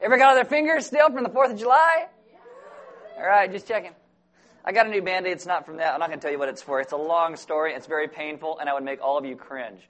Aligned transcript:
Ever 0.00 0.16
got 0.16 0.32
other 0.32 0.44
fingers 0.44 0.86
still 0.86 1.10
from 1.10 1.24
the 1.24 1.30
4th 1.30 1.52
of 1.52 1.58
July? 1.58 2.06
All 3.16 3.26
right, 3.26 3.50
just 3.50 3.66
checking. 3.66 3.92
I 4.64 4.72
got 4.72 4.86
a 4.86 4.90
new 4.90 5.02
band 5.02 5.26
aid. 5.26 5.32
It's 5.32 5.46
not 5.46 5.66
from 5.66 5.78
that. 5.78 5.92
I'm 5.92 6.00
not 6.00 6.08
going 6.08 6.20
to 6.20 6.22
tell 6.22 6.30
you 6.30 6.38
what 6.38 6.48
it's 6.48 6.62
for. 6.62 6.80
It's 6.80 6.92
a 6.92 6.96
long 6.96 7.36
story. 7.36 7.72
It's 7.72 7.86
very 7.86 8.06
painful, 8.06 8.58
and 8.58 8.68
I 8.68 8.74
would 8.74 8.84
make 8.84 9.00
all 9.02 9.18
of 9.18 9.24
you 9.24 9.34
cringe. 9.34 9.80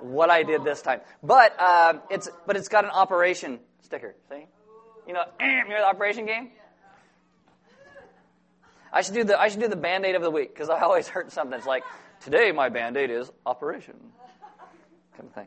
What 0.00 0.28
I 0.28 0.42
did 0.42 0.64
this 0.64 0.82
time. 0.82 1.00
But, 1.22 1.58
uh, 1.58 1.94
it's, 2.10 2.28
but 2.46 2.56
it's 2.56 2.68
got 2.68 2.84
an 2.84 2.90
operation 2.90 3.60
sticker. 3.82 4.14
See? 4.28 4.46
You 5.06 5.14
know, 5.14 5.22
you 5.40 5.68
know 5.68 5.78
the 5.78 5.86
operation 5.86 6.26
game? 6.26 6.50
I 8.92 9.02
should 9.02 9.14
do 9.14 9.24
the 9.24 9.38
I 9.38 9.48
should 9.48 9.60
do 9.60 9.68
the 9.68 9.76
band 9.76 10.06
aid 10.06 10.14
of 10.14 10.22
the 10.22 10.30
week 10.30 10.54
because 10.54 10.70
I 10.70 10.80
always 10.80 11.06
hurt 11.06 11.30
something. 11.30 11.58
It's 11.58 11.66
like 11.66 11.84
today 12.20 12.50
my 12.52 12.70
band 12.70 12.96
aid 12.96 13.10
is 13.10 13.30
operation. 13.44 13.94
Kind 15.16 15.28
of 15.28 15.34
thing. 15.34 15.46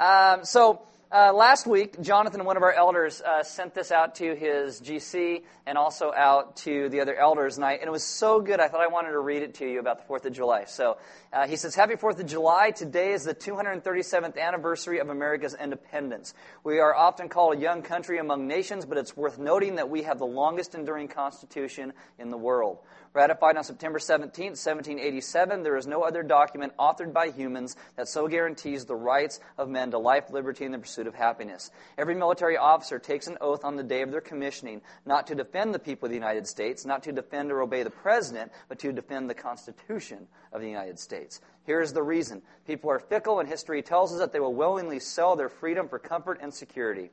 Um, 0.00 0.44
so 0.44 0.82
uh, 1.12 1.32
last 1.32 1.68
week, 1.68 2.00
Jonathan, 2.00 2.44
one 2.44 2.56
of 2.56 2.64
our 2.64 2.72
elders, 2.72 3.20
uh, 3.20 3.44
sent 3.44 3.74
this 3.74 3.92
out 3.92 4.16
to 4.16 4.34
his 4.34 4.80
GC 4.80 5.42
and 5.64 5.78
also 5.78 6.12
out 6.12 6.56
to 6.56 6.88
the 6.88 7.00
other 7.00 7.14
elders, 7.14 7.56
and, 7.56 7.64
I, 7.64 7.74
and 7.74 7.84
it 7.84 7.92
was 7.92 8.02
so 8.02 8.40
good. 8.40 8.58
I 8.58 8.66
thought 8.66 8.80
I 8.80 8.88
wanted 8.88 9.10
to 9.10 9.20
read 9.20 9.42
it 9.42 9.54
to 9.54 9.70
you 9.70 9.78
about 9.78 9.98
the 9.98 10.04
Fourth 10.04 10.26
of 10.26 10.32
July. 10.32 10.64
So 10.64 10.98
uh, 11.32 11.46
he 11.46 11.54
says, 11.54 11.76
"Happy 11.76 11.94
Fourth 11.94 12.18
of 12.18 12.26
July! 12.26 12.72
Today 12.72 13.12
is 13.12 13.22
the 13.22 13.34
237th 13.34 14.36
anniversary 14.36 14.98
of 14.98 15.08
America's 15.08 15.54
independence. 15.54 16.34
We 16.64 16.80
are 16.80 16.94
often 16.94 17.28
called 17.28 17.56
a 17.56 17.60
young 17.60 17.82
country 17.82 18.18
among 18.18 18.48
nations, 18.48 18.84
but 18.84 18.98
it's 18.98 19.16
worth 19.16 19.38
noting 19.38 19.76
that 19.76 19.88
we 19.88 20.02
have 20.02 20.18
the 20.18 20.26
longest 20.26 20.74
enduring 20.74 21.06
Constitution 21.06 21.92
in 22.18 22.30
the 22.30 22.38
world." 22.38 22.78
Ratified 23.16 23.56
on 23.56 23.64
September 23.64 23.98
17, 23.98 24.48
1787, 24.48 25.62
there 25.62 25.78
is 25.78 25.86
no 25.86 26.02
other 26.02 26.22
document 26.22 26.76
authored 26.78 27.14
by 27.14 27.28
humans 27.28 27.74
that 27.96 28.08
so 28.08 28.28
guarantees 28.28 28.84
the 28.84 28.94
rights 28.94 29.40
of 29.56 29.70
men 29.70 29.92
to 29.92 29.98
life, 29.98 30.28
liberty, 30.30 30.66
and 30.66 30.74
the 30.74 30.78
pursuit 30.78 31.06
of 31.06 31.14
happiness. 31.14 31.70
Every 31.96 32.14
military 32.14 32.58
officer 32.58 32.98
takes 32.98 33.26
an 33.26 33.38
oath 33.40 33.64
on 33.64 33.76
the 33.76 33.82
day 33.82 34.02
of 34.02 34.10
their 34.10 34.20
commissioning 34.20 34.82
not 35.06 35.28
to 35.28 35.34
defend 35.34 35.72
the 35.72 35.78
people 35.78 36.04
of 36.04 36.10
the 36.10 36.18
United 36.18 36.46
States, 36.46 36.84
not 36.84 37.04
to 37.04 37.12
defend 37.12 37.50
or 37.50 37.62
obey 37.62 37.84
the 37.84 37.90
president, 37.90 38.52
but 38.68 38.78
to 38.80 38.92
defend 38.92 39.30
the 39.30 39.34
Constitution 39.34 40.28
of 40.52 40.60
the 40.60 40.68
United 40.68 40.98
States. 40.98 41.40
Here's 41.64 41.94
the 41.94 42.02
reason 42.02 42.42
people 42.66 42.90
are 42.90 42.98
fickle, 42.98 43.40
and 43.40 43.48
history 43.48 43.80
tells 43.80 44.12
us 44.12 44.18
that 44.18 44.32
they 44.32 44.40
will 44.40 44.52
willingly 44.52 45.00
sell 45.00 45.36
their 45.36 45.48
freedom 45.48 45.88
for 45.88 45.98
comfort 45.98 46.40
and 46.42 46.52
security. 46.52 47.08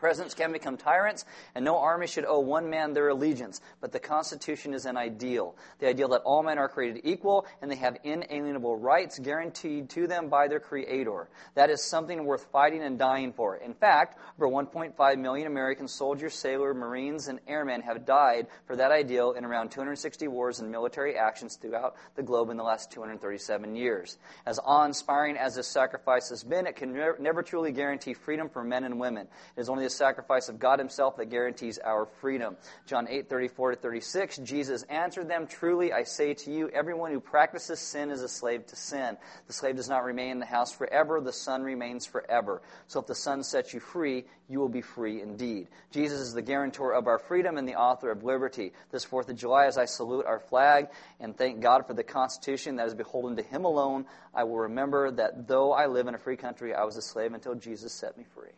Presidents 0.00 0.34
can 0.34 0.50
become 0.50 0.78
tyrants, 0.78 1.26
and 1.54 1.62
no 1.62 1.76
army 1.78 2.06
should 2.06 2.24
owe 2.24 2.40
one 2.40 2.70
man 2.70 2.94
their 2.94 3.10
allegiance. 3.10 3.60
But 3.82 3.92
the 3.92 4.00
Constitution 4.00 4.72
is 4.72 4.86
an 4.86 4.96
ideal. 4.96 5.54
The 5.78 5.88
ideal 5.88 6.08
that 6.08 6.22
all 6.22 6.42
men 6.42 6.58
are 6.58 6.70
created 6.70 7.02
equal 7.04 7.46
and 7.60 7.70
they 7.70 7.76
have 7.76 7.98
inalienable 8.02 8.76
rights 8.76 9.18
guaranteed 9.18 9.90
to 9.90 10.06
them 10.06 10.30
by 10.30 10.48
their 10.48 10.58
Creator. 10.58 11.28
That 11.54 11.68
is 11.68 11.82
something 11.82 12.24
worth 12.24 12.46
fighting 12.50 12.82
and 12.82 12.98
dying 12.98 13.34
for. 13.34 13.56
In 13.56 13.74
fact, 13.74 14.18
over 14.38 14.48
1.5 14.48 15.18
million 15.18 15.46
American 15.46 15.86
soldiers, 15.86 16.34
sailors, 16.34 16.74
Marines, 16.74 17.28
and 17.28 17.38
airmen 17.46 17.82
have 17.82 18.06
died 18.06 18.46
for 18.66 18.76
that 18.76 18.92
ideal 18.92 19.32
in 19.32 19.44
around 19.44 19.70
260 19.70 20.28
wars 20.28 20.60
and 20.60 20.70
military 20.70 21.16
actions 21.16 21.56
throughout 21.56 21.94
the 22.14 22.22
globe 22.22 22.48
in 22.48 22.56
the 22.56 22.62
last 22.62 22.90
237 22.90 23.76
years. 23.76 24.16
As 24.46 24.58
awe 24.64 24.86
inspiring 24.86 25.36
as 25.36 25.56
this 25.56 25.68
sacrifice 25.68 26.30
has 26.30 26.42
been, 26.42 26.66
it 26.66 26.76
can 26.76 26.92
never 27.18 27.42
truly 27.42 27.72
guarantee 27.72 28.14
freedom 28.14 28.48
for 28.48 28.64
men 28.64 28.84
and 28.84 28.98
women. 28.98 29.26
It 29.56 29.60
is 29.60 29.68
only 29.68 29.89
the 29.90 29.96
sacrifice 29.96 30.48
of 30.48 30.58
God 30.58 30.78
Himself 30.78 31.16
that 31.16 31.30
guarantees 31.30 31.78
our 31.78 32.06
freedom. 32.20 32.56
John 32.86 33.08
8, 33.08 33.28
34 33.28 33.72
to 33.72 33.76
36, 33.76 34.38
Jesus 34.38 34.82
answered 34.84 35.28
them, 35.28 35.46
Truly 35.46 35.92
I 35.92 36.04
say 36.04 36.34
to 36.34 36.50
you, 36.50 36.68
everyone 36.68 37.12
who 37.12 37.20
practices 37.20 37.80
sin 37.80 38.10
is 38.10 38.22
a 38.22 38.28
slave 38.28 38.66
to 38.66 38.76
sin. 38.76 39.16
The 39.46 39.52
slave 39.52 39.76
does 39.76 39.88
not 39.88 40.04
remain 40.04 40.30
in 40.32 40.38
the 40.38 40.46
house 40.46 40.72
forever, 40.72 41.20
the 41.20 41.32
Son 41.32 41.62
remains 41.62 42.06
forever. 42.06 42.62
So 42.86 43.00
if 43.00 43.06
the 43.06 43.14
Son 43.14 43.42
sets 43.42 43.74
you 43.74 43.80
free, 43.80 44.24
you 44.48 44.58
will 44.58 44.68
be 44.68 44.80
free 44.80 45.22
indeed. 45.22 45.68
Jesus 45.90 46.20
is 46.20 46.32
the 46.32 46.42
guarantor 46.42 46.92
of 46.92 47.06
our 47.06 47.18
freedom 47.18 47.56
and 47.56 47.68
the 47.68 47.76
author 47.76 48.10
of 48.10 48.24
liberty. 48.24 48.72
This 48.90 49.04
4th 49.04 49.28
of 49.28 49.36
July, 49.36 49.66
as 49.66 49.78
I 49.78 49.84
salute 49.84 50.26
our 50.26 50.40
flag 50.40 50.88
and 51.20 51.36
thank 51.36 51.60
God 51.60 51.86
for 51.86 51.94
the 51.94 52.04
Constitution 52.04 52.76
that 52.76 52.86
is 52.86 52.94
beholden 52.94 53.36
to 53.36 53.42
Him 53.42 53.64
alone, 53.64 54.06
I 54.34 54.44
will 54.44 54.58
remember 54.58 55.10
that 55.12 55.48
though 55.48 55.72
I 55.72 55.86
live 55.86 56.06
in 56.06 56.14
a 56.14 56.18
free 56.18 56.36
country, 56.36 56.74
I 56.74 56.84
was 56.84 56.96
a 56.96 57.02
slave 57.02 57.32
until 57.34 57.54
Jesus 57.54 57.92
set 57.92 58.16
me 58.16 58.24
free. 58.34 58.50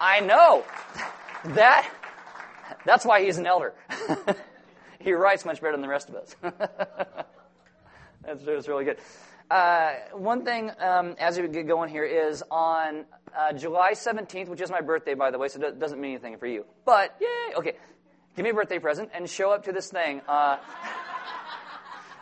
I 0.00 0.20
know. 0.20 0.64
That, 1.54 1.90
that's 2.84 3.04
why 3.04 3.24
he's 3.24 3.38
an 3.38 3.46
elder. 3.46 3.74
he 5.00 5.12
writes 5.12 5.44
much 5.44 5.60
better 5.60 5.72
than 5.72 5.82
the 5.82 5.88
rest 5.88 6.08
of 6.08 6.16
us. 6.16 6.36
that's, 8.24 8.44
that's 8.44 8.68
really 8.68 8.84
good. 8.84 8.98
Uh, 9.50 9.92
one 10.12 10.44
thing, 10.44 10.70
um, 10.80 11.14
as 11.18 11.38
we 11.38 11.46
get 11.48 11.66
going 11.66 11.90
here, 11.90 12.04
is 12.04 12.42
on 12.50 13.04
uh, 13.36 13.52
July 13.52 13.92
17th, 13.92 14.48
which 14.48 14.60
is 14.60 14.70
my 14.70 14.80
birthday, 14.80 15.14
by 15.14 15.30
the 15.30 15.38
way, 15.38 15.48
so 15.48 15.60
it 15.60 15.78
doesn't 15.78 16.00
mean 16.00 16.12
anything 16.12 16.38
for 16.38 16.46
you. 16.46 16.64
But, 16.84 17.14
yay! 17.20 17.54
Okay, 17.56 17.72
give 18.36 18.44
me 18.44 18.50
a 18.50 18.54
birthday 18.54 18.78
present 18.78 19.10
and 19.12 19.28
show 19.28 19.50
up 19.50 19.64
to 19.64 19.72
this 19.72 19.90
thing. 19.90 20.22
Uh, 20.26 20.56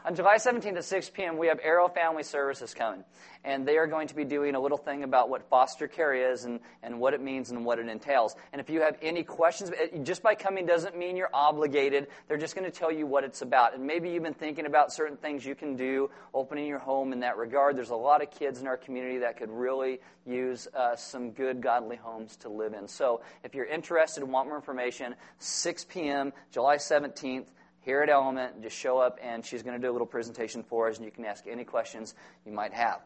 on 0.05 0.15
July 0.15 0.37
17th 0.37 0.77
at 0.77 0.85
6 0.85 1.11
p.m., 1.11 1.37
we 1.37 1.47
have 1.47 1.61
Arrow 1.63 1.89
Family 1.89 2.23
Services 2.23 2.75
coming. 2.75 3.05
And 3.45 3.67
they 3.67 3.77
are 3.77 3.87
going 3.87 4.07
to 4.09 4.15
be 4.15 4.25
doing 4.25 4.55
a 4.55 4.61
little 4.61 4.79
thing 4.79 5.03
about 5.03 5.29
what 5.29 5.49
foster 5.49 5.89
care 5.89 6.15
is 6.15 6.45
and, 6.45 6.61
and 6.83 7.01
what 7.01 7.13
it 7.13 7.21
means 7.21 7.51
and 7.51 7.65
what 7.65 7.81
it 7.81 7.89
entails. 7.89 8.37
And 8.53 8.61
if 8.61 8.71
you 8.71 8.83
have 8.83 8.97
any 9.03 9.25
questions, 9.25 9.73
just 10.05 10.23
by 10.23 10.37
coming 10.37 10.65
doesn't 10.65 10.97
mean 10.97 11.17
you're 11.17 11.31
obligated. 11.35 12.07
They're 12.29 12.37
just 12.37 12.55
going 12.55 12.71
to 12.71 12.77
tell 12.77 12.93
you 12.93 13.05
what 13.05 13.25
it's 13.25 13.43
about. 13.43 13.75
And 13.75 13.85
maybe 13.85 14.11
you've 14.11 14.23
been 14.23 14.35
thinking 14.35 14.67
about 14.67 14.93
certain 14.93 15.17
things 15.17 15.45
you 15.45 15.57
can 15.57 15.75
do, 15.75 16.11
opening 16.33 16.67
your 16.67 16.79
home 16.79 17.13
in 17.13 17.21
that 17.21 17.37
regard. 17.37 17.77
There's 17.77 17.91
a 17.91 17.97
lot 17.97 18.23
of 18.23 18.31
kids 18.31 18.61
in 18.61 18.69
our 18.69 18.77
community 18.77 19.19
that 19.19 19.37
could 19.39 19.51
really 19.51 20.01
use 20.25 20.69
uh, 20.75 20.95
some 20.95 21.33
good, 21.33 21.61
godly 21.61 21.97
homes 21.97 22.37
to 22.39 22.49
live 22.49 22.75
in. 22.75 22.87
So 22.87 23.23
if 23.43 23.55
you're 23.55 23.67
interested 23.67 24.23
and 24.23 24.33
want 24.33 24.49
more 24.49 24.57
information, 24.57 25.17
6 25.39 25.85
p.m., 25.87 26.33
July 26.53 26.77
17th, 26.77 27.47
here 27.83 28.03
at 28.03 28.09
Element. 28.09 28.63
Just 28.63 28.77
show 28.77 28.99
up, 28.99 29.19
and 29.23 29.45
she's 29.45 29.63
going 29.63 29.81
to 29.81 29.85
do 29.85 29.91
a 29.91 29.93
little 29.93 30.07
presentation 30.07 30.63
for 30.63 30.89
us, 30.89 30.97
and 30.97 31.05
you 31.05 31.11
can 31.11 31.25
ask 31.25 31.47
any 31.47 31.65
questions 31.65 32.15
you 32.47 32.53
might 32.53 32.73
have. 32.73 33.01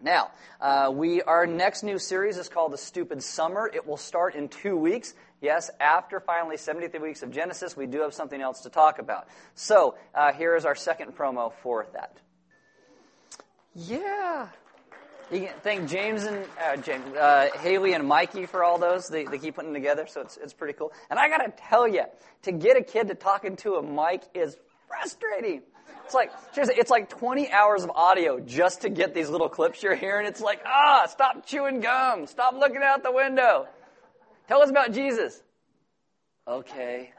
Now, 0.00 0.30
uh, 0.60 0.90
we 0.92 1.22
our 1.22 1.46
next 1.46 1.82
new 1.82 1.98
series 1.98 2.36
is 2.36 2.48
called 2.48 2.72
The 2.72 2.78
Stupid 2.78 3.22
Summer. 3.22 3.70
It 3.72 3.86
will 3.86 3.96
start 3.96 4.34
in 4.34 4.48
two 4.48 4.76
weeks. 4.76 5.14
Yes, 5.40 5.70
after 5.80 6.20
finally 6.20 6.56
73 6.56 7.00
weeks 7.00 7.22
of 7.22 7.30
Genesis, 7.30 7.76
we 7.76 7.86
do 7.86 8.00
have 8.00 8.12
something 8.12 8.40
else 8.40 8.62
to 8.62 8.70
talk 8.70 8.98
about. 8.98 9.28
So, 9.54 9.96
uh, 10.14 10.32
here 10.32 10.54
is 10.56 10.64
our 10.64 10.74
second 10.74 11.16
promo 11.16 11.52
for 11.62 11.86
that. 11.94 12.18
Yeah. 13.74 14.48
You 15.30 15.40
can 15.40 15.54
thank 15.62 15.88
James 15.88 16.22
and 16.22 16.44
uh, 16.64 16.76
James, 16.76 17.04
uh, 17.16 17.48
Haley 17.58 17.94
and 17.94 18.06
Mikey 18.06 18.46
for 18.46 18.62
all 18.62 18.78
those. 18.78 19.08
They, 19.08 19.24
they 19.24 19.38
keep 19.38 19.56
putting 19.56 19.74
together, 19.74 20.06
so 20.06 20.20
it's, 20.20 20.36
it's 20.36 20.52
pretty 20.52 20.74
cool. 20.74 20.92
And 21.10 21.18
I 21.18 21.28
got 21.28 21.38
to 21.38 21.52
tell 21.68 21.88
you, 21.88 22.04
to 22.42 22.52
get 22.52 22.76
a 22.76 22.82
kid 22.82 23.08
to 23.08 23.16
talk 23.16 23.44
into 23.44 23.74
a 23.74 23.82
mic 23.82 24.22
is 24.34 24.56
frustrating. 24.86 25.62
It's 26.04 26.14
like 26.14 26.30
seriously, 26.52 26.76
it's 26.78 26.90
like 26.90 27.08
20 27.08 27.50
hours 27.50 27.82
of 27.82 27.90
audio 27.90 28.38
just 28.38 28.82
to 28.82 28.88
get 28.88 29.14
these 29.14 29.28
little 29.28 29.48
clips 29.48 29.82
you're 29.82 29.96
hearing. 29.96 30.26
It's 30.26 30.40
like, 30.40 30.60
ah, 30.64 31.06
stop 31.08 31.44
chewing 31.44 31.80
gum, 31.80 32.28
stop 32.28 32.54
looking 32.54 32.82
out 32.84 33.02
the 33.02 33.10
window. 33.10 33.66
Tell 34.46 34.62
us 34.62 34.70
about 34.70 34.92
Jesus. 34.92 35.42
Okay. 36.46 37.10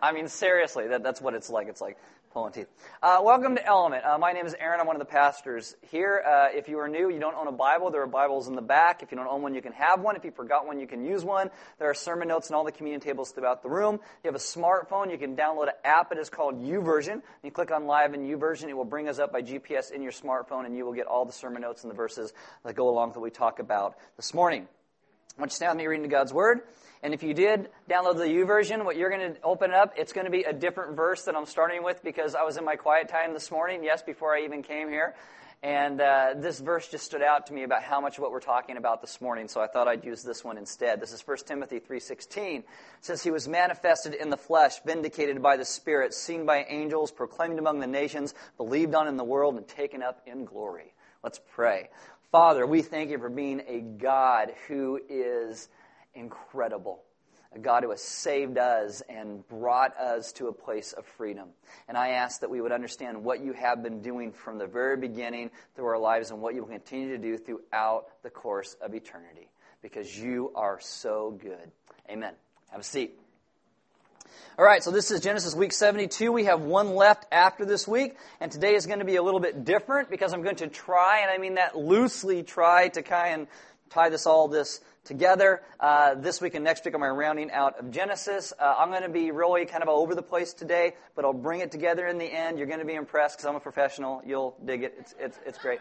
I 0.00 0.12
mean, 0.12 0.28
seriously, 0.28 0.86
that, 0.88 1.02
that's 1.02 1.20
what 1.20 1.34
it's 1.34 1.50
like. 1.50 1.66
It's 1.66 1.80
like, 1.80 1.96
pulling 2.36 2.52
teeth. 2.52 2.68
Uh, 3.02 3.18
welcome 3.22 3.56
to 3.56 3.64
Element. 3.64 4.04
Uh, 4.04 4.18
my 4.18 4.30
name 4.30 4.44
is 4.44 4.54
Aaron. 4.60 4.78
I'm 4.78 4.86
one 4.86 4.94
of 4.94 5.00
the 5.00 5.06
pastors 5.06 5.74
here. 5.90 6.22
Uh, 6.22 6.48
if 6.52 6.68
you 6.68 6.78
are 6.78 6.86
new, 6.86 7.08
you 7.08 7.18
don't 7.18 7.34
own 7.34 7.46
a 7.46 7.52
Bible, 7.52 7.90
there 7.90 8.02
are 8.02 8.06
Bibles 8.06 8.46
in 8.46 8.54
the 8.54 8.60
back. 8.60 9.02
If 9.02 9.10
you 9.10 9.16
don't 9.16 9.26
own 9.26 9.40
one, 9.40 9.54
you 9.54 9.62
can 9.62 9.72
have 9.72 10.02
one. 10.02 10.16
If 10.16 10.24
you 10.26 10.30
forgot 10.30 10.66
one, 10.66 10.78
you 10.78 10.86
can 10.86 11.02
use 11.02 11.24
one. 11.24 11.48
There 11.78 11.88
are 11.88 11.94
sermon 11.94 12.28
notes 12.28 12.50
in 12.50 12.54
all 12.54 12.62
the 12.62 12.72
communion 12.72 13.00
tables 13.00 13.30
throughout 13.30 13.62
the 13.62 13.70
room. 13.70 13.94
If 13.94 14.24
you 14.24 14.28
have 14.28 14.34
a 14.34 14.38
smartphone, 14.38 15.10
you 15.10 15.16
can 15.16 15.34
download 15.34 15.68
an 15.68 15.76
app. 15.82 16.12
It 16.12 16.18
is 16.18 16.28
called 16.28 16.62
YouVersion. 16.62 17.22
You 17.42 17.50
click 17.50 17.70
on 17.70 17.86
Live 17.86 18.12
in 18.12 18.20
YouVersion. 18.20 18.68
It 18.68 18.76
will 18.76 18.84
bring 18.84 19.08
us 19.08 19.18
up 19.18 19.32
by 19.32 19.40
GPS 19.40 19.90
in 19.90 20.02
your 20.02 20.12
smartphone, 20.12 20.66
and 20.66 20.76
you 20.76 20.84
will 20.84 20.92
get 20.92 21.06
all 21.06 21.24
the 21.24 21.32
sermon 21.32 21.62
notes 21.62 21.84
and 21.84 21.90
the 21.90 21.96
verses 21.96 22.34
that 22.66 22.74
go 22.74 22.90
along 22.90 23.12
that 23.12 23.20
we 23.20 23.30
talk 23.30 23.60
about 23.60 23.96
this 24.18 24.34
morning. 24.34 24.68
I 25.36 25.42
want 25.42 25.50
you 25.50 25.52
to 25.52 25.56
stand 25.56 25.72
with 25.72 25.84
me 25.84 25.86
reading 25.86 26.08
God's 26.08 26.32
Word. 26.32 26.60
And 27.02 27.12
if 27.12 27.22
you 27.22 27.34
did 27.34 27.68
download 27.90 28.16
the 28.16 28.24
YouVersion, 28.24 28.86
what 28.86 28.96
you're 28.96 29.10
going 29.10 29.34
to 29.34 29.42
open 29.42 29.70
up, 29.70 29.92
it's 29.94 30.14
going 30.14 30.24
to 30.24 30.30
be 30.30 30.44
a 30.44 30.52
different 30.54 30.96
verse 30.96 31.24
that 31.24 31.36
I'm 31.36 31.44
starting 31.44 31.84
with 31.84 32.02
because 32.02 32.34
I 32.34 32.42
was 32.42 32.56
in 32.56 32.64
my 32.64 32.76
quiet 32.76 33.10
time 33.10 33.34
this 33.34 33.50
morning, 33.50 33.84
yes, 33.84 34.00
before 34.00 34.34
I 34.34 34.44
even 34.44 34.62
came 34.62 34.88
here. 34.88 35.14
And 35.62 36.00
uh, 36.00 36.28
this 36.38 36.58
verse 36.58 36.88
just 36.88 37.04
stood 37.04 37.20
out 37.20 37.48
to 37.48 37.52
me 37.52 37.64
about 37.64 37.82
how 37.82 38.00
much 38.00 38.16
of 38.16 38.22
what 38.22 38.30
we're 38.30 38.40
talking 38.40 38.78
about 38.78 39.02
this 39.02 39.20
morning, 39.20 39.46
so 39.46 39.60
I 39.60 39.66
thought 39.66 39.88
I'd 39.88 40.06
use 40.06 40.22
this 40.22 40.42
one 40.42 40.56
instead. 40.56 41.02
This 41.02 41.12
is 41.12 41.20
1 41.20 41.36
Timothy 41.46 41.80
3.16. 41.80 42.60
It 42.60 42.64
says, 43.02 43.22
He 43.22 43.30
was 43.30 43.46
manifested 43.46 44.14
in 44.14 44.30
the 44.30 44.36
flesh, 44.38 44.80
vindicated 44.86 45.42
by 45.42 45.58
the 45.58 45.66
Spirit, 45.66 46.14
seen 46.14 46.46
by 46.46 46.64
angels, 46.66 47.10
proclaimed 47.10 47.58
among 47.58 47.80
the 47.80 47.86
nations, 47.86 48.32
believed 48.56 48.94
on 48.94 49.06
in 49.06 49.18
the 49.18 49.24
world, 49.24 49.56
and 49.56 49.68
taken 49.68 50.02
up 50.02 50.22
in 50.26 50.46
glory. 50.46 50.94
Let's 51.22 51.40
pray. 51.54 51.90
Father, 52.36 52.66
we 52.66 52.82
thank 52.82 53.08
you 53.08 53.18
for 53.18 53.30
being 53.30 53.62
a 53.66 53.80
God 53.80 54.52
who 54.68 55.00
is 55.08 55.70
incredible. 56.14 57.02
A 57.54 57.58
God 57.58 57.82
who 57.82 57.88
has 57.88 58.02
saved 58.02 58.58
us 58.58 59.02
and 59.08 59.48
brought 59.48 59.96
us 59.96 60.32
to 60.32 60.48
a 60.48 60.52
place 60.52 60.92
of 60.92 61.06
freedom. 61.06 61.48
And 61.88 61.96
I 61.96 62.10
ask 62.10 62.42
that 62.42 62.50
we 62.50 62.60
would 62.60 62.72
understand 62.72 63.24
what 63.24 63.42
you 63.42 63.54
have 63.54 63.82
been 63.82 64.02
doing 64.02 64.32
from 64.32 64.58
the 64.58 64.66
very 64.66 64.98
beginning 64.98 65.50
through 65.74 65.86
our 65.86 65.98
lives 65.98 66.30
and 66.30 66.42
what 66.42 66.54
you 66.54 66.60
will 66.60 66.68
continue 66.68 67.08
to 67.08 67.16
do 67.16 67.38
throughout 67.38 68.08
the 68.22 68.28
course 68.28 68.76
of 68.82 68.94
eternity. 68.94 69.48
because 69.80 70.18
you 70.18 70.52
are 70.54 70.78
so 70.78 71.38
good. 71.40 71.70
Amen. 72.10 72.34
Have 72.70 72.80
a 72.82 72.84
seat. 72.84 73.18
All 74.58 74.64
right, 74.64 74.82
so 74.82 74.90
this 74.90 75.10
is 75.10 75.20
Genesis 75.20 75.54
week 75.54 75.72
72. 75.72 76.32
We 76.32 76.44
have 76.44 76.62
one 76.62 76.94
left 76.94 77.26
after 77.30 77.64
this 77.64 77.86
week, 77.86 78.16
and 78.40 78.50
today 78.50 78.74
is 78.74 78.86
going 78.86 79.00
to 79.00 79.04
be 79.04 79.16
a 79.16 79.22
little 79.22 79.40
bit 79.40 79.64
different 79.64 80.10
because 80.10 80.32
I'm 80.32 80.42
going 80.42 80.56
to 80.56 80.68
try, 80.68 81.20
and 81.20 81.30
I 81.30 81.38
mean 81.38 81.54
that 81.54 81.76
loosely 81.76 82.42
try 82.42 82.88
to 82.88 83.02
kind 83.02 83.42
of 83.42 83.48
tie 83.90 84.08
this 84.08 84.26
all 84.26 84.48
this 84.48 84.80
together. 85.04 85.62
Uh, 85.78 86.14
this 86.14 86.40
week 86.40 86.54
and 86.54 86.64
next 86.64 86.84
week, 86.84 86.94
I'm 86.94 87.02
rounding 87.02 87.50
out 87.50 87.78
of 87.78 87.90
Genesis. 87.90 88.52
Uh, 88.58 88.74
I'm 88.78 88.90
going 88.90 89.02
to 89.02 89.08
be 89.08 89.30
really 89.30 89.66
kind 89.66 89.82
of 89.82 89.88
over 89.88 90.14
the 90.14 90.22
place 90.22 90.52
today, 90.52 90.94
but 91.14 91.24
I'll 91.24 91.32
bring 91.32 91.60
it 91.60 91.70
together 91.70 92.06
in 92.06 92.18
the 92.18 92.24
end. 92.24 92.58
You're 92.58 92.66
going 92.66 92.80
to 92.80 92.86
be 92.86 92.94
impressed 92.94 93.36
because 93.38 93.46
I'm 93.46 93.56
a 93.56 93.60
professional. 93.60 94.22
You'll 94.26 94.56
dig 94.64 94.82
it. 94.82 94.94
It's, 94.98 95.14
it's, 95.18 95.38
it's 95.46 95.58
great. 95.58 95.80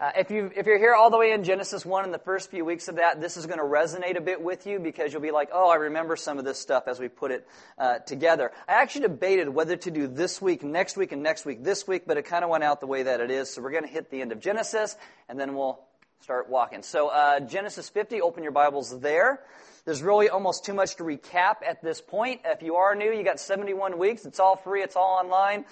Uh, 0.00 0.12
if, 0.16 0.30
you, 0.30 0.50
if 0.56 0.64
you're 0.64 0.78
here 0.78 0.94
all 0.94 1.10
the 1.10 1.18
way 1.18 1.32
in 1.32 1.44
Genesis 1.44 1.84
1 1.84 2.06
in 2.06 2.10
the 2.10 2.18
first 2.18 2.50
few 2.50 2.64
weeks 2.64 2.88
of 2.88 2.96
that, 2.96 3.20
this 3.20 3.36
is 3.36 3.44
going 3.44 3.58
to 3.58 3.64
resonate 3.64 4.16
a 4.16 4.20
bit 4.22 4.40
with 4.40 4.66
you 4.66 4.78
because 4.78 5.12
you'll 5.12 5.20
be 5.20 5.30
like, 5.30 5.50
oh, 5.52 5.68
I 5.68 5.74
remember 5.74 6.16
some 6.16 6.38
of 6.38 6.46
this 6.46 6.58
stuff 6.58 6.84
as 6.86 6.98
we 6.98 7.08
put 7.08 7.30
it 7.30 7.46
uh, 7.76 7.98
together. 7.98 8.50
I 8.66 8.80
actually 8.80 9.02
debated 9.02 9.50
whether 9.50 9.76
to 9.76 9.90
do 9.90 10.06
this 10.06 10.40
week, 10.40 10.62
next 10.62 10.96
week, 10.96 11.12
and 11.12 11.22
next 11.22 11.44
week 11.44 11.62
this 11.62 11.86
week, 11.86 12.04
but 12.06 12.16
it 12.16 12.24
kind 12.24 12.44
of 12.44 12.48
went 12.48 12.64
out 12.64 12.80
the 12.80 12.86
way 12.86 13.02
that 13.02 13.20
it 13.20 13.30
is. 13.30 13.50
So 13.50 13.60
we're 13.60 13.72
going 13.72 13.84
to 13.84 13.90
hit 13.90 14.10
the 14.10 14.22
end 14.22 14.32
of 14.32 14.40
Genesis, 14.40 14.96
and 15.28 15.38
then 15.38 15.54
we'll 15.54 15.78
start 16.22 16.48
walking. 16.48 16.82
So 16.82 17.08
uh, 17.08 17.40
Genesis 17.40 17.90
50, 17.90 18.22
open 18.22 18.42
your 18.42 18.52
Bibles 18.52 19.00
there. 19.00 19.40
There's 19.84 20.00
really 20.02 20.30
almost 20.30 20.64
too 20.64 20.72
much 20.72 20.96
to 20.96 21.02
recap 21.02 21.56
at 21.66 21.82
this 21.82 22.00
point. 22.00 22.40
If 22.46 22.62
you 22.62 22.76
are 22.76 22.94
new, 22.94 23.12
you 23.12 23.22
got 23.22 23.38
71 23.38 23.98
weeks. 23.98 24.24
It's 24.24 24.40
all 24.40 24.56
free. 24.56 24.82
It's 24.82 24.96
all 24.96 25.20
online 25.22 25.66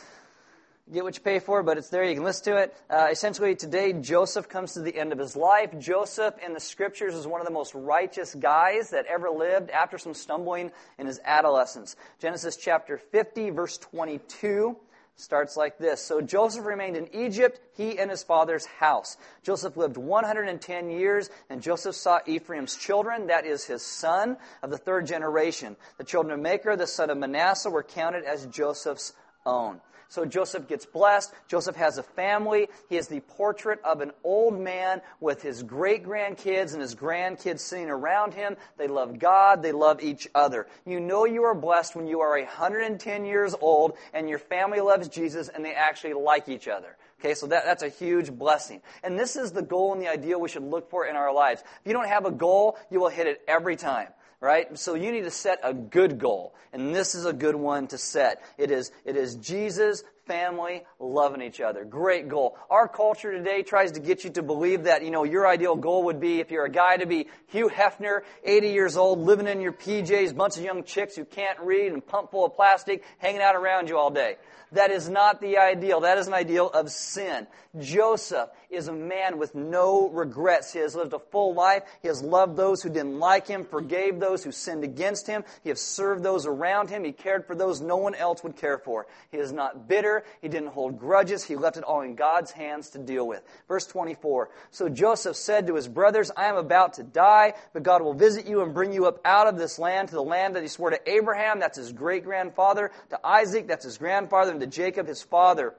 get 0.92 1.04
what 1.04 1.16
you 1.16 1.22
pay 1.22 1.38
for, 1.38 1.62
but 1.62 1.78
it's 1.78 1.88
there. 1.88 2.04
You 2.04 2.14
can 2.14 2.24
listen 2.24 2.52
to 2.52 2.58
it. 2.62 2.76
Uh, 2.88 3.08
essentially, 3.10 3.54
today, 3.54 3.92
Joseph 3.92 4.48
comes 4.48 4.72
to 4.74 4.80
the 4.80 4.96
end 4.96 5.12
of 5.12 5.18
his 5.18 5.36
life. 5.36 5.78
Joseph 5.78 6.34
in 6.44 6.54
the 6.54 6.60
scriptures 6.60 7.14
is 7.14 7.26
one 7.26 7.40
of 7.40 7.46
the 7.46 7.52
most 7.52 7.74
righteous 7.74 8.34
guys 8.34 8.90
that 8.90 9.06
ever 9.06 9.30
lived 9.30 9.70
after 9.70 9.98
some 9.98 10.14
stumbling 10.14 10.72
in 10.98 11.06
his 11.06 11.20
adolescence. 11.24 11.96
Genesis 12.20 12.56
chapter 12.56 12.98
50, 12.98 13.50
verse 13.50 13.78
22 13.78 14.76
starts 15.18 15.56
like 15.56 15.78
this. 15.78 16.00
So 16.00 16.20
Joseph 16.20 16.64
remained 16.64 16.96
in 16.96 17.14
Egypt, 17.14 17.60
he 17.76 17.98
and 17.98 18.10
his 18.10 18.22
father's 18.22 18.64
house. 18.66 19.16
Joseph 19.42 19.76
lived 19.76 19.96
110 19.96 20.90
years, 20.90 21.28
and 21.50 21.60
Joseph 21.60 21.96
saw 21.96 22.20
Ephraim's 22.24 22.76
children, 22.76 23.26
that 23.26 23.44
is 23.44 23.64
his 23.64 23.84
son, 23.84 24.36
of 24.62 24.70
the 24.70 24.78
third 24.78 25.06
generation. 25.06 25.76
The 25.98 26.04
children 26.04 26.34
of 26.34 26.40
Machir, 26.40 26.76
the 26.76 26.86
son 26.86 27.10
of 27.10 27.18
Manasseh, 27.18 27.68
were 27.68 27.82
counted 27.82 28.24
as 28.24 28.46
Joseph's 28.46 29.12
own. 29.44 29.80
So 30.08 30.24
Joseph 30.24 30.68
gets 30.68 30.86
blessed. 30.86 31.32
Joseph 31.48 31.76
has 31.76 31.98
a 31.98 32.02
family. 32.02 32.68
He 32.88 32.96
is 32.96 33.08
the 33.08 33.20
portrait 33.20 33.78
of 33.84 34.00
an 34.00 34.12
old 34.24 34.58
man 34.58 35.02
with 35.20 35.42
his 35.42 35.62
great 35.62 36.02
grandkids 36.02 36.72
and 36.72 36.80
his 36.80 36.94
grandkids 36.94 37.60
sitting 37.60 37.90
around 37.90 38.32
him. 38.32 38.56
They 38.78 38.88
love 38.88 39.18
God. 39.18 39.62
They 39.62 39.72
love 39.72 40.02
each 40.02 40.26
other. 40.34 40.66
You 40.86 40.98
know 40.98 41.26
you 41.26 41.44
are 41.44 41.54
blessed 41.54 41.94
when 41.94 42.06
you 42.06 42.20
are 42.20 42.38
110 42.38 43.24
years 43.26 43.54
old 43.60 43.98
and 44.14 44.30
your 44.30 44.38
family 44.38 44.80
loves 44.80 45.08
Jesus 45.08 45.48
and 45.48 45.62
they 45.62 45.74
actually 45.74 46.14
like 46.14 46.48
each 46.48 46.68
other. 46.68 46.96
Okay, 47.20 47.34
so 47.34 47.48
that, 47.48 47.64
that's 47.64 47.82
a 47.82 47.88
huge 47.88 48.30
blessing. 48.30 48.80
And 49.02 49.18
this 49.18 49.36
is 49.36 49.52
the 49.52 49.62
goal 49.62 49.92
and 49.92 50.00
the 50.00 50.08
ideal 50.08 50.40
we 50.40 50.48
should 50.48 50.62
look 50.62 50.88
for 50.88 51.04
in 51.04 51.16
our 51.16 51.34
lives. 51.34 51.62
If 51.62 51.86
you 51.86 51.92
don't 51.92 52.08
have 52.08 52.24
a 52.24 52.30
goal, 52.30 52.78
you 52.90 53.00
will 53.00 53.08
hit 53.08 53.26
it 53.26 53.42
every 53.46 53.76
time 53.76 54.08
right? 54.40 54.78
So 54.78 54.94
you 54.94 55.12
need 55.12 55.24
to 55.24 55.30
set 55.30 55.60
a 55.62 55.74
good 55.74 56.18
goal. 56.18 56.54
And 56.72 56.94
this 56.94 57.14
is 57.14 57.24
a 57.24 57.32
good 57.32 57.56
one 57.56 57.86
to 57.88 57.98
set. 57.98 58.42
It 58.58 58.70
is, 58.70 58.92
it 59.04 59.16
is 59.16 59.36
Jesus, 59.36 60.04
family, 60.26 60.84
loving 61.00 61.42
each 61.42 61.60
other. 61.60 61.84
Great 61.84 62.28
goal. 62.28 62.56
Our 62.70 62.86
culture 62.86 63.32
today 63.32 63.62
tries 63.62 63.92
to 63.92 64.00
get 64.00 64.22
you 64.22 64.30
to 64.30 64.42
believe 64.42 64.84
that, 64.84 65.02
you 65.02 65.10
know, 65.10 65.24
your 65.24 65.48
ideal 65.48 65.74
goal 65.74 66.04
would 66.04 66.20
be, 66.20 66.40
if 66.40 66.50
you're 66.50 66.66
a 66.66 66.70
guy, 66.70 66.98
to 66.98 67.06
be 67.06 67.26
Hugh 67.48 67.70
Hefner, 67.70 68.20
80 68.44 68.68
years 68.68 68.96
old, 68.96 69.20
living 69.20 69.48
in 69.48 69.60
your 69.60 69.72
PJs, 69.72 70.36
bunch 70.36 70.58
of 70.58 70.62
young 70.62 70.84
chicks 70.84 71.16
who 71.16 71.24
can't 71.24 71.58
read 71.60 71.92
and 71.92 72.06
pump 72.06 72.30
full 72.30 72.44
of 72.44 72.54
plastic, 72.54 73.02
hanging 73.18 73.40
out 73.40 73.56
around 73.56 73.88
you 73.88 73.96
all 73.96 74.10
day. 74.10 74.36
That 74.72 74.90
is 74.90 75.08
not 75.08 75.40
the 75.40 75.58
ideal. 75.58 76.00
That 76.00 76.18
is 76.18 76.26
an 76.26 76.34
ideal 76.34 76.68
of 76.68 76.90
sin. 76.90 77.46
Joseph 77.78 78.50
is 78.70 78.88
a 78.88 78.92
man 78.92 79.38
with 79.38 79.54
no 79.54 80.08
regrets. 80.08 80.72
He 80.72 80.78
has 80.80 80.94
lived 80.94 81.12
a 81.12 81.18
full 81.18 81.54
life. 81.54 81.82
He 82.02 82.08
has 82.08 82.22
loved 82.22 82.56
those 82.56 82.82
who 82.82 82.88
didn't 82.88 83.18
like 83.18 83.46
him, 83.46 83.64
forgave 83.64 84.18
those 84.18 84.44
who 84.44 84.52
sinned 84.52 84.84
against 84.84 85.26
him. 85.26 85.44
He 85.62 85.68
has 85.68 85.80
served 85.80 86.22
those 86.22 86.46
around 86.46 86.90
him. 86.90 87.04
He 87.04 87.12
cared 87.12 87.46
for 87.46 87.54
those 87.54 87.80
no 87.80 87.96
one 87.96 88.14
else 88.14 88.42
would 88.42 88.56
care 88.56 88.78
for. 88.78 89.06
He 89.30 89.38
is 89.38 89.52
not 89.52 89.88
bitter. 89.88 90.24
He 90.42 90.48
didn't 90.48 90.68
hold 90.68 90.98
grudges. 90.98 91.44
He 91.44 91.56
left 91.56 91.76
it 91.76 91.84
all 91.84 92.00
in 92.00 92.14
God's 92.14 92.50
hands 92.50 92.90
to 92.90 92.98
deal 92.98 93.26
with. 93.26 93.42
Verse 93.68 93.86
24. 93.86 94.50
So 94.70 94.88
Joseph 94.88 95.36
said 95.36 95.66
to 95.66 95.74
his 95.74 95.88
brothers, 95.88 96.30
I 96.36 96.46
am 96.46 96.56
about 96.56 96.94
to 96.94 97.02
die, 97.02 97.54
but 97.72 97.82
God 97.82 98.02
will 98.02 98.14
visit 98.14 98.46
you 98.46 98.62
and 98.62 98.74
bring 98.74 98.92
you 98.92 99.06
up 99.06 99.20
out 99.24 99.46
of 99.46 99.58
this 99.58 99.78
land 99.78 100.08
to 100.08 100.14
the 100.14 100.22
land 100.22 100.56
that 100.56 100.62
he 100.62 100.68
swore 100.68 100.90
to 100.90 101.10
Abraham, 101.10 101.60
that's 101.60 101.78
his 101.78 101.92
great 101.92 102.24
grandfather, 102.24 102.90
to 103.10 103.26
Isaac, 103.26 103.66
that's 103.66 103.84
his 103.84 103.98
grandfather, 103.98 104.57
to 104.60 104.66
Jacob, 104.66 105.06
his 105.06 105.22
father. 105.22 105.74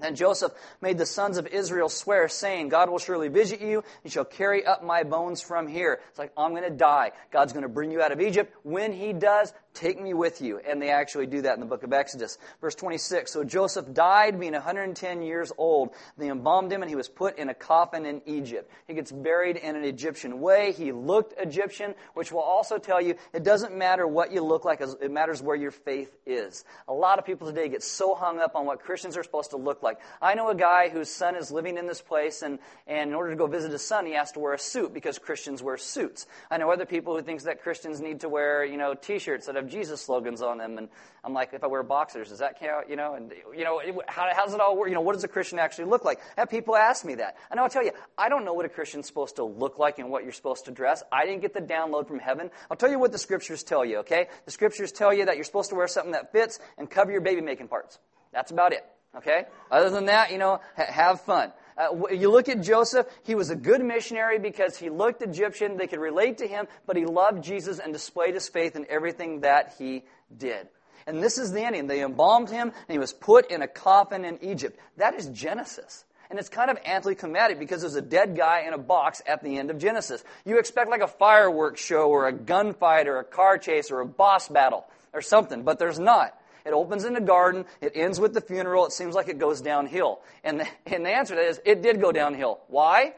Then 0.00 0.16
Joseph 0.16 0.52
made 0.80 0.98
the 0.98 1.06
sons 1.06 1.38
of 1.38 1.46
Israel 1.46 1.88
swear, 1.88 2.28
saying, 2.28 2.68
God 2.68 2.90
will 2.90 2.98
surely 2.98 3.28
visit 3.28 3.60
you, 3.60 3.84
and 4.02 4.12
shall 4.12 4.24
carry 4.24 4.66
up 4.66 4.82
my 4.82 5.04
bones 5.04 5.40
from 5.40 5.68
here. 5.68 6.00
It's 6.10 6.18
like, 6.18 6.32
I'm 6.36 6.50
going 6.50 6.64
to 6.64 6.70
die. 6.70 7.12
God's 7.30 7.52
going 7.52 7.62
to 7.62 7.68
bring 7.68 7.92
you 7.92 8.02
out 8.02 8.10
of 8.10 8.20
Egypt. 8.20 8.52
When 8.64 8.92
he 8.92 9.12
does, 9.12 9.52
Take 9.74 10.00
me 10.00 10.14
with 10.14 10.40
you. 10.40 10.58
And 10.58 10.80
they 10.80 10.90
actually 10.90 11.26
do 11.26 11.42
that 11.42 11.54
in 11.54 11.60
the 11.60 11.66
book 11.66 11.82
of 11.82 11.92
Exodus. 11.92 12.38
Verse 12.60 12.74
26. 12.74 13.32
So 13.32 13.44
Joseph 13.44 13.92
died 13.92 14.40
being 14.40 14.52
110 14.52 15.22
years 15.22 15.52
old. 15.58 15.90
They 16.16 16.30
embalmed 16.30 16.72
him 16.72 16.82
and 16.82 16.88
he 16.88 16.96
was 16.96 17.08
put 17.08 17.38
in 17.38 17.48
a 17.50 17.54
coffin 17.54 18.06
in 18.06 18.22
Egypt. 18.24 18.70
He 18.86 18.94
gets 18.94 19.12
buried 19.12 19.56
in 19.56 19.76
an 19.76 19.84
Egyptian 19.84 20.40
way. 20.40 20.72
He 20.72 20.92
looked 20.92 21.38
Egyptian, 21.40 21.94
which 22.14 22.32
will 22.32 22.40
also 22.40 22.78
tell 22.78 23.00
you 23.00 23.14
it 23.34 23.44
doesn't 23.44 23.76
matter 23.76 24.06
what 24.06 24.32
you 24.32 24.42
look 24.42 24.64
like, 24.64 24.80
it 24.80 25.10
matters 25.10 25.42
where 25.42 25.56
your 25.56 25.70
faith 25.70 26.16
is. 26.24 26.64
A 26.88 26.94
lot 26.94 27.18
of 27.18 27.26
people 27.26 27.46
today 27.46 27.68
get 27.68 27.82
so 27.82 28.14
hung 28.14 28.38
up 28.38 28.54
on 28.54 28.66
what 28.66 28.80
Christians 28.80 29.16
are 29.16 29.22
supposed 29.22 29.50
to 29.50 29.56
look 29.56 29.82
like. 29.82 29.98
I 30.22 30.34
know 30.34 30.48
a 30.48 30.54
guy 30.54 30.88
whose 30.88 31.10
son 31.10 31.36
is 31.36 31.50
living 31.50 31.76
in 31.76 31.86
this 31.86 32.00
place 32.00 32.42
and, 32.42 32.58
and 32.86 33.10
in 33.10 33.14
order 33.14 33.30
to 33.30 33.36
go 33.36 33.48
visit 33.48 33.72
his 33.72 33.82
son, 33.82 34.06
he 34.06 34.12
has 34.12 34.32
to 34.32 34.38
wear 34.38 34.54
a 34.54 34.58
suit 34.58 34.94
because 34.94 35.18
Christians 35.18 35.62
wear 35.62 35.76
suits. 35.76 36.26
I 36.50 36.58
know 36.58 36.70
other 36.70 36.86
people 36.86 37.14
who 37.14 37.22
think 37.22 37.34
that 37.42 37.62
Christians 37.62 38.00
need 38.00 38.20
to 38.20 38.28
wear, 38.28 38.64
you 38.64 38.76
know, 38.76 38.94
t-shirts 38.94 39.46
that 39.46 39.56
have 39.56 39.63
have 39.64 39.72
Jesus 39.72 40.00
slogans 40.00 40.42
on 40.42 40.58
them. 40.58 40.78
And 40.78 40.88
I'm 41.24 41.32
like, 41.32 41.52
if 41.52 41.64
I 41.64 41.66
wear 41.66 41.82
boxers, 41.82 42.28
does 42.28 42.38
that 42.38 42.60
count? 42.60 42.88
You 42.88 42.96
know, 42.96 43.14
and 43.14 43.32
you 43.56 43.64
know, 43.64 43.80
how, 44.06 44.28
how 44.34 44.44
does 44.44 44.54
it 44.54 44.60
all 44.60 44.76
work? 44.76 44.88
You 44.88 44.94
know, 44.94 45.00
what 45.00 45.14
does 45.14 45.24
a 45.24 45.28
Christian 45.28 45.58
actually 45.58 45.86
look 45.86 46.04
like? 46.04 46.18
I 46.36 46.42
have 46.42 46.50
people 46.50 46.76
ask 46.76 47.04
me 47.04 47.16
that, 47.16 47.36
and 47.50 47.58
I'll 47.58 47.68
tell 47.68 47.84
you, 47.84 47.92
I 48.16 48.28
don't 48.28 48.44
know 48.44 48.54
what 48.54 48.66
a 48.66 48.68
Christian's 48.68 49.06
supposed 49.06 49.36
to 49.36 49.44
look 49.44 49.78
like 49.78 49.98
and 49.98 50.10
what 50.10 50.24
you're 50.24 50.32
supposed 50.32 50.66
to 50.66 50.70
dress. 50.70 51.02
I 51.10 51.24
didn't 51.24 51.42
get 51.42 51.54
the 51.54 51.60
download 51.60 52.08
from 52.08 52.18
heaven. 52.18 52.50
I'll 52.70 52.76
tell 52.76 52.90
you 52.90 52.98
what 52.98 53.12
the 53.12 53.18
scriptures 53.18 53.62
tell 53.62 53.84
you. 53.84 53.98
Okay, 53.98 54.28
the 54.44 54.50
scriptures 54.50 54.92
tell 54.92 55.12
you 55.12 55.26
that 55.26 55.36
you're 55.36 55.44
supposed 55.44 55.70
to 55.70 55.76
wear 55.76 55.88
something 55.88 56.12
that 56.12 56.32
fits 56.32 56.58
and 56.78 56.90
cover 56.90 57.10
your 57.10 57.20
baby 57.20 57.40
making 57.40 57.68
parts. 57.68 57.98
That's 58.32 58.50
about 58.50 58.72
it. 58.72 58.84
Okay. 59.16 59.44
Other 59.70 59.90
than 59.90 60.06
that, 60.06 60.32
you 60.32 60.38
know, 60.38 60.60
ha- 60.76 60.86
have 60.88 61.20
fun. 61.20 61.52
Uh, 61.76 62.06
you 62.12 62.30
look 62.30 62.48
at 62.48 62.60
Joseph, 62.60 63.06
he 63.24 63.34
was 63.34 63.50
a 63.50 63.56
good 63.56 63.84
missionary 63.84 64.38
because 64.38 64.76
he 64.76 64.90
looked 64.90 65.22
Egyptian. 65.22 65.76
They 65.76 65.86
could 65.86 65.98
relate 65.98 66.38
to 66.38 66.46
him, 66.46 66.66
but 66.86 66.96
he 66.96 67.04
loved 67.04 67.42
Jesus 67.42 67.78
and 67.78 67.92
displayed 67.92 68.34
his 68.34 68.48
faith 68.48 68.76
in 68.76 68.86
everything 68.88 69.40
that 69.40 69.74
he 69.78 70.04
did. 70.36 70.68
And 71.06 71.22
this 71.22 71.36
is 71.36 71.52
the 71.52 71.62
ending. 71.62 71.86
They 71.86 72.02
embalmed 72.02 72.48
him, 72.48 72.68
and 72.68 72.92
he 72.92 72.98
was 72.98 73.12
put 73.12 73.50
in 73.50 73.60
a 73.60 73.68
coffin 73.68 74.24
in 74.24 74.42
Egypt. 74.42 74.78
That 74.96 75.14
is 75.14 75.26
Genesis. 75.28 76.04
And 76.30 76.38
it's 76.38 76.48
kind 76.48 76.70
of 76.70 76.78
anticlimactic 76.86 77.58
because 77.58 77.82
there's 77.82 77.96
a 77.96 78.02
dead 78.02 78.36
guy 78.36 78.62
in 78.66 78.72
a 78.72 78.78
box 78.78 79.20
at 79.26 79.42
the 79.42 79.58
end 79.58 79.70
of 79.70 79.78
Genesis. 79.78 80.24
You 80.44 80.58
expect 80.58 80.90
like 80.90 81.02
a 81.02 81.06
fireworks 81.06 81.84
show 81.84 82.08
or 82.08 82.26
a 82.26 82.32
gunfight 82.32 83.06
or 83.06 83.18
a 83.18 83.24
car 83.24 83.58
chase 83.58 83.90
or 83.90 84.00
a 84.00 84.06
boss 84.06 84.48
battle 84.48 84.86
or 85.12 85.20
something, 85.20 85.62
but 85.62 85.78
there's 85.78 85.98
not. 85.98 86.36
It 86.64 86.72
opens 86.72 87.04
in 87.04 87.16
a 87.16 87.20
garden. 87.20 87.66
It 87.80 87.92
ends 87.94 88.18
with 88.18 88.34
the 88.34 88.40
funeral. 88.40 88.86
It 88.86 88.92
seems 88.92 89.14
like 89.14 89.28
it 89.28 89.38
goes 89.38 89.60
downhill. 89.60 90.20
And 90.42 90.60
the, 90.60 90.68
and 90.86 91.04
the 91.04 91.10
answer 91.10 91.34
to 91.34 91.40
that 91.40 91.48
is 91.48 91.60
it 91.64 91.82
did 91.82 92.00
go 92.00 92.12
downhill. 92.12 92.60
Why? 92.68 93.14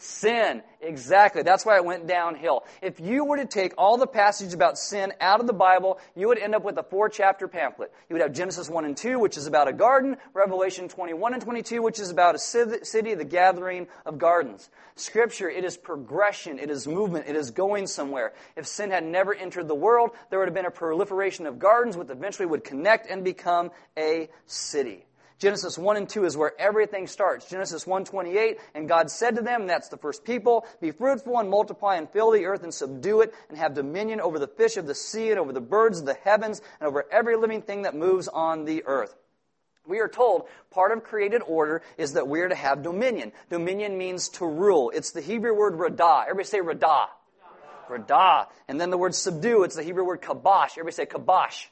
Sin. 0.00 0.62
Exactly. 0.80 1.42
That's 1.42 1.66
why 1.66 1.76
it 1.76 1.84
went 1.84 2.06
downhill. 2.06 2.64
If 2.80 3.00
you 3.00 3.26
were 3.26 3.36
to 3.36 3.44
take 3.44 3.74
all 3.76 3.98
the 3.98 4.06
passages 4.06 4.54
about 4.54 4.78
sin 4.78 5.12
out 5.20 5.40
of 5.40 5.46
the 5.46 5.52
Bible, 5.52 5.98
you 6.16 6.28
would 6.28 6.38
end 6.38 6.54
up 6.54 6.64
with 6.64 6.78
a 6.78 6.82
four 6.82 7.10
chapter 7.10 7.46
pamphlet. 7.48 7.92
You 8.08 8.14
would 8.14 8.22
have 8.22 8.32
Genesis 8.32 8.70
1 8.70 8.86
and 8.86 8.96
2, 8.96 9.18
which 9.18 9.36
is 9.36 9.46
about 9.46 9.68
a 9.68 9.74
garden, 9.74 10.16
Revelation 10.32 10.88
21 10.88 11.34
and 11.34 11.42
22, 11.42 11.82
which 11.82 12.00
is 12.00 12.10
about 12.10 12.34
a 12.34 12.38
city, 12.38 13.14
the 13.14 13.24
gathering 13.24 13.88
of 14.06 14.16
gardens. 14.16 14.70
Scripture, 14.96 15.50
it 15.50 15.64
is 15.64 15.76
progression, 15.76 16.58
it 16.58 16.70
is 16.70 16.86
movement, 16.86 17.26
it 17.28 17.36
is 17.36 17.50
going 17.50 17.86
somewhere. 17.86 18.32
If 18.56 18.66
sin 18.66 18.90
had 18.90 19.04
never 19.04 19.34
entered 19.34 19.68
the 19.68 19.74
world, 19.74 20.12
there 20.30 20.38
would 20.38 20.48
have 20.48 20.54
been 20.54 20.64
a 20.64 20.70
proliferation 20.70 21.46
of 21.46 21.58
gardens, 21.58 21.98
which 21.98 22.08
eventually 22.08 22.46
would 22.46 22.64
connect 22.64 23.06
and 23.06 23.22
become 23.22 23.70
a 23.98 24.30
city. 24.46 25.04
Genesis 25.40 25.78
1 25.78 25.96
and 25.96 26.06
2 26.06 26.26
is 26.26 26.36
where 26.36 26.52
everything 26.60 27.06
starts. 27.06 27.48
Genesis 27.48 27.86
1:28, 27.86 28.58
and 28.74 28.86
God 28.86 29.10
said 29.10 29.36
to 29.36 29.42
them, 29.42 29.66
that's 29.66 29.88
the 29.88 29.96
first 29.96 30.22
people, 30.22 30.66
be 30.82 30.90
fruitful 30.90 31.38
and 31.38 31.48
multiply 31.48 31.96
and 31.96 32.10
fill 32.10 32.30
the 32.30 32.44
earth 32.44 32.62
and 32.62 32.74
subdue 32.74 33.22
it 33.22 33.32
and 33.48 33.56
have 33.56 33.72
dominion 33.72 34.20
over 34.20 34.38
the 34.38 34.46
fish 34.46 34.76
of 34.76 34.86
the 34.86 34.94
sea 34.94 35.30
and 35.30 35.40
over 35.40 35.54
the 35.54 35.60
birds 35.60 35.98
of 35.98 36.04
the 36.04 36.14
heavens 36.14 36.60
and 36.78 36.86
over 36.86 37.06
every 37.10 37.36
living 37.36 37.62
thing 37.62 37.82
that 37.82 37.96
moves 37.96 38.28
on 38.28 38.66
the 38.66 38.84
earth. 38.84 39.14
we 39.86 40.00
are 40.00 40.08
told 40.08 40.46
part 40.70 40.92
of 40.92 41.02
created 41.04 41.40
order 41.46 41.80
is 41.96 42.12
that 42.12 42.28
we 42.28 42.42
are 42.42 42.48
to 42.48 42.54
have 42.54 42.82
dominion. 42.82 43.32
Dominion 43.48 43.96
means 43.96 44.28
to 44.28 44.46
rule. 44.46 44.90
It's 44.94 45.12
the 45.12 45.22
Hebrew 45.22 45.54
word 45.54 45.72
radah. 45.72 46.24
Everybody 46.24 46.48
say 46.48 46.60
radah. 46.60 47.06
Radah. 47.88 48.46
And 48.68 48.78
then 48.78 48.90
the 48.90 48.98
word 48.98 49.14
subdue, 49.14 49.64
it's 49.64 49.74
the 49.74 49.82
Hebrew 49.82 50.04
word 50.04 50.20
kabosh. 50.20 50.72
Everybody 50.72 50.92
say 50.92 51.06
kabosh. 51.06 51.66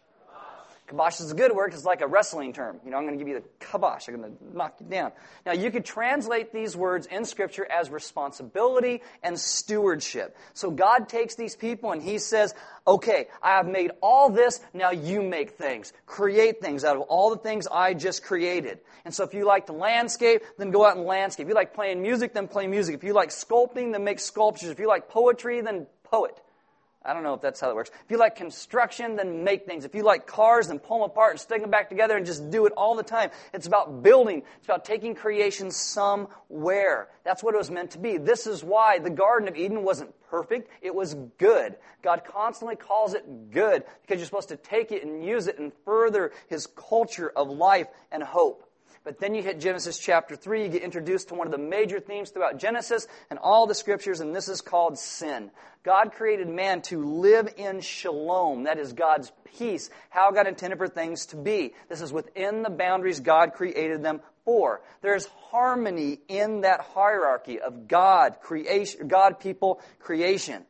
Kabosh 0.88 1.20
is 1.20 1.30
a 1.30 1.34
good 1.34 1.52
word. 1.52 1.74
It's 1.74 1.84
like 1.84 2.00
a 2.00 2.06
wrestling 2.06 2.54
term. 2.54 2.80
You 2.84 2.90
know, 2.90 2.96
I'm 2.96 3.06
going 3.06 3.18
to 3.18 3.22
give 3.22 3.28
you 3.28 3.40
the 3.40 3.66
kabosh. 3.66 4.08
I'm 4.08 4.20
going 4.20 4.36
to 4.36 4.56
knock 4.56 4.76
you 4.80 4.86
down. 4.86 5.12
Now, 5.44 5.52
you 5.52 5.70
could 5.70 5.84
translate 5.84 6.52
these 6.52 6.74
words 6.74 7.06
in 7.06 7.26
Scripture 7.26 7.66
as 7.70 7.90
responsibility 7.90 9.02
and 9.22 9.38
stewardship. 9.38 10.36
So 10.54 10.70
God 10.70 11.08
takes 11.08 11.34
these 11.34 11.56
people 11.56 11.92
and 11.92 12.02
He 12.02 12.18
says, 12.18 12.54
okay, 12.86 13.28
I 13.42 13.56
have 13.56 13.66
made 13.66 13.90
all 14.00 14.30
this. 14.30 14.60
Now 14.72 14.90
you 14.90 15.22
make 15.22 15.52
things. 15.52 15.92
Create 16.06 16.60
things 16.62 16.84
out 16.84 16.96
of 16.96 17.02
all 17.02 17.30
the 17.30 17.36
things 17.36 17.66
I 17.66 17.92
just 17.92 18.24
created. 18.24 18.80
And 19.04 19.14
so 19.14 19.24
if 19.24 19.34
you 19.34 19.44
like 19.44 19.66
to 19.66 19.72
landscape, 19.72 20.42
then 20.56 20.70
go 20.70 20.86
out 20.86 20.96
and 20.96 21.04
landscape. 21.04 21.44
If 21.44 21.48
you 21.50 21.54
like 21.54 21.74
playing 21.74 22.00
music, 22.00 22.32
then 22.32 22.48
play 22.48 22.66
music. 22.66 22.94
If 22.94 23.04
you 23.04 23.12
like 23.12 23.28
sculpting, 23.28 23.92
then 23.92 24.04
make 24.04 24.20
sculptures. 24.20 24.70
If 24.70 24.78
you 24.78 24.88
like 24.88 25.10
poetry, 25.10 25.60
then 25.60 25.86
poet. 26.04 26.40
I 27.08 27.14
don't 27.14 27.22
know 27.22 27.32
if 27.32 27.40
that's 27.40 27.58
how 27.58 27.70
it 27.70 27.74
works. 27.74 27.90
If 28.04 28.10
you 28.10 28.18
like 28.18 28.36
construction, 28.36 29.16
then 29.16 29.42
make 29.42 29.64
things. 29.64 29.86
If 29.86 29.94
you 29.94 30.02
like 30.02 30.26
cars, 30.26 30.68
then 30.68 30.78
pull 30.78 30.98
them 30.98 31.10
apart 31.10 31.30
and 31.30 31.40
stick 31.40 31.62
them 31.62 31.70
back 31.70 31.88
together 31.88 32.18
and 32.18 32.26
just 32.26 32.50
do 32.50 32.66
it 32.66 32.72
all 32.76 32.94
the 32.94 33.02
time. 33.02 33.30
It's 33.54 33.66
about 33.66 34.02
building. 34.02 34.42
It's 34.58 34.66
about 34.66 34.84
taking 34.84 35.14
creation 35.14 35.70
somewhere. 35.70 37.08
That's 37.24 37.42
what 37.42 37.54
it 37.54 37.58
was 37.58 37.70
meant 37.70 37.92
to 37.92 37.98
be. 37.98 38.18
This 38.18 38.46
is 38.46 38.62
why 38.62 38.98
the 38.98 39.08
Garden 39.08 39.48
of 39.48 39.56
Eden 39.56 39.84
wasn't 39.84 40.12
perfect. 40.28 40.70
It 40.82 40.94
was 40.94 41.14
good. 41.38 41.76
God 42.02 42.24
constantly 42.26 42.76
calls 42.76 43.14
it 43.14 43.24
good 43.52 43.84
because 44.02 44.18
you're 44.18 44.26
supposed 44.26 44.50
to 44.50 44.58
take 44.58 44.92
it 44.92 45.02
and 45.02 45.24
use 45.24 45.46
it 45.46 45.58
and 45.58 45.72
further 45.86 46.32
His 46.48 46.66
culture 46.66 47.32
of 47.34 47.48
life 47.48 47.86
and 48.12 48.22
hope. 48.22 48.67
But 49.08 49.20
then 49.20 49.34
you 49.34 49.42
hit 49.42 49.58
Genesis 49.58 49.98
chapter 49.98 50.36
3, 50.36 50.64
you 50.64 50.68
get 50.68 50.82
introduced 50.82 51.28
to 51.28 51.34
one 51.34 51.46
of 51.46 51.50
the 51.50 51.56
major 51.56 51.98
themes 51.98 52.28
throughout 52.28 52.58
Genesis 52.58 53.06
and 53.30 53.38
all 53.38 53.66
the 53.66 53.74
scriptures, 53.74 54.20
and 54.20 54.36
this 54.36 54.50
is 54.50 54.60
called 54.60 54.98
sin. 54.98 55.50
God 55.82 56.12
created 56.12 56.46
man 56.46 56.82
to 56.82 57.02
live 57.02 57.54
in 57.56 57.80
shalom, 57.80 58.64
that 58.64 58.78
is 58.78 58.92
God's 58.92 59.32
peace, 59.56 59.88
how 60.10 60.30
God 60.30 60.46
intended 60.46 60.76
for 60.76 60.88
things 60.88 61.24
to 61.28 61.36
be. 61.36 61.72
This 61.88 62.02
is 62.02 62.12
within 62.12 62.62
the 62.62 62.68
boundaries 62.68 63.20
God 63.20 63.54
created 63.54 64.02
them 64.02 64.20
for. 64.44 64.82
There's 65.00 65.24
harmony 65.50 66.18
in 66.28 66.60
that 66.60 66.82
hierarchy 66.82 67.60
of 67.60 67.88
God, 67.88 68.42
creation, 68.42 69.08
God, 69.08 69.40
people, 69.40 69.80
creation. 70.00 70.66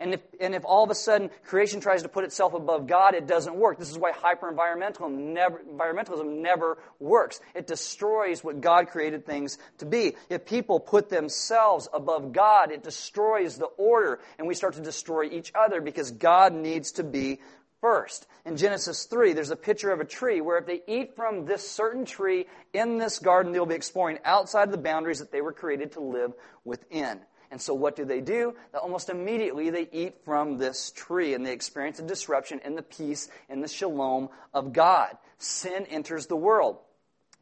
And 0.00 0.14
if, 0.14 0.20
and 0.40 0.54
if 0.54 0.64
all 0.64 0.82
of 0.82 0.90
a 0.90 0.94
sudden 0.94 1.30
creation 1.44 1.80
tries 1.80 2.02
to 2.02 2.08
put 2.08 2.24
itself 2.24 2.54
above 2.54 2.86
God, 2.86 3.14
it 3.14 3.26
doesn't 3.26 3.54
work. 3.54 3.78
This 3.78 3.90
is 3.90 3.98
why 3.98 4.12
hyper-environmentalism 4.12 5.34
never, 5.34 5.60
environmentalism 5.60 6.40
never 6.40 6.78
works. 6.98 7.40
It 7.54 7.66
destroys 7.66 8.42
what 8.42 8.62
God 8.62 8.88
created 8.88 9.26
things 9.26 9.58
to 9.78 9.86
be. 9.86 10.14
If 10.30 10.46
people 10.46 10.80
put 10.80 11.10
themselves 11.10 11.86
above 11.92 12.32
God, 12.32 12.72
it 12.72 12.82
destroys 12.82 13.58
the 13.58 13.66
order, 13.66 14.20
and 14.38 14.48
we 14.48 14.54
start 14.54 14.74
to 14.74 14.80
destroy 14.80 15.24
each 15.24 15.52
other 15.54 15.82
because 15.82 16.10
God 16.10 16.54
needs 16.54 16.92
to 16.92 17.04
be 17.04 17.38
first. 17.82 18.26
In 18.46 18.56
Genesis 18.56 19.04
3, 19.04 19.34
there's 19.34 19.50
a 19.50 19.56
picture 19.56 19.90
of 19.90 20.00
a 20.00 20.04
tree 20.04 20.40
where 20.40 20.58
if 20.58 20.66
they 20.66 20.80
eat 20.86 21.14
from 21.14 21.44
this 21.44 21.68
certain 21.68 22.04
tree 22.04 22.46
in 22.72 22.98
this 22.98 23.18
garden, 23.18 23.52
they'll 23.52 23.66
be 23.66 23.74
exploring 23.74 24.18
outside 24.24 24.64
of 24.64 24.72
the 24.72 24.78
boundaries 24.78 25.18
that 25.18 25.30
they 25.30 25.40
were 25.40 25.52
created 25.52 25.92
to 25.92 26.00
live 26.00 26.32
within. 26.64 27.20
And 27.50 27.60
so 27.60 27.74
what 27.74 27.96
do 27.96 28.04
they 28.04 28.20
do? 28.20 28.54
Almost 28.80 29.08
immediately 29.08 29.70
they 29.70 29.88
eat 29.90 30.14
from 30.24 30.58
this 30.58 30.92
tree 30.94 31.34
and 31.34 31.44
they 31.44 31.52
experience 31.52 31.98
a 31.98 32.02
disruption 32.02 32.60
in 32.64 32.76
the 32.76 32.82
peace 32.82 33.28
and 33.48 33.62
the 33.62 33.68
shalom 33.68 34.28
of 34.54 34.72
God. 34.72 35.16
Sin 35.38 35.86
enters 35.90 36.26
the 36.26 36.36
world. 36.36 36.78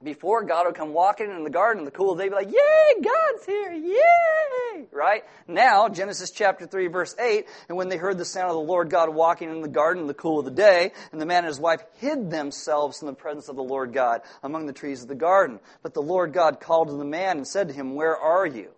Before 0.03 0.45
God 0.45 0.67
would 0.67 0.77
come 0.77 0.93
walking 0.93 1.29
in 1.29 1.43
the 1.43 1.51
garden 1.51 1.81
in 1.81 1.85
the 1.85 1.91
cool, 1.91 2.15
they'd 2.15 2.29
be 2.29 2.35
like, 2.35 2.47
Yay, 2.47 3.03
God's 3.03 3.45
here, 3.45 3.73
yay! 3.73 4.87
Right? 4.93 5.25
Now, 5.49 5.89
Genesis 5.89 6.31
chapter 6.31 6.67
3, 6.67 6.87
verse 6.87 7.17
8, 7.19 7.47
and 7.69 7.77
when 7.77 7.89
they 7.89 7.97
heard 7.97 8.17
the 8.17 8.25
sound 8.25 8.51
of 8.51 8.55
the 8.55 8.61
Lord 8.61 8.91
God 8.91 9.13
walking 9.13 9.51
in 9.51 9.61
the 9.61 9.69
garden 9.69 10.03
in 10.03 10.07
the 10.07 10.15
cool 10.15 10.39
of 10.39 10.45
the 10.45 10.53
day, 10.53 10.93
and 11.11 11.21
the 11.21 11.27
man 11.27 11.39
and 11.39 11.49
his 11.49 11.59
wife 11.59 11.83
hid 11.97 12.31
themselves 12.31 13.01
from 13.01 13.07
the 13.07 13.15
presence 13.15 13.49
of 13.49 13.57
the 13.57 13.63
Lord 13.63 13.93
God 13.93 14.21
among 14.45 14.67
the 14.67 14.73
trees 14.73 15.03
of 15.03 15.09
the 15.09 15.17
garden. 15.17 15.59
But 15.83 15.95
the 15.95 16.03
Lord 16.03 16.33
God 16.33 16.61
called 16.61 16.89
to 16.89 16.95
the 16.95 17.05
man 17.05 17.39
and 17.39 17.47
said 17.47 17.67
to 17.67 17.75
him, 17.75 17.97
Where 17.97 18.17
are 18.17 18.47
you? 18.47 18.71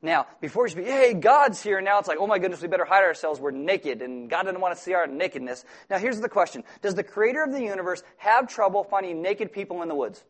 Now, 0.00 0.26
before 0.40 0.68
you 0.68 0.76
be, 0.76 0.84
hey, 0.84 1.14
God's 1.14 1.60
here. 1.60 1.80
Now 1.80 1.98
it's 1.98 2.06
like, 2.06 2.18
oh 2.20 2.26
my 2.26 2.38
goodness, 2.38 2.62
we 2.62 2.68
better 2.68 2.84
hide 2.84 3.04
ourselves. 3.04 3.40
We're 3.40 3.50
naked, 3.50 4.00
and 4.00 4.30
God 4.30 4.44
doesn't 4.44 4.60
want 4.60 4.76
to 4.76 4.80
see 4.80 4.94
our 4.94 5.08
nakedness. 5.08 5.64
Now, 5.90 5.98
here's 5.98 6.20
the 6.20 6.28
question 6.28 6.62
Does 6.82 6.94
the 6.94 7.02
creator 7.02 7.42
of 7.42 7.52
the 7.52 7.62
universe 7.62 8.02
have 8.18 8.48
trouble 8.48 8.84
finding 8.84 9.22
naked 9.22 9.52
people 9.52 9.82
in 9.82 9.88
the 9.88 9.94
woods? 9.96 10.22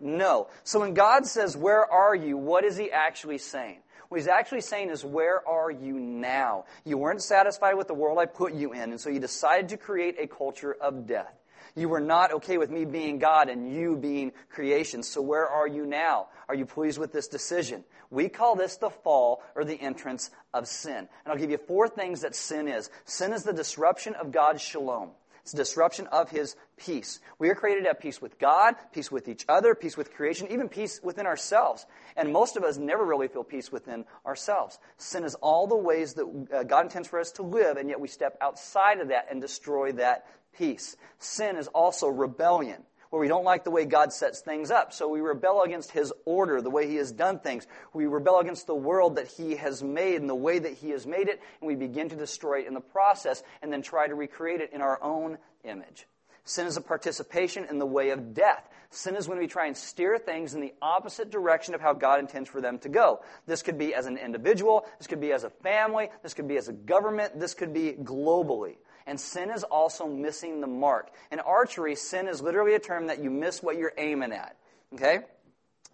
No. 0.00 0.48
So 0.62 0.80
when 0.80 0.94
God 0.94 1.26
says, 1.26 1.56
Where 1.56 1.90
are 1.90 2.14
you? 2.14 2.36
What 2.36 2.64
is 2.64 2.76
he 2.76 2.90
actually 2.90 3.38
saying? 3.38 3.78
What 4.08 4.20
he's 4.20 4.28
actually 4.28 4.60
saying 4.60 4.90
is, 4.90 5.04
Where 5.04 5.46
are 5.48 5.70
you 5.70 5.94
now? 5.98 6.66
You 6.84 6.98
weren't 6.98 7.22
satisfied 7.22 7.74
with 7.74 7.88
the 7.88 7.94
world 7.94 8.18
I 8.18 8.26
put 8.26 8.54
you 8.54 8.72
in, 8.72 8.90
and 8.90 9.00
so 9.00 9.10
you 9.10 9.18
decided 9.18 9.70
to 9.70 9.76
create 9.76 10.16
a 10.20 10.28
culture 10.28 10.76
of 10.80 11.06
death. 11.06 11.34
You 11.76 11.90
were 11.90 12.00
not 12.00 12.32
okay 12.32 12.56
with 12.56 12.70
me 12.70 12.86
being 12.86 13.18
God 13.18 13.50
and 13.50 13.70
you 13.70 13.96
being 13.96 14.32
creation. 14.48 15.02
So 15.02 15.20
where 15.20 15.46
are 15.46 15.68
you 15.68 15.84
now? 15.84 16.28
Are 16.48 16.54
you 16.54 16.64
pleased 16.64 16.98
with 16.98 17.12
this 17.12 17.28
decision? 17.28 17.84
We 18.10 18.30
call 18.30 18.56
this 18.56 18.78
the 18.78 18.88
fall 18.88 19.42
or 19.54 19.64
the 19.64 19.80
entrance 19.80 20.30
of 20.54 20.66
sin. 20.66 20.96
And 20.96 21.08
I'll 21.26 21.36
give 21.36 21.50
you 21.50 21.58
four 21.58 21.86
things 21.86 22.22
that 22.22 22.34
sin 22.34 22.66
is. 22.66 22.90
Sin 23.04 23.34
is 23.34 23.42
the 23.42 23.52
disruption 23.52 24.14
of 24.14 24.32
God's 24.32 24.62
shalom. 24.62 25.10
It's 25.42 25.52
disruption 25.52 26.08
of 26.08 26.28
his 26.28 26.56
peace. 26.76 27.20
We 27.38 27.50
are 27.50 27.54
created 27.54 27.86
have 27.86 28.00
peace 28.00 28.20
with 28.20 28.36
God, 28.36 28.74
peace 28.92 29.12
with 29.12 29.28
each 29.28 29.44
other, 29.48 29.76
peace 29.76 29.96
with 29.96 30.12
creation, 30.12 30.48
even 30.50 30.68
peace 30.68 30.98
within 31.04 31.24
ourselves. 31.24 31.86
And 32.16 32.32
most 32.32 32.56
of 32.56 32.64
us 32.64 32.78
never 32.78 33.04
really 33.04 33.28
feel 33.28 33.44
peace 33.44 33.70
within 33.70 34.06
ourselves. 34.26 34.80
Sin 34.96 35.22
is 35.22 35.36
all 35.36 35.68
the 35.68 35.76
ways 35.76 36.14
that 36.14 36.48
uh, 36.52 36.62
God 36.64 36.86
intends 36.86 37.06
for 37.06 37.20
us 37.20 37.30
to 37.32 37.42
live, 37.42 37.76
and 37.76 37.88
yet 37.88 38.00
we 38.00 38.08
step 38.08 38.36
outside 38.40 38.98
of 38.98 39.08
that 39.08 39.28
and 39.30 39.40
destroy 39.40 39.92
that 39.92 40.26
peace. 40.56 40.96
Sin 41.18 41.56
is 41.56 41.68
also 41.68 42.08
rebellion, 42.08 42.82
where 43.10 43.20
we 43.20 43.28
don't 43.28 43.44
like 43.44 43.64
the 43.64 43.70
way 43.70 43.84
God 43.84 44.12
sets 44.12 44.40
things 44.40 44.70
up. 44.70 44.92
So 44.92 45.08
we 45.08 45.20
rebel 45.20 45.62
against 45.62 45.92
His 45.92 46.12
order, 46.24 46.60
the 46.60 46.70
way 46.70 46.88
He 46.88 46.96
has 46.96 47.12
done 47.12 47.38
things. 47.38 47.66
We 47.92 48.06
rebel 48.06 48.40
against 48.40 48.66
the 48.66 48.74
world 48.74 49.16
that 49.16 49.28
He 49.28 49.56
has 49.56 49.82
made 49.82 50.20
and 50.20 50.28
the 50.28 50.34
way 50.34 50.58
that 50.58 50.74
He 50.74 50.90
has 50.90 51.06
made 51.06 51.28
it, 51.28 51.40
and 51.60 51.68
we 51.68 51.74
begin 51.74 52.08
to 52.10 52.16
destroy 52.16 52.60
it 52.60 52.66
in 52.66 52.74
the 52.74 52.80
process 52.80 53.42
and 53.62 53.72
then 53.72 53.82
try 53.82 54.06
to 54.06 54.14
recreate 54.14 54.60
it 54.60 54.72
in 54.72 54.80
our 54.80 55.02
own 55.02 55.38
image. 55.64 56.06
Sin 56.44 56.68
is 56.68 56.76
a 56.76 56.80
participation 56.80 57.66
in 57.68 57.80
the 57.80 57.86
way 57.86 58.10
of 58.10 58.32
death. 58.32 58.68
Sin 58.90 59.16
is 59.16 59.28
when 59.28 59.38
we 59.38 59.48
try 59.48 59.66
and 59.66 59.76
steer 59.76 60.16
things 60.16 60.54
in 60.54 60.60
the 60.60 60.72
opposite 60.80 61.28
direction 61.28 61.74
of 61.74 61.80
how 61.80 61.92
God 61.92 62.20
intends 62.20 62.48
for 62.48 62.60
them 62.60 62.78
to 62.78 62.88
go. 62.88 63.20
This 63.46 63.62
could 63.62 63.76
be 63.76 63.92
as 63.94 64.06
an 64.06 64.16
individual, 64.16 64.86
this 64.98 65.08
could 65.08 65.20
be 65.20 65.32
as 65.32 65.42
a 65.42 65.50
family, 65.50 66.08
this 66.22 66.34
could 66.34 66.46
be 66.46 66.56
as 66.56 66.68
a 66.68 66.72
government, 66.72 67.40
this 67.40 67.54
could 67.54 67.74
be 67.74 67.94
globally. 67.94 68.76
And 69.06 69.20
sin 69.20 69.50
is 69.50 69.62
also 69.62 70.06
missing 70.08 70.60
the 70.60 70.66
mark. 70.66 71.10
In 71.30 71.40
archery, 71.40 71.94
sin 71.94 72.26
is 72.26 72.42
literally 72.42 72.74
a 72.74 72.80
term 72.80 73.06
that 73.06 73.22
you 73.22 73.30
miss 73.30 73.62
what 73.62 73.78
you're 73.78 73.92
aiming 73.96 74.32
at. 74.32 74.56
Okay? 74.94 75.20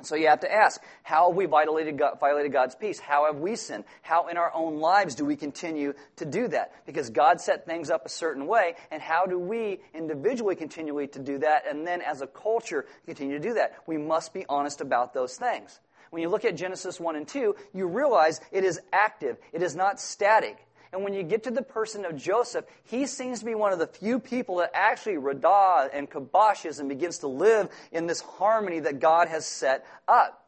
So 0.01 0.17
you 0.17 0.29
have 0.29 0.41
to 0.41 0.53
ask, 0.53 0.83
how 1.03 1.29
have 1.29 1.37
we 1.37 1.47
violated, 1.47 1.99
God, 1.99 2.19
violated 2.19 2.53
God's 2.53 2.75
peace? 2.75 2.99
How 2.99 3.27
have 3.27 3.37
we 3.37 3.55
sinned? 3.55 3.85
How 4.01 4.27
in 4.29 4.37
our 4.37 4.53
own 4.53 4.79
lives 4.79 5.15
do 5.15 5.25
we 5.25 5.37
continue 5.37 5.93
to 6.17 6.25
do 6.25 6.49
that? 6.49 6.73
Because 6.87 7.11
God 7.11 7.41
set 7.41 7.67
things 7.67 7.91
up 7.91 8.05
a 8.05 8.09
certain 8.09 8.47
way, 8.47 8.75
and 8.91 9.01
how 9.01 9.27
do 9.27 9.39
we 9.39 9.81
individually 9.95 10.57
continually 10.57 11.07
to 11.09 11.19
do 11.21 11.39
that, 11.39 11.65
and 11.69 11.87
then 11.87 12.01
as 12.01 12.21
a 12.21 12.27
culture 12.27 12.87
continue 13.07 13.39
to 13.39 13.49
do 13.49 13.55
that? 13.55 13.77
We 13.87 13.97
must 13.97 14.35
be 14.35 14.45
honest 14.49 14.81
about 14.81 15.15
those 15.15 15.37
things. 15.37 15.79
When 16.11 16.21
you 16.21 16.29
look 16.29 16.45
at 16.45 16.57
Genesis 16.57 16.99
1 16.99 17.17
and 17.17 17.29
2, 17.29 17.55
you 17.73 17.87
realize 17.87 18.41
it 18.51 18.65
is 18.65 18.81
active. 18.93 19.39
It 19.53 19.63
is 19.63 19.77
not 19.77 20.01
static. 20.01 20.59
And 20.93 21.03
when 21.05 21.15
you 21.15 21.23
get 21.23 21.45
to 21.45 21.51
the 21.51 21.63
person 21.63 22.05
of 22.05 22.17
Joseph, 22.17 22.67
he 22.85 23.07
seems 23.07 23.41
to 23.41 23.47
be 23.47 23.55
one 23.55 23.73
of 23.73 23.79
the 23.79 23.87
few 23.87 24.19
people 24.19 24.57
that 24.57 24.73
actually 24.75 25.17
radah 25.17 25.89
and 25.93 26.11
kaboshes 26.11 26.81
and 26.81 26.89
begins 26.89 27.19
to 27.19 27.29
live 27.29 27.71
in 27.91 28.07
this 28.07 28.21
harmony 28.21 28.81
that 28.81 29.01
God 29.01 29.29
has 29.29 29.47
set 29.47 29.87
up. 30.07 30.47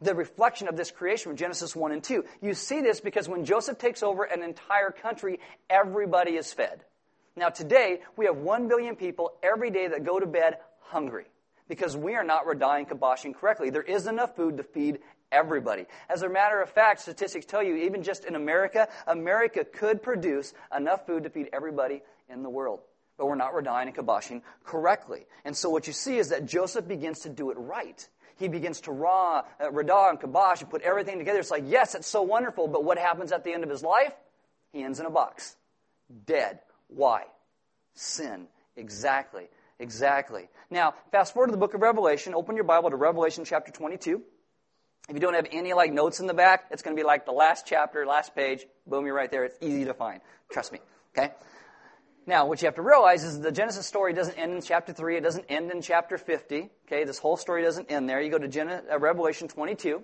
The 0.00 0.14
reflection 0.14 0.66
of 0.66 0.76
this 0.76 0.90
creation 0.90 1.30
from 1.30 1.36
Genesis 1.36 1.76
1 1.76 1.92
and 1.92 2.02
2. 2.02 2.24
You 2.42 2.54
see 2.54 2.80
this 2.80 3.00
because 3.00 3.28
when 3.28 3.44
Joseph 3.44 3.78
takes 3.78 4.02
over 4.02 4.24
an 4.24 4.42
entire 4.42 4.90
country, 4.90 5.38
everybody 5.70 6.32
is 6.32 6.52
fed. 6.52 6.84
Now 7.36 7.48
today, 7.48 8.00
we 8.16 8.26
have 8.26 8.36
1 8.36 8.66
billion 8.66 8.96
people 8.96 9.34
every 9.42 9.70
day 9.70 9.86
that 9.86 10.04
go 10.04 10.18
to 10.18 10.26
bed 10.26 10.58
hungry 10.80 11.26
because 11.68 11.96
we 11.96 12.16
are 12.16 12.24
not 12.24 12.46
radah 12.46 12.78
and 12.78 12.88
kaboshing 12.88 13.34
correctly. 13.34 13.70
There 13.70 13.82
is 13.82 14.06
enough 14.06 14.36
food 14.36 14.56
to 14.56 14.64
feed 14.64 14.98
everybody. 15.34 15.86
As 16.08 16.22
a 16.22 16.28
matter 16.28 16.60
of 16.62 16.70
fact, 16.70 17.00
statistics 17.00 17.44
tell 17.44 17.62
you, 17.62 17.76
even 17.76 18.02
just 18.02 18.24
in 18.24 18.36
America, 18.36 18.88
America 19.06 19.64
could 19.64 20.02
produce 20.02 20.54
enough 20.74 21.06
food 21.06 21.24
to 21.24 21.30
feed 21.30 21.50
everybody 21.52 22.02
in 22.28 22.42
the 22.42 22.50
world. 22.50 22.80
But 23.18 23.26
we're 23.26 23.34
not 23.34 23.52
radahing 23.52 23.86
and 23.86 23.96
kiboshing 23.96 24.42
correctly. 24.64 25.26
And 25.44 25.56
so 25.56 25.70
what 25.70 25.86
you 25.86 25.92
see 25.92 26.18
is 26.18 26.30
that 26.30 26.46
Joseph 26.46 26.88
begins 26.88 27.20
to 27.20 27.28
do 27.28 27.50
it 27.50 27.58
right. 27.58 28.06
He 28.36 28.48
begins 28.48 28.80
to 28.82 28.92
raw, 28.92 29.44
uh, 29.60 29.70
radah 29.70 30.10
and 30.10 30.20
kibosh 30.20 30.60
and 30.60 30.70
put 30.70 30.82
everything 30.82 31.18
together. 31.18 31.38
It's 31.38 31.50
like, 31.50 31.64
yes, 31.66 31.94
it's 31.94 32.08
so 32.08 32.22
wonderful, 32.22 32.66
but 32.66 32.82
what 32.82 32.98
happens 32.98 33.30
at 33.30 33.44
the 33.44 33.52
end 33.52 33.62
of 33.62 33.70
his 33.70 33.82
life? 33.82 34.12
He 34.72 34.82
ends 34.82 34.98
in 34.98 35.06
a 35.06 35.10
box. 35.10 35.56
Dead. 36.26 36.58
Why? 36.88 37.24
Sin. 37.94 38.48
Exactly. 38.76 39.48
Exactly. 39.78 40.48
Now, 40.70 40.94
fast 41.12 41.34
forward 41.34 41.48
to 41.48 41.52
the 41.52 41.58
book 41.58 41.74
of 41.74 41.82
Revelation. 41.82 42.34
Open 42.34 42.56
your 42.56 42.64
Bible 42.64 42.90
to 42.90 42.96
Revelation 42.96 43.44
chapter 43.44 43.70
22. 43.70 44.22
If 45.08 45.14
you 45.14 45.20
don't 45.20 45.34
have 45.34 45.46
any 45.52 45.74
like 45.74 45.92
notes 45.92 46.20
in 46.20 46.26
the 46.26 46.34
back, 46.34 46.66
it's 46.70 46.82
going 46.82 46.96
to 46.96 47.00
be 47.00 47.06
like 47.06 47.26
the 47.26 47.32
last 47.32 47.66
chapter, 47.66 48.06
last 48.06 48.34
page. 48.34 48.64
Boom, 48.86 49.04
you're 49.04 49.14
right 49.14 49.30
there. 49.30 49.44
It's 49.44 49.58
easy 49.60 49.84
to 49.84 49.94
find. 49.94 50.20
Trust 50.50 50.72
me. 50.72 50.78
Okay? 51.16 51.32
Now, 52.26 52.46
what 52.46 52.62
you 52.62 52.66
have 52.66 52.76
to 52.76 52.82
realize 52.82 53.22
is 53.22 53.38
the 53.38 53.52
Genesis 53.52 53.86
story 53.86 54.14
doesn't 54.14 54.38
end 54.38 54.54
in 54.54 54.62
chapter 54.62 54.94
3. 54.94 55.18
It 55.18 55.20
doesn't 55.20 55.44
end 55.50 55.70
in 55.70 55.82
chapter 55.82 56.16
50. 56.16 56.70
Okay? 56.86 57.04
This 57.04 57.18
whole 57.18 57.36
story 57.36 57.62
doesn't 57.62 57.90
end 57.90 58.08
there. 58.08 58.20
You 58.20 58.30
go 58.30 58.38
to 58.38 58.48
Genesis, 58.48 58.86
uh, 58.90 58.98
Revelation 58.98 59.46
22, 59.46 60.02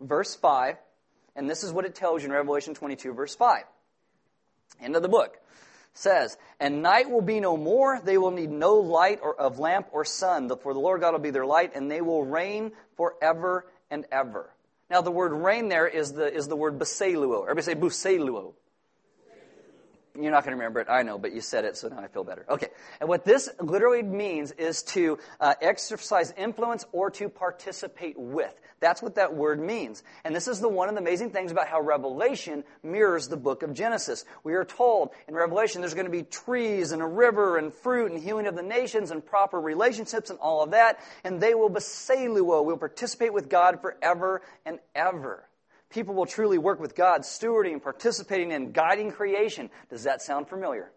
verse 0.00 0.34
5, 0.34 0.76
and 1.36 1.48
this 1.48 1.62
is 1.62 1.72
what 1.72 1.84
it 1.84 1.94
tells 1.94 2.22
you 2.22 2.26
in 2.26 2.32
Revelation 2.32 2.74
22, 2.74 3.12
verse 3.12 3.36
5. 3.36 3.62
End 4.80 4.96
of 4.96 5.02
the 5.02 5.08
book 5.08 5.36
says, 5.94 6.36
And 6.58 6.82
night 6.82 7.10
will 7.10 7.22
be 7.22 7.40
no 7.40 7.56
more. 7.56 8.00
They 8.02 8.18
will 8.18 8.30
need 8.30 8.50
no 8.50 8.74
light 8.74 9.20
or, 9.22 9.38
of 9.38 9.58
lamp 9.58 9.88
or 9.92 10.04
sun, 10.04 10.48
for 10.62 10.72
the 10.72 10.80
Lord 10.80 11.00
God 11.00 11.12
will 11.12 11.20
be 11.20 11.30
their 11.30 11.46
light, 11.46 11.72
and 11.74 11.90
they 11.90 12.00
will 12.00 12.24
reign 12.24 12.72
forever 12.96 13.66
and 13.90 14.06
ever. 14.10 14.50
Now, 14.88 15.02
the 15.02 15.10
word 15.10 15.32
reign 15.32 15.68
there 15.68 15.86
is 15.86 16.12
the, 16.12 16.32
is 16.32 16.48
the 16.48 16.56
word 16.56 16.78
basileuo. 16.78 17.42
Everybody 17.42 17.62
say 17.62 17.74
basileuo. 17.74 18.54
You're 20.14 20.32
not 20.32 20.44
going 20.44 20.56
to 20.56 20.58
remember 20.58 20.80
it, 20.80 20.88
I 20.90 21.02
know, 21.02 21.18
but 21.18 21.32
you 21.32 21.40
said 21.40 21.64
it, 21.64 21.76
so 21.76 21.88
now 21.88 22.00
I 22.00 22.08
feel 22.08 22.24
better. 22.24 22.44
Okay. 22.48 22.68
And 23.00 23.08
what 23.08 23.24
this 23.24 23.48
literally 23.60 24.02
means 24.02 24.50
is 24.52 24.82
to 24.84 25.18
uh, 25.40 25.54
exercise 25.60 26.34
influence 26.36 26.84
or 26.92 27.10
to 27.12 27.28
participate 27.28 28.18
with. 28.18 28.52
That's 28.80 29.02
what 29.02 29.16
that 29.16 29.34
word 29.34 29.60
means. 29.60 30.02
And 30.24 30.34
this 30.34 30.48
is 30.48 30.58
the 30.58 30.68
one 30.68 30.88
of 30.88 30.94
the 30.94 31.00
amazing 31.00 31.30
things 31.30 31.52
about 31.52 31.68
how 31.68 31.80
Revelation 31.80 32.64
mirrors 32.82 33.28
the 33.28 33.36
book 33.36 33.62
of 33.62 33.74
Genesis. 33.74 34.24
We 34.42 34.54
are 34.54 34.64
told 34.64 35.10
in 35.28 35.34
Revelation 35.34 35.82
there's 35.82 35.94
going 35.94 36.06
to 36.06 36.10
be 36.10 36.22
trees 36.22 36.90
and 36.92 37.02
a 37.02 37.06
river 37.06 37.58
and 37.58 37.72
fruit 37.72 38.10
and 38.10 38.20
healing 38.20 38.46
of 38.46 38.56
the 38.56 38.62
nations 38.62 39.10
and 39.10 39.24
proper 39.24 39.60
relationships 39.60 40.30
and 40.30 40.38
all 40.38 40.62
of 40.62 40.70
that. 40.70 40.98
And 41.24 41.40
they 41.40 41.54
will 41.54 41.68
be 41.68 41.80
seluo, 41.80 42.64
will 42.64 42.78
participate 42.78 43.34
with 43.34 43.48
God 43.50 43.80
forever 43.82 44.42
and 44.64 44.78
ever. 44.94 45.44
People 45.90 46.14
will 46.14 46.26
truly 46.26 46.58
work 46.58 46.80
with 46.80 46.94
God, 46.94 47.22
stewarding, 47.22 47.82
participating 47.82 48.52
in, 48.52 48.72
guiding 48.72 49.10
creation. 49.10 49.70
Does 49.90 50.04
that 50.04 50.22
sound 50.22 50.48
familiar? 50.48 50.92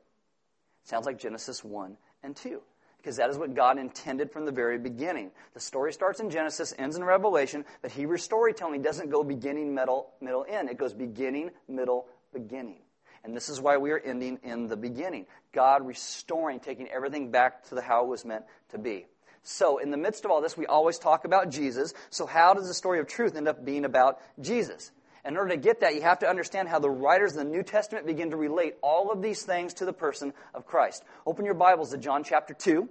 Sounds 0.83 1.05
like 1.05 1.19
Genesis 1.19 1.63
1 1.63 1.97
and 2.23 2.35
2 2.35 2.61
because 3.03 3.17
that 3.17 3.29
is 3.29 3.37
what 3.37 3.53
God 3.53 3.77
intended 3.77 4.31
from 4.31 4.45
the 4.45 4.51
very 4.51 4.77
beginning. 4.77 5.31
The 5.53 5.59
story 5.59 5.91
starts 5.91 6.21
in 6.21 6.29
Genesis, 6.29 6.73
ends 6.77 6.95
in 6.95 7.03
Revelation, 7.03 7.65
but 7.81 7.91
Hebrew 7.91 8.15
storytelling 8.15 8.81
doesn't 8.81 9.09
go 9.09 9.23
beginning, 9.25 9.75
middle, 9.75 10.13
middle, 10.21 10.45
end. 10.47 10.69
It 10.69 10.77
goes 10.77 10.93
beginning, 10.93 11.51
middle, 11.67 12.07
beginning. 12.33 12.79
And 13.25 13.35
this 13.35 13.49
is 13.49 13.59
why 13.59 13.75
we 13.75 13.91
are 13.91 13.99
ending 13.99 14.39
in 14.43 14.67
the 14.67 14.77
beginning. 14.77 15.25
God 15.53 15.85
restoring, 15.85 16.61
taking 16.61 16.87
everything 16.87 17.29
back 17.29 17.65
to 17.65 17.75
the, 17.75 17.81
how 17.81 18.05
it 18.05 18.07
was 18.07 18.23
meant 18.23 18.45
to 18.69 18.77
be. 18.77 19.05
So, 19.43 19.77
in 19.77 19.91
the 19.91 19.97
midst 19.97 20.23
of 20.23 20.31
all 20.31 20.41
this, 20.41 20.55
we 20.55 20.65
always 20.65 20.97
talk 20.97 21.25
about 21.25 21.49
Jesus. 21.49 21.93
So, 22.09 22.25
how 22.25 22.53
does 22.53 22.67
the 22.67 22.73
story 22.73 22.99
of 22.99 23.07
truth 23.07 23.35
end 23.35 23.49
up 23.49 23.65
being 23.65 23.83
about 23.83 24.19
Jesus? 24.39 24.91
In 25.25 25.37
order 25.37 25.51
to 25.51 25.57
get 25.57 25.81
that, 25.81 25.95
you 25.95 26.01
have 26.01 26.19
to 26.19 26.29
understand 26.29 26.69
how 26.69 26.79
the 26.79 26.89
writers 26.89 27.31
of 27.31 27.39
the 27.39 27.51
New 27.51 27.63
Testament 27.63 28.05
begin 28.05 28.31
to 28.31 28.37
relate 28.37 28.75
all 28.81 29.11
of 29.11 29.21
these 29.21 29.43
things 29.43 29.73
to 29.75 29.85
the 29.85 29.93
person 29.93 30.33
of 30.53 30.65
Christ. 30.65 31.03
Open 31.25 31.45
your 31.45 31.53
Bibles 31.53 31.91
to 31.91 31.97
John 31.97 32.23
chapter 32.23 32.53
2. 32.53 32.89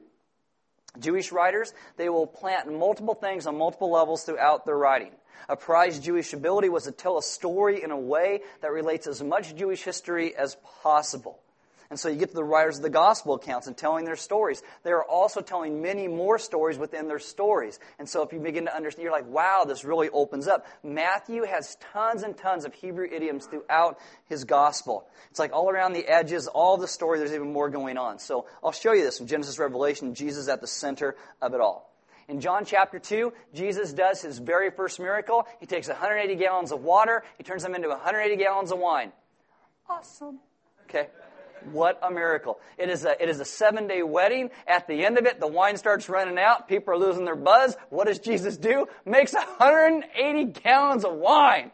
Jewish 0.98 1.32
writers, 1.32 1.72
they 1.96 2.10
will 2.10 2.26
plant 2.26 2.70
multiple 2.70 3.14
things 3.14 3.46
on 3.46 3.56
multiple 3.56 3.90
levels 3.90 4.24
throughout 4.24 4.66
their 4.66 4.76
writing. 4.76 5.12
A 5.48 5.56
prized 5.56 6.02
Jewish 6.02 6.32
ability 6.32 6.68
was 6.68 6.84
to 6.84 6.92
tell 6.92 7.18
a 7.18 7.22
story 7.22 7.82
in 7.82 7.90
a 7.90 7.98
way 7.98 8.40
that 8.60 8.72
relates 8.72 9.06
as 9.06 9.22
much 9.22 9.54
Jewish 9.54 9.82
history 9.82 10.36
as 10.36 10.56
possible. 10.82 11.40
And 11.92 12.00
so 12.00 12.08
you 12.08 12.16
get 12.16 12.30
to 12.30 12.34
the 12.34 12.42
writers 12.42 12.78
of 12.78 12.82
the 12.82 12.88
gospel 12.88 13.34
accounts 13.34 13.66
and 13.66 13.76
telling 13.76 14.06
their 14.06 14.16
stories. 14.16 14.62
They 14.82 14.92
are 14.92 15.04
also 15.04 15.42
telling 15.42 15.82
many 15.82 16.08
more 16.08 16.38
stories 16.38 16.78
within 16.78 17.06
their 17.06 17.18
stories. 17.18 17.78
And 17.98 18.08
so 18.08 18.22
if 18.22 18.32
you 18.32 18.38
begin 18.38 18.64
to 18.64 18.74
understand, 18.74 19.02
you're 19.02 19.12
like, 19.12 19.28
wow, 19.28 19.64
this 19.68 19.84
really 19.84 20.08
opens 20.08 20.48
up. 20.48 20.64
Matthew 20.82 21.42
has 21.44 21.76
tons 21.92 22.22
and 22.22 22.34
tons 22.34 22.64
of 22.64 22.72
Hebrew 22.72 23.06
idioms 23.12 23.44
throughout 23.44 23.98
his 24.24 24.44
gospel. 24.44 25.06
It's 25.28 25.38
like 25.38 25.52
all 25.52 25.68
around 25.68 25.92
the 25.92 26.08
edges, 26.08 26.46
all 26.46 26.78
the 26.78 26.88
story, 26.88 27.18
there's 27.18 27.34
even 27.34 27.52
more 27.52 27.68
going 27.68 27.98
on. 27.98 28.18
So 28.20 28.46
I'll 28.64 28.72
show 28.72 28.94
you 28.94 29.02
this 29.02 29.18
from 29.18 29.26
Genesis 29.26 29.58
Revelation. 29.58 30.14
Jesus 30.14 30.48
at 30.48 30.62
the 30.62 30.66
center 30.66 31.14
of 31.42 31.52
it 31.52 31.60
all. 31.60 31.92
In 32.26 32.40
John 32.40 32.64
chapter 32.64 33.00
2, 33.00 33.34
Jesus 33.52 33.92
does 33.92 34.22
his 34.22 34.38
very 34.38 34.70
first 34.70 34.98
miracle. 34.98 35.46
He 35.60 35.66
takes 35.66 35.88
180 35.88 36.36
gallons 36.36 36.72
of 36.72 36.82
water, 36.82 37.22
he 37.36 37.44
turns 37.44 37.62
them 37.62 37.74
into 37.74 37.90
180 37.90 38.42
gallons 38.42 38.72
of 38.72 38.78
wine. 38.78 39.12
Awesome. 39.90 40.38
Okay. 40.84 41.08
What 41.66 41.98
a 42.02 42.10
miracle. 42.10 42.58
It 42.78 42.88
is 42.88 43.04
a, 43.04 43.20
it 43.22 43.28
is 43.28 43.40
a 43.40 43.44
seven 43.44 43.86
day 43.86 44.02
wedding. 44.02 44.50
At 44.66 44.86
the 44.86 45.04
end 45.04 45.18
of 45.18 45.26
it, 45.26 45.40
the 45.40 45.46
wine 45.46 45.76
starts 45.76 46.08
running 46.08 46.38
out. 46.38 46.68
People 46.68 46.94
are 46.94 46.98
losing 46.98 47.24
their 47.24 47.36
buzz. 47.36 47.76
What 47.90 48.06
does 48.06 48.18
Jesus 48.18 48.56
do? 48.56 48.86
Makes 49.04 49.34
180 49.34 50.44
gallons 50.60 51.04
of 51.04 51.14
wine. 51.14 51.70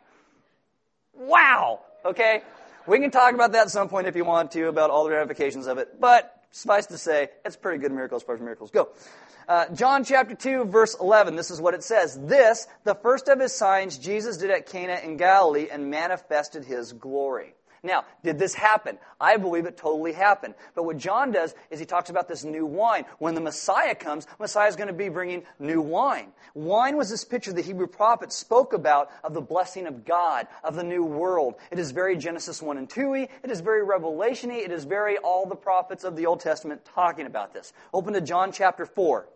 Wow. 1.14 1.80
Okay? 2.04 2.42
We 2.86 3.00
can 3.00 3.10
talk 3.10 3.34
about 3.34 3.52
that 3.52 3.66
at 3.66 3.70
some 3.70 3.88
point 3.88 4.06
if 4.06 4.16
you 4.16 4.24
want 4.24 4.52
to, 4.52 4.68
about 4.68 4.90
all 4.90 5.04
the 5.04 5.10
ramifications 5.10 5.66
of 5.66 5.78
it. 5.78 6.00
But 6.00 6.34
suffice 6.50 6.86
to 6.86 6.98
say, 6.98 7.28
it's 7.44 7.56
a 7.56 7.58
pretty 7.58 7.78
good 7.78 7.92
miracle 7.92 8.16
as 8.16 8.22
far 8.22 8.34
as 8.34 8.40
miracles 8.40 8.70
go. 8.70 8.88
Uh, 9.48 9.66
John 9.74 10.04
chapter 10.04 10.34
2, 10.34 10.64
verse 10.66 10.94
11, 11.00 11.34
this 11.34 11.50
is 11.50 11.60
what 11.60 11.72
it 11.72 11.82
says. 11.82 12.18
This, 12.20 12.66
the 12.84 12.94
first 12.94 13.28
of 13.28 13.40
his 13.40 13.54
signs, 13.54 13.96
Jesus 13.96 14.36
did 14.36 14.50
at 14.50 14.66
Cana 14.66 15.00
in 15.02 15.16
Galilee 15.16 15.68
and 15.70 15.90
manifested 15.90 16.64
his 16.64 16.92
glory. 16.92 17.54
Now, 17.82 18.04
did 18.24 18.38
this 18.38 18.54
happen? 18.54 18.98
I 19.20 19.36
believe 19.36 19.66
it 19.66 19.76
totally 19.76 20.12
happened. 20.12 20.54
But 20.74 20.84
what 20.84 20.98
John 20.98 21.32
does 21.32 21.54
is 21.70 21.78
he 21.78 21.86
talks 21.86 22.10
about 22.10 22.28
this 22.28 22.44
new 22.44 22.66
wine. 22.66 23.04
When 23.18 23.34
the 23.34 23.40
Messiah 23.40 23.94
comes, 23.94 24.26
Messiah 24.38 24.68
is 24.68 24.76
going 24.76 24.88
to 24.88 24.94
be 24.94 25.08
bringing 25.08 25.44
new 25.58 25.80
wine. 25.80 26.32
Wine 26.54 26.96
was 26.96 27.10
this 27.10 27.24
picture 27.24 27.52
the 27.52 27.62
Hebrew 27.62 27.86
prophets 27.86 28.36
spoke 28.36 28.72
about 28.72 29.10
of 29.22 29.34
the 29.34 29.40
blessing 29.40 29.86
of 29.86 30.04
God, 30.04 30.46
of 30.64 30.74
the 30.74 30.84
new 30.84 31.04
world. 31.04 31.54
It 31.70 31.78
is 31.78 31.92
very 31.92 32.16
Genesis 32.16 32.60
1 32.60 32.78
and 32.78 32.88
2 32.88 33.14
It 33.14 33.50
is 33.50 33.60
very 33.60 33.82
Revelation 33.84 34.50
y. 34.50 34.56
It 34.56 34.72
is 34.72 34.84
very 34.84 35.16
all 35.18 35.46
the 35.46 35.56
prophets 35.56 36.04
of 36.04 36.16
the 36.16 36.26
Old 36.26 36.40
Testament 36.40 36.84
talking 36.94 37.26
about 37.26 37.54
this. 37.54 37.72
Open 37.92 38.14
to 38.14 38.20
John 38.20 38.52
chapter 38.52 38.86
4. 38.86 39.28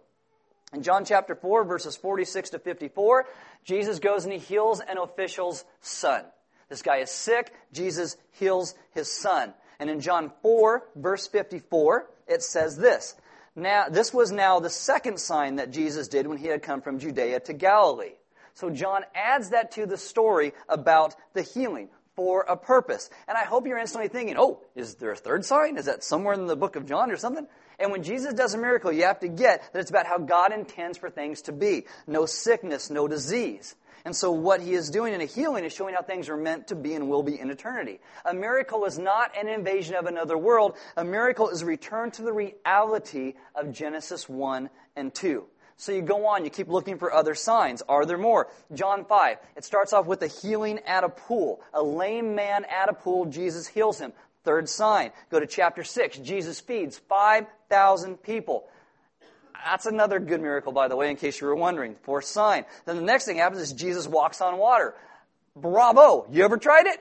In 0.72 0.82
John 0.82 1.04
chapter 1.04 1.34
4, 1.34 1.64
verses 1.64 1.96
46 1.96 2.50
to 2.50 2.58
54, 2.58 3.26
Jesus 3.64 3.98
goes 3.98 4.24
and 4.24 4.32
he 4.32 4.38
heals 4.38 4.80
an 4.80 4.96
official's 4.96 5.64
son. 5.80 6.24
This 6.72 6.80
guy 6.80 7.00
is 7.00 7.10
sick. 7.10 7.52
Jesus 7.74 8.16
heals 8.30 8.74
his 8.92 9.12
son. 9.12 9.52
And 9.78 9.90
in 9.90 10.00
John 10.00 10.32
4, 10.40 10.82
verse 10.96 11.28
54, 11.28 12.08
it 12.26 12.42
says 12.42 12.78
this. 12.78 13.14
Now, 13.54 13.90
this 13.90 14.14
was 14.14 14.32
now 14.32 14.58
the 14.58 14.70
second 14.70 15.20
sign 15.20 15.56
that 15.56 15.70
Jesus 15.70 16.08
did 16.08 16.26
when 16.26 16.38
he 16.38 16.46
had 16.46 16.62
come 16.62 16.80
from 16.80 16.98
Judea 16.98 17.40
to 17.40 17.52
Galilee. 17.52 18.14
So 18.54 18.70
John 18.70 19.02
adds 19.14 19.50
that 19.50 19.72
to 19.72 19.84
the 19.84 19.98
story 19.98 20.54
about 20.66 21.14
the 21.34 21.42
healing 21.42 21.90
for 22.16 22.40
a 22.40 22.56
purpose. 22.56 23.10
And 23.28 23.36
I 23.36 23.44
hope 23.44 23.66
you're 23.66 23.76
instantly 23.76 24.08
thinking, 24.08 24.36
oh, 24.38 24.62
is 24.74 24.94
there 24.94 25.12
a 25.12 25.16
third 25.16 25.44
sign? 25.44 25.76
Is 25.76 25.84
that 25.84 26.02
somewhere 26.02 26.32
in 26.32 26.46
the 26.46 26.56
book 26.56 26.76
of 26.76 26.86
John 26.86 27.10
or 27.10 27.18
something? 27.18 27.46
And 27.78 27.92
when 27.92 28.02
Jesus 28.02 28.32
does 28.32 28.54
a 28.54 28.58
miracle, 28.58 28.90
you 28.90 29.02
have 29.02 29.20
to 29.20 29.28
get 29.28 29.74
that 29.74 29.80
it's 29.80 29.90
about 29.90 30.06
how 30.06 30.16
God 30.16 30.54
intends 30.54 30.96
for 30.96 31.10
things 31.10 31.42
to 31.42 31.52
be. 31.52 31.84
No 32.06 32.24
sickness, 32.24 32.88
no 32.88 33.08
disease. 33.08 33.74
And 34.04 34.16
so 34.16 34.32
what 34.32 34.60
he 34.60 34.72
is 34.72 34.90
doing 34.90 35.14
in 35.14 35.20
a 35.20 35.26
healing 35.26 35.64
is 35.64 35.72
showing 35.72 35.94
how 35.94 36.02
things 36.02 36.28
are 36.28 36.36
meant 36.36 36.68
to 36.68 36.74
be 36.74 36.94
and 36.94 37.08
will 37.08 37.22
be 37.22 37.38
in 37.38 37.50
eternity. 37.50 38.00
A 38.24 38.34
miracle 38.34 38.84
is 38.84 38.98
not 38.98 39.36
an 39.36 39.48
invasion 39.48 39.94
of 39.94 40.06
another 40.06 40.36
world. 40.36 40.76
A 40.96 41.04
miracle 41.04 41.48
is 41.48 41.62
a 41.62 41.66
return 41.66 42.10
to 42.12 42.22
the 42.22 42.32
reality 42.32 43.34
of 43.54 43.72
Genesis 43.72 44.28
1 44.28 44.70
and 44.96 45.14
2. 45.14 45.44
So 45.76 45.92
you 45.92 46.02
go 46.02 46.26
on, 46.26 46.44
you 46.44 46.50
keep 46.50 46.68
looking 46.68 46.98
for 46.98 47.12
other 47.12 47.34
signs. 47.34 47.82
Are 47.82 48.04
there 48.06 48.18
more? 48.18 48.48
John 48.72 49.04
5. 49.04 49.38
It 49.56 49.64
starts 49.64 49.92
off 49.92 50.06
with 50.06 50.22
a 50.22 50.28
healing 50.28 50.78
at 50.86 51.02
a 51.04 51.08
pool. 51.08 51.60
A 51.74 51.82
lame 51.82 52.34
man 52.34 52.64
at 52.64 52.88
a 52.88 52.92
pool, 52.92 53.26
Jesus 53.26 53.66
heals 53.66 53.98
him. 53.98 54.12
Third 54.44 54.68
sign. 54.68 55.12
Go 55.30 55.40
to 55.40 55.46
chapter 55.46 55.84
6. 55.84 56.18
Jesus 56.18 56.60
feeds 56.60 56.98
5,000 56.98 58.22
people. 58.22 58.68
That's 59.64 59.86
another 59.86 60.18
good 60.18 60.40
miracle, 60.40 60.72
by 60.72 60.88
the 60.88 60.96
way, 60.96 61.10
in 61.10 61.16
case 61.16 61.40
you 61.40 61.46
were 61.46 61.54
wondering. 61.54 61.96
Fourth 62.02 62.24
sign. 62.24 62.64
Then 62.84 62.96
the 62.96 63.02
next 63.02 63.24
thing 63.24 63.36
happens 63.36 63.62
is 63.62 63.72
Jesus 63.72 64.06
walks 64.06 64.40
on 64.40 64.58
water. 64.58 64.94
Bravo! 65.54 66.26
You 66.30 66.44
ever 66.44 66.56
tried 66.56 66.86
it? 66.86 66.98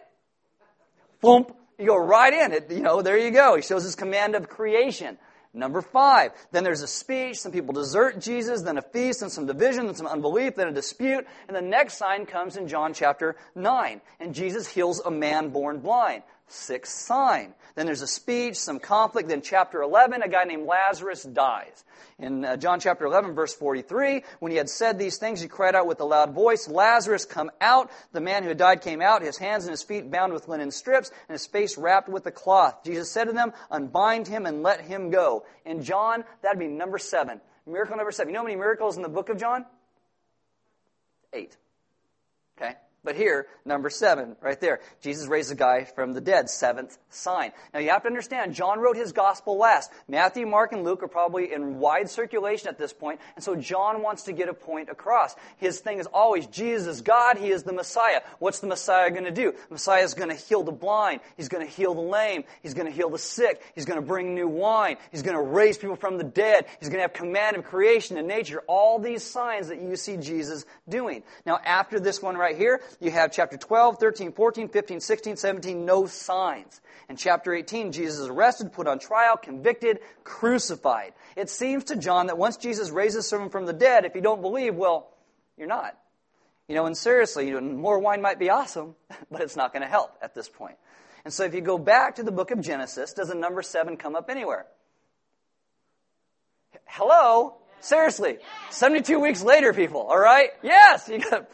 Boom! 1.21 1.45
You 1.77 1.87
go 1.87 1.97
right 1.97 2.33
in. 2.33 2.51
It, 2.51 2.69
you 2.69 2.81
know, 2.81 3.01
there 3.01 3.17
you 3.17 3.31
go. 3.31 3.55
He 3.55 3.61
shows 3.61 3.83
his 3.83 3.95
command 3.95 4.35
of 4.35 4.49
creation. 4.49 5.17
Number 5.53 5.81
five, 5.81 6.31
then 6.51 6.63
there's 6.63 6.81
a 6.81 6.87
speech. 6.87 7.39
Some 7.39 7.51
people 7.51 7.73
desert 7.73 8.21
Jesus, 8.21 8.61
then 8.61 8.77
a 8.77 8.81
feast, 8.81 9.19
then 9.19 9.29
some 9.29 9.45
division, 9.45 9.85
then 9.85 9.95
some 9.95 10.07
unbelief, 10.07 10.55
then 10.55 10.69
a 10.69 10.71
dispute. 10.71 11.27
And 11.47 11.57
the 11.57 11.61
next 11.61 11.97
sign 11.97 12.25
comes 12.25 12.55
in 12.55 12.67
John 12.69 12.93
chapter 12.93 13.35
9. 13.55 13.99
And 14.19 14.33
Jesus 14.33 14.67
heals 14.67 15.01
a 15.01 15.11
man 15.11 15.49
born 15.49 15.79
blind. 15.79 16.23
Sixth 16.51 16.93
sign. 16.93 17.53
Then 17.75 17.85
there's 17.85 18.01
a 18.01 18.07
speech, 18.07 18.57
some 18.57 18.79
conflict. 18.79 19.29
Then 19.29 19.41
chapter 19.41 19.81
11, 19.81 20.21
a 20.21 20.29
guy 20.29 20.43
named 20.43 20.67
Lazarus 20.67 21.23
dies. 21.23 21.83
In 22.19 22.45
uh, 22.45 22.57
John 22.57 22.79
chapter 22.79 23.05
11, 23.05 23.33
verse 23.33 23.53
43, 23.53 24.23
when 24.39 24.51
he 24.51 24.57
had 24.57 24.69
said 24.69 24.99
these 24.99 25.17
things, 25.17 25.41
he 25.41 25.47
cried 25.47 25.73
out 25.73 25.87
with 25.87 25.99
a 26.01 26.05
loud 26.05 26.33
voice, 26.33 26.67
Lazarus, 26.67 27.25
come 27.25 27.49
out. 27.59 27.89
The 28.11 28.21
man 28.21 28.43
who 28.43 28.49
had 28.49 28.57
died 28.57 28.81
came 28.81 29.01
out, 29.01 29.23
his 29.23 29.37
hands 29.37 29.63
and 29.63 29.71
his 29.71 29.81
feet 29.81 30.11
bound 30.11 30.33
with 30.33 30.47
linen 30.47 30.71
strips, 30.71 31.09
and 31.27 31.33
his 31.33 31.47
face 31.47 31.77
wrapped 31.77 32.09
with 32.09 32.25
a 32.27 32.31
cloth. 32.31 32.83
Jesus 32.83 33.09
said 33.09 33.25
to 33.25 33.33
them, 33.33 33.53
Unbind 33.71 34.27
him 34.27 34.45
and 34.45 34.61
let 34.61 34.81
him 34.81 35.09
go. 35.09 35.45
In 35.65 35.83
John, 35.83 36.23
that'd 36.43 36.59
be 36.59 36.67
number 36.67 36.97
seven. 36.97 37.41
Miracle 37.65 37.97
number 37.97 38.11
seven. 38.11 38.29
You 38.29 38.33
know 38.33 38.41
how 38.41 38.45
many 38.45 38.57
miracles 38.57 38.97
in 38.97 39.03
the 39.03 39.09
book 39.09 39.29
of 39.29 39.39
John? 39.39 39.65
Eight. 41.33 41.55
Okay? 42.57 42.75
But 43.03 43.15
here, 43.15 43.47
number 43.65 43.89
seven, 43.89 44.35
right 44.41 44.61
there, 44.61 44.79
Jesus 45.01 45.27
raised 45.27 45.51
a 45.51 45.55
guy 45.55 45.85
from 45.85 46.13
the 46.13 46.21
dead, 46.21 46.51
seventh 46.51 46.99
sign. 47.09 47.51
Now 47.73 47.79
you 47.79 47.89
have 47.89 48.03
to 48.03 48.07
understand, 48.07 48.53
John 48.53 48.79
wrote 48.79 48.95
his 48.95 49.11
gospel 49.11 49.57
last. 49.57 49.89
Matthew, 50.07 50.45
Mark, 50.45 50.71
and 50.71 50.83
Luke 50.83 51.01
are 51.01 51.07
probably 51.07 51.51
in 51.51 51.79
wide 51.79 52.11
circulation 52.11 52.67
at 52.67 52.77
this 52.77 52.93
point, 52.93 53.19
and 53.35 53.43
so 53.43 53.55
John 53.55 54.03
wants 54.03 54.23
to 54.23 54.33
get 54.33 54.49
a 54.49 54.53
point 54.53 54.89
across. 54.89 55.35
His 55.57 55.79
thing 55.79 55.97
is 55.97 56.05
always, 56.05 56.45
Jesus 56.45 56.87
is 56.87 57.01
God, 57.01 57.39
He 57.39 57.49
is 57.49 57.63
the 57.63 57.73
Messiah. 57.73 58.21
What's 58.37 58.59
the 58.59 58.67
Messiah 58.67 59.09
going 59.09 59.23
to 59.23 59.31
do? 59.31 59.51
The 59.51 59.73
Messiah 59.73 60.03
is 60.03 60.13
going 60.13 60.29
to 60.29 60.35
heal 60.35 60.61
the 60.61 60.71
blind, 60.71 61.21
He's 61.37 61.49
going 61.49 61.65
to 61.65 61.71
heal 61.71 61.95
the 61.95 62.01
lame, 62.01 62.43
He's 62.61 62.75
going 62.75 62.85
to 62.85 62.93
heal 62.93 63.09
the 63.09 63.17
sick, 63.17 63.63
He's 63.73 63.85
going 63.85 63.99
to 63.99 64.05
bring 64.05 64.35
new 64.35 64.47
wine, 64.47 64.97
He's 65.09 65.23
going 65.23 65.35
to 65.35 65.41
raise 65.41 65.79
people 65.79 65.95
from 65.95 66.19
the 66.19 66.23
dead, 66.23 66.67
He's 66.79 66.89
going 66.89 66.99
to 66.99 67.03
have 67.03 67.13
command 67.13 67.55
of 67.57 67.65
creation 67.65 68.17
and 68.17 68.27
nature, 68.27 68.61
all 68.67 68.99
these 68.99 69.23
signs 69.23 69.69
that 69.69 69.81
you 69.81 69.95
see 69.95 70.17
Jesus 70.17 70.65
doing. 70.87 71.23
Now 71.47 71.59
after 71.65 71.99
this 71.99 72.21
one 72.21 72.37
right 72.37 72.55
here, 72.55 72.79
you 72.99 73.11
have 73.11 73.31
chapter 73.31 73.57
12, 73.57 73.97
13, 73.99 74.31
14, 74.33 74.69
15, 74.69 74.99
16, 74.99 75.37
17, 75.37 75.85
no 75.85 76.05
signs. 76.05 76.81
In 77.09 77.15
chapter 77.15 77.53
18, 77.53 77.91
Jesus 77.91 78.19
is 78.19 78.27
arrested, 78.27 78.73
put 78.73 78.87
on 78.87 78.99
trial, 78.99 79.37
convicted, 79.37 79.99
crucified. 80.23 81.13
It 81.35 81.49
seems 81.49 81.85
to 81.85 81.95
John 81.95 82.27
that 82.27 82.37
once 82.37 82.57
Jesus 82.57 82.89
raises 82.89 83.27
someone 83.27 83.49
from 83.49 83.65
the 83.65 83.73
dead, 83.73 84.05
if 84.05 84.15
you 84.15 84.21
don't 84.21 84.41
believe, 84.41 84.75
well, 84.75 85.09
you're 85.57 85.67
not. 85.67 85.97
You 86.67 86.75
know, 86.75 86.85
and 86.85 86.95
seriously, 86.95 87.47
you 87.47 87.59
know, 87.59 87.75
more 87.75 87.99
wine 87.99 88.21
might 88.21 88.39
be 88.39 88.49
awesome, 88.49 88.95
but 89.31 89.41
it's 89.41 89.55
not 89.55 89.73
going 89.73 89.81
to 89.83 89.89
help 89.89 90.15
at 90.21 90.33
this 90.33 90.47
point. 90.47 90.75
And 91.23 91.33
so 91.33 91.43
if 91.43 91.53
you 91.53 91.61
go 91.61 91.77
back 91.77 92.15
to 92.15 92.23
the 92.23 92.31
book 92.31 92.51
of 92.51 92.61
Genesis, 92.61 93.13
does 93.13 93.29
a 93.29 93.35
number 93.35 93.61
seven 93.61 93.97
come 93.97 94.15
up 94.15 94.29
anywhere? 94.29 94.65
Hello? 96.85 97.57
Seriously. 97.81 98.37
72 98.69 99.19
weeks 99.19 99.43
later, 99.43 99.73
people, 99.73 100.01
all 100.01 100.19
right? 100.19 100.49
Yes! 100.63 101.09
You 101.09 101.19
got, 101.19 101.49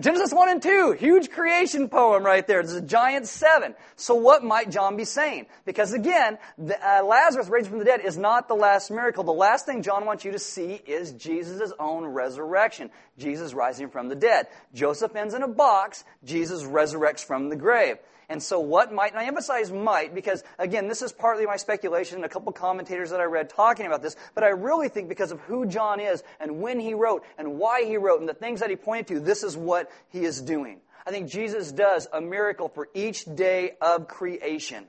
Genesis 0.00 0.32
1 0.32 0.48
and 0.48 0.60
2, 0.60 0.96
huge 0.98 1.30
creation 1.30 1.88
poem 1.88 2.24
right 2.24 2.44
there. 2.48 2.64
There's 2.64 2.74
a 2.74 2.80
giant 2.80 3.28
seven. 3.28 3.76
So 3.94 4.16
what 4.16 4.42
might 4.42 4.68
John 4.68 4.96
be 4.96 5.04
saying? 5.04 5.46
Because 5.64 5.92
again, 5.92 6.38
the, 6.58 6.76
uh, 6.76 7.04
Lazarus 7.04 7.48
raised 7.48 7.68
from 7.68 7.78
the 7.78 7.84
dead 7.84 8.00
is 8.00 8.18
not 8.18 8.48
the 8.48 8.56
last 8.56 8.90
miracle. 8.90 9.22
The 9.22 9.32
last 9.32 9.66
thing 9.66 9.82
John 9.82 10.04
wants 10.04 10.24
you 10.24 10.32
to 10.32 10.38
see 10.40 10.72
is 10.84 11.12
Jesus' 11.12 11.72
own 11.78 12.06
resurrection. 12.06 12.90
Jesus 13.18 13.54
rising 13.54 13.88
from 13.88 14.08
the 14.08 14.16
dead. 14.16 14.48
Joseph 14.74 15.14
ends 15.14 15.32
in 15.32 15.44
a 15.44 15.48
box. 15.48 16.02
Jesus 16.24 16.64
resurrects 16.64 17.24
from 17.24 17.48
the 17.48 17.56
grave. 17.56 17.98
And 18.28 18.42
so 18.42 18.60
what 18.60 18.92
might, 18.92 19.12
and 19.12 19.18
I 19.18 19.26
emphasize 19.26 19.70
might 19.70 20.14
because, 20.14 20.42
again, 20.58 20.88
this 20.88 21.02
is 21.02 21.12
partly 21.12 21.46
my 21.46 21.56
speculation 21.56 22.16
and 22.16 22.24
a 22.24 22.28
couple 22.28 22.52
commentators 22.52 23.10
that 23.10 23.20
I 23.20 23.24
read 23.24 23.50
talking 23.50 23.86
about 23.86 24.02
this, 24.02 24.16
but 24.34 24.44
I 24.44 24.48
really 24.48 24.88
think 24.88 25.08
because 25.08 25.30
of 25.30 25.40
who 25.40 25.66
John 25.66 26.00
is 26.00 26.22
and 26.40 26.60
when 26.60 26.80
he 26.80 26.94
wrote 26.94 27.24
and 27.38 27.58
why 27.58 27.84
he 27.84 27.96
wrote 27.96 28.20
and 28.20 28.28
the 28.28 28.34
things 28.34 28.60
that 28.60 28.70
he 28.70 28.76
pointed 28.76 29.08
to, 29.08 29.20
this 29.20 29.42
is 29.42 29.56
what 29.56 29.90
he 30.08 30.24
is 30.24 30.40
doing. 30.40 30.80
I 31.06 31.10
think 31.10 31.28
Jesus 31.28 31.70
does 31.70 32.08
a 32.12 32.20
miracle 32.20 32.68
for 32.68 32.88
each 32.94 33.24
day 33.24 33.72
of 33.80 34.08
creation. 34.08 34.86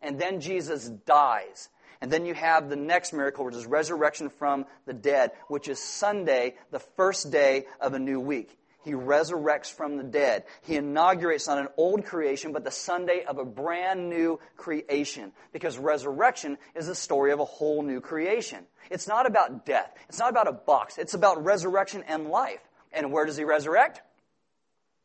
And 0.00 0.18
then 0.18 0.40
Jesus 0.40 0.88
dies. 0.88 1.68
And 2.00 2.10
then 2.10 2.24
you 2.24 2.34
have 2.34 2.68
the 2.68 2.76
next 2.76 3.12
miracle, 3.12 3.44
which 3.44 3.56
is 3.56 3.66
resurrection 3.66 4.30
from 4.30 4.66
the 4.86 4.94
dead, 4.94 5.32
which 5.48 5.68
is 5.68 5.82
Sunday, 5.82 6.54
the 6.70 6.78
first 6.78 7.30
day 7.30 7.66
of 7.80 7.92
a 7.92 7.98
new 7.98 8.20
week. 8.20 8.56
He 8.88 8.94
resurrects 8.94 9.70
from 9.70 9.98
the 9.98 10.02
dead. 10.02 10.44
He 10.62 10.76
inaugurates 10.76 11.46
not 11.46 11.58
an 11.58 11.68
old 11.76 12.06
creation, 12.06 12.52
but 12.52 12.64
the 12.64 12.70
Sunday 12.70 13.22
of 13.28 13.36
a 13.36 13.44
brand 13.44 14.08
new 14.08 14.40
creation. 14.56 15.32
Because 15.52 15.76
resurrection 15.76 16.56
is 16.74 16.86
the 16.86 16.94
story 16.94 17.32
of 17.32 17.38
a 17.38 17.44
whole 17.44 17.82
new 17.82 18.00
creation. 18.00 18.64
It's 18.90 19.06
not 19.06 19.26
about 19.26 19.66
death. 19.66 19.94
It's 20.08 20.18
not 20.18 20.30
about 20.30 20.48
a 20.48 20.52
box. 20.52 20.96
It's 20.96 21.12
about 21.12 21.44
resurrection 21.44 22.02
and 22.08 22.28
life. 22.28 22.66
And 22.90 23.12
where 23.12 23.26
does 23.26 23.36
he 23.36 23.44
resurrect? 23.44 24.00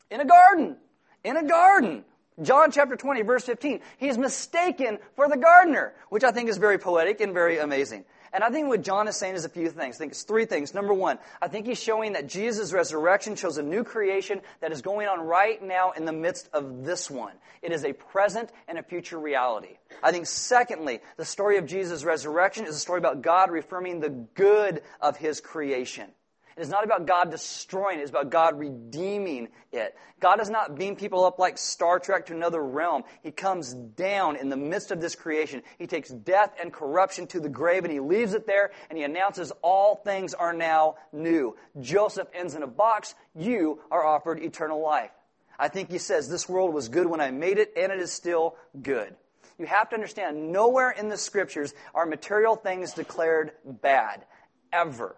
In 0.10 0.22
a 0.22 0.26
garden. 0.26 0.78
In 1.26 1.36
a 1.36 1.44
garden. 1.44 2.06
John 2.42 2.72
chapter 2.72 2.96
20, 2.96 3.22
verse 3.24 3.44
15. 3.44 3.82
He's 3.98 4.18
mistaken 4.18 4.98
for 5.18 5.28
the 5.28 5.36
gardener, 5.36 5.94
which 6.08 6.24
I 6.24 6.32
think 6.32 6.48
is 6.48 6.58
very 6.58 6.78
poetic 6.78 7.20
and 7.20 7.34
very 7.34 7.60
amazing. 7.60 8.06
And 8.34 8.44
I 8.44 8.50
think 8.50 8.68
what 8.68 8.82
John 8.82 9.08
is 9.08 9.16
saying 9.16 9.36
is 9.36 9.46
a 9.46 9.50
few 9.50 9.70
things. 9.70 9.96
I 9.96 10.00
think 10.00 10.12
it's 10.12 10.24
three 10.24 10.46
things. 10.46 10.74
Number 10.74 10.94
one, 10.94 11.20
I 11.40 11.48
think 11.48 11.68
he's 11.68 11.82
showing 11.82 12.14
that 12.14 12.28
Jesus' 12.28 12.74
resurrection 12.74 13.36
shows 13.36 13.60
a 13.60 13.64
new 13.64 13.84
creation 13.84 14.42
that 14.60 14.72
is 14.72 14.82
going 14.82 15.08
on 15.08 15.22
right 15.22 15.62
now 15.62 15.92
in 15.92 16.06
the 16.06 16.12
midst 16.12 16.50
of 16.52 16.84
this 16.84 17.12
one. 17.12 17.34
It 17.62 17.72
is 17.72 17.86
a 17.86 17.94
present 17.94 18.52
and 18.68 18.80
a 18.80 18.84
future 18.84 19.20
reality. 19.20 19.78
I 20.02 20.12
think 20.12 20.26
secondly, 20.26 21.02
the 21.16 21.26
story 21.26 21.58
of 21.58 21.68
Jesus' 21.68 22.04
resurrection 22.04 22.66
is 22.66 22.76
a 22.76 22.80
story 22.80 22.98
about 22.98 23.22
God 23.22 23.52
reaffirming 23.52 24.00
the 24.00 24.10
good 24.10 24.82
of 25.00 25.16
his 25.16 25.40
creation. 25.40 26.10
It 26.56 26.62
is 26.62 26.70
not 26.70 26.84
about 26.84 27.08
God 27.08 27.32
destroying 27.32 28.00
it. 28.00 28.04
It's 28.04 28.12
about 28.12 28.30
God 28.30 28.60
redeeming 28.60 29.50
it. 29.72 29.96
God 30.20 30.38
does 30.38 30.50
not 30.50 30.78
beam 30.78 30.96
people 30.96 31.26
up 31.26 31.40
like 31.40 31.58
Star 31.58 32.00
Trek 32.00 32.28
to 32.28 32.34
another 32.34 32.62
realm. 32.62 33.04
He 33.24 33.32
comes 33.32 33.74
down 33.74 34.36
in 34.36 34.50
the 34.50 34.58
midst 34.58 34.92
of 34.92 35.02
this 35.02 35.16
creation. 35.16 35.64
He 35.78 35.88
takes 35.88 36.10
death 36.10 36.54
and 36.62 36.72
corruption 36.72 37.28
to 37.28 37.40
the 37.40 37.50
grave 37.50 37.84
and 37.84 37.92
he 37.92 38.00
leaves 38.00 38.34
it 38.34 38.46
there 38.46 38.72
and 38.90 38.98
he 38.98 39.04
announces 39.04 39.52
all 39.62 39.96
things 39.96 40.34
are 40.34 40.54
now 40.54 40.96
new. 41.12 41.56
Joseph 41.82 42.28
ends 42.34 42.54
in 42.56 42.64
a 42.64 42.68
box. 42.68 43.16
You 43.36 43.82
are 43.90 44.06
offered 44.06 44.40
eternal 44.40 44.82
life. 44.82 45.12
I 45.58 45.68
think 45.68 45.92
he 45.92 45.98
says, 45.98 46.30
this 46.30 46.48
world 46.48 46.74
was 46.74 46.90
good 46.90 47.08
when 47.08 47.20
I 47.20 47.32
made 47.32 47.58
it 47.58 47.74
and 47.76 47.92
it 47.92 48.00
is 48.00 48.12
still 48.12 48.56
good. 48.82 49.16
You 49.58 49.66
have 49.66 49.90
to 49.90 49.96
understand, 49.96 50.52
nowhere 50.52 50.92
in 50.92 51.10
the 51.10 51.18
scriptures 51.18 51.74
are 51.94 52.06
material 52.06 52.56
things 52.56 52.94
declared 52.94 53.52
bad. 53.66 54.26
Ever. 54.72 55.16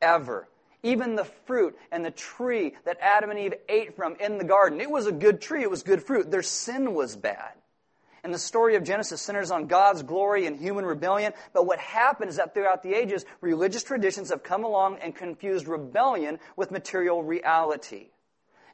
Ever 0.00 0.48
even 0.82 1.16
the 1.16 1.24
fruit 1.24 1.76
and 1.90 2.04
the 2.04 2.10
tree 2.10 2.74
that 2.84 2.98
Adam 3.00 3.30
and 3.30 3.38
Eve 3.38 3.54
ate 3.68 3.96
from 3.96 4.16
in 4.16 4.38
the 4.38 4.44
garden. 4.44 4.80
It 4.80 4.90
was 4.90 5.06
a 5.06 5.12
good 5.12 5.40
tree, 5.40 5.62
it 5.62 5.70
was 5.70 5.82
good 5.82 6.02
fruit. 6.02 6.30
Their 6.30 6.42
sin 6.42 6.94
was 6.94 7.16
bad. 7.16 7.52
And 8.24 8.34
the 8.34 8.38
story 8.38 8.74
of 8.74 8.84
Genesis 8.84 9.20
centers 9.20 9.50
on 9.50 9.68
God's 9.68 10.02
glory 10.02 10.46
and 10.46 10.58
human 10.58 10.84
rebellion. 10.84 11.32
But 11.52 11.66
what 11.66 11.78
happened 11.78 12.30
is 12.30 12.36
that 12.36 12.52
throughout 12.52 12.82
the 12.82 12.94
ages, 12.94 13.24
religious 13.40 13.84
traditions 13.84 14.30
have 14.30 14.42
come 14.42 14.64
along 14.64 14.98
and 14.98 15.14
confused 15.14 15.68
rebellion 15.68 16.38
with 16.56 16.70
material 16.70 17.22
reality. 17.22 18.08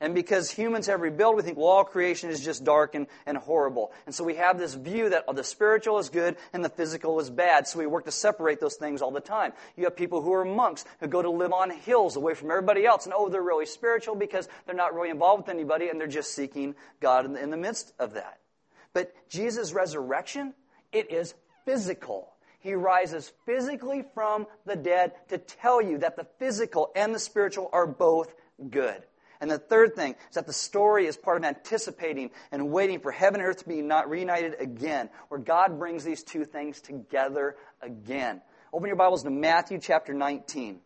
And 0.05 0.15
because 0.15 0.51
humans 0.51 0.87
have 0.89 1.01
rebelled, 1.01 1.35
we 1.35 1.41
think, 1.41 1.57
well, 1.57 1.69
all 1.69 1.85
creation 1.85 2.29
is 2.29 2.45
just 2.45 2.63
dark 2.63 2.95
and, 2.95 3.07
and 3.25 3.39
horrible. 3.39 3.91
And 4.05 4.15
so 4.15 4.23
we 4.23 4.35
have 4.35 4.59
this 4.59 4.75
view 4.75 5.09
that 5.09 5.25
oh, 5.27 5.33
the 5.33 5.43
spiritual 5.43 5.99
is 5.99 6.11
good 6.11 6.37
and 6.53 6.63
the 6.63 6.69
physical 6.69 7.19
is 7.21 7.31
bad. 7.31 7.67
So 7.67 7.79
we 7.79 7.87
work 7.87 8.05
to 8.05 8.13
separate 8.13 8.61
those 8.61 8.75
things 8.75 9.01
all 9.01 9.13
the 9.13 9.21
time. 9.21 9.55
You 9.79 9.85
have 9.85 9.97
people 9.97 10.21
who 10.21 10.35
are 10.35 10.45
monks 10.45 10.85
who 11.01 11.07
go 11.07 11.23
to 11.23 11.31
live 11.31 11.55
on 11.55 11.71
hills 11.71 12.17
away 12.17 12.35
from 12.35 12.51
everybody 12.51 12.85
else. 12.85 13.07
And 13.07 13.15
oh, 13.17 13.31
they're 13.31 13.41
really 13.41 13.65
spiritual 13.65 14.15
because 14.15 14.47
they're 14.67 14.75
not 14.75 14.95
really 14.95 15.09
involved 15.09 15.47
with 15.47 15.55
anybody 15.55 15.89
and 15.89 15.99
they're 15.99 16.07
just 16.07 16.35
seeking 16.35 16.75
God 17.01 17.25
in 17.25 17.33
the, 17.33 17.43
in 17.43 17.49
the 17.49 17.57
midst 17.57 17.95
of 17.99 18.13
that. 18.13 18.41
But 18.93 19.11
Jesus' 19.31 19.73
resurrection, 19.73 20.53
it 20.93 21.11
is 21.11 21.33
physical. 21.65 22.29
He 22.61 22.75
rises 22.75 23.33
physically 23.47 24.05
from 24.13 24.49
the 24.67 24.77
dead 24.77 25.13
to 25.31 25.39
tell 25.39 25.81
you 25.81 25.97
that 25.99 26.17
the 26.17 26.27
physical 26.39 26.93
and 26.95 27.15
the 27.15 27.19
spiritual 27.19 27.71
are 27.73 27.87
both 27.87 28.35
good. 28.69 29.03
And 29.45 29.51
the 29.51 29.59
third 29.59 29.95
thing 29.95 30.15
is 30.31 30.37
that 30.37 30.47
the 30.47 30.55
story 30.55 31.05
is 31.05 31.19
part 31.19 31.37
of 31.37 31.45
anticipating 31.45 32.31
and 32.51 32.71
waiting 32.71 32.99
for 32.99 33.13
heaven 33.13 33.43
and 33.43 33.51
earth 33.51 33.59
to 33.59 33.69
be 33.69 33.83
not 33.83 34.09
reunited 34.09 34.55
again, 34.59 35.11
where 35.29 35.39
God 35.39 35.79
brings 35.79 36.03
these 36.03 36.23
two 36.23 36.47
things 36.47 36.81
together 36.81 37.55
again. 37.83 38.41
Open 38.73 38.87
your 38.87 38.97
Bibles 38.97 39.23
to 39.25 39.29
Matthew 39.29 39.79
chapter 39.79 40.15
19. 40.15 40.81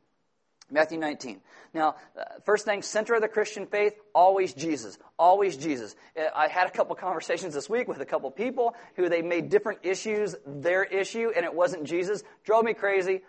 Matthew 0.72 0.98
19. 0.98 1.40
Now, 1.72 1.94
uh, 2.18 2.24
first 2.44 2.64
thing, 2.64 2.82
center 2.82 3.14
of 3.14 3.20
the 3.20 3.28
Christian 3.28 3.64
faith, 3.64 3.94
always 4.12 4.52
Jesus. 4.54 4.98
Always 5.20 5.56
Jesus. 5.56 5.94
Uh, 6.18 6.22
I 6.34 6.48
had 6.48 6.66
a 6.66 6.72
couple 6.72 6.96
conversations 6.96 7.54
this 7.54 7.70
week 7.70 7.86
with 7.86 8.00
a 8.00 8.06
couple 8.06 8.28
people 8.32 8.74
who 8.96 9.08
they 9.08 9.22
made 9.22 9.50
different 9.50 9.84
issues 9.84 10.34
their 10.44 10.82
issue, 10.82 11.30
and 11.36 11.44
it 11.44 11.54
wasn't 11.54 11.84
Jesus. 11.84 12.24
Drove 12.42 12.64
me 12.64 12.74
crazy. 12.74 13.20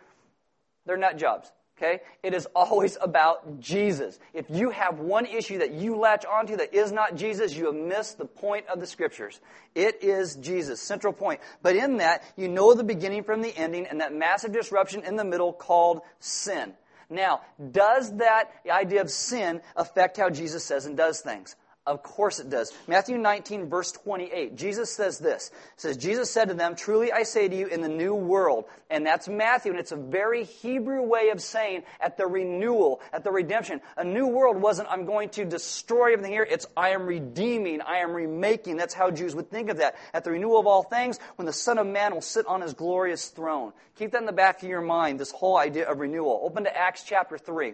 They're 0.87 0.97
nut 0.97 1.19
jobs. 1.19 1.51
Okay? 1.81 2.01
It 2.23 2.33
is 2.33 2.45
always 2.53 2.97
about 2.99 3.61
Jesus. 3.61 4.19
If 4.33 4.49
you 4.49 4.69
have 4.71 4.99
one 4.99 5.25
issue 5.25 5.59
that 5.59 5.71
you 5.71 5.95
latch 5.95 6.25
onto 6.25 6.57
that 6.57 6.73
is 6.73 6.91
not 6.91 7.15
Jesus, 7.15 7.55
you 7.55 7.67
have 7.67 7.75
missed 7.75 8.17
the 8.17 8.25
point 8.25 8.67
of 8.67 8.81
the 8.81 8.85
scriptures. 8.85 9.39
It 9.75 10.03
is 10.03 10.35
Jesus, 10.35 10.81
central 10.81 11.13
point. 11.13 11.39
But 11.61 11.77
in 11.77 11.97
that, 11.97 12.23
you 12.35 12.49
know 12.49 12.73
the 12.73 12.83
beginning 12.83 13.23
from 13.23 13.41
the 13.41 13.55
ending 13.55 13.87
and 13.87 14.01
that 14.01 14.13
massive 14.13 14.51
disruption 14.51 15.05
in 15.05 15.15
the 15.15 15.23
middle 15.23 15.53
called 15.53 16.01
sin. 16.19 16.73
Now, 17.09 17.41
does 17.71 18.17
that 18.17 18.51
idea 18.69 19.01
of 19.01 19.09
sin 19.09 19.61
affect 19.75 20.17
how 20.17 20.29
Jesus 20.29 20.65
says 20.65 20.85
and 20.85 20.97
does 20.97 21.21
things? 21.21 21.55
Of 21.89 22.03
course 22.03 22.39
it 22.39 22.51
does. 22.51 22.71
Matthew 22.87 23.17
19, 23.17 23.67
verse 23.67 23.91
28. 23.91 24.55
Jesus 24.55 24.91
says 24.91 25.17
this. 25.17 25.47
It 25.47 25.81
says, 25.81 25.97
Jesus 25.97 26.29
said 26.29 26.49
to 26.49 26.53
them, 26.53 26.75
Truly 26.75 27.11
I 27.11 27.23
say 27.23 27.47
to 27.47 27.55
you, 27.55 27.65
in 27.65 27.81
the 27.81 27.89
new 27.89 28.13
world. 28.13 28.65
And 28.91 29.03
that's 29.03 29.27
Matthew, 29.27 29.71
and 29.71 29.79
it's 29.79 29.91
a 29.91 29.95
very 29.95 30.43
Hebrew 30.43 31.01
way 31.01 31.29
of 31.29 31.41
saying 31.41 31.81
at 31.99 32.15
the 32.15 32.27
renewal, 32.27 33.01
at 33.11 33.23
the 33.23 33.31
redemption. 33.31 33.81
A 33.97 34.03
new 34.03 34.27
world 34.27 34.61
wasn't, 34.61 34.87
I'm 34.91 35.07
going 35.07 35.29
to 35.29 35.45
destroy 35.45 36.13
everything 36.13 36.31
here. 36.31 36.47
It's, 36.47 36.67
I 36.77 36.89
am 36.89 37.07
redeeming, 37.07 37.81
I 37.81 37.97
am 37.97 38.11
remaking. 38.11 38.77
That's 38.77 38.93
how 38.93 39.09
Jews 39.09 39.33
would 39.33 39.49
think 39.49 39.71
of 39.71 39.77
that. 39.77 39.95
At 40.13 40.23
the 40.23 40.29
renewal 40.29 40.59
of 40.59 40.67
all 40.67 40.83
things, 40.83 41.17
when 41.37 41.47
the 41.47 41.53
Son 41.53 41.79
of 41.79 41.87
Man 41.87 42.13
will 42.13 42.21
sit 42.21 42.45
on 42.45 42.61
his 42.61 42.75
glorious 42.75 43.29
throne. 43.29 43.73
Keep 43.95 44.11
that 44.11 44.19
in 44.19 44.27
the 44.27 44.31
back 44.31 44.61
of 44.61 44.69
your 44.69 44.81
mind, 44.81 45.19
this 45.19 45.31
whole 45.31 45.57
idea 45.57 45.89
of 45.89 45.97
renewal. 45.97 46.39
Open 46.43 46.65
to 46.65 46.77
Acts 46.77 47.03
chapter 47.03 47.39
3. 47.39 47.73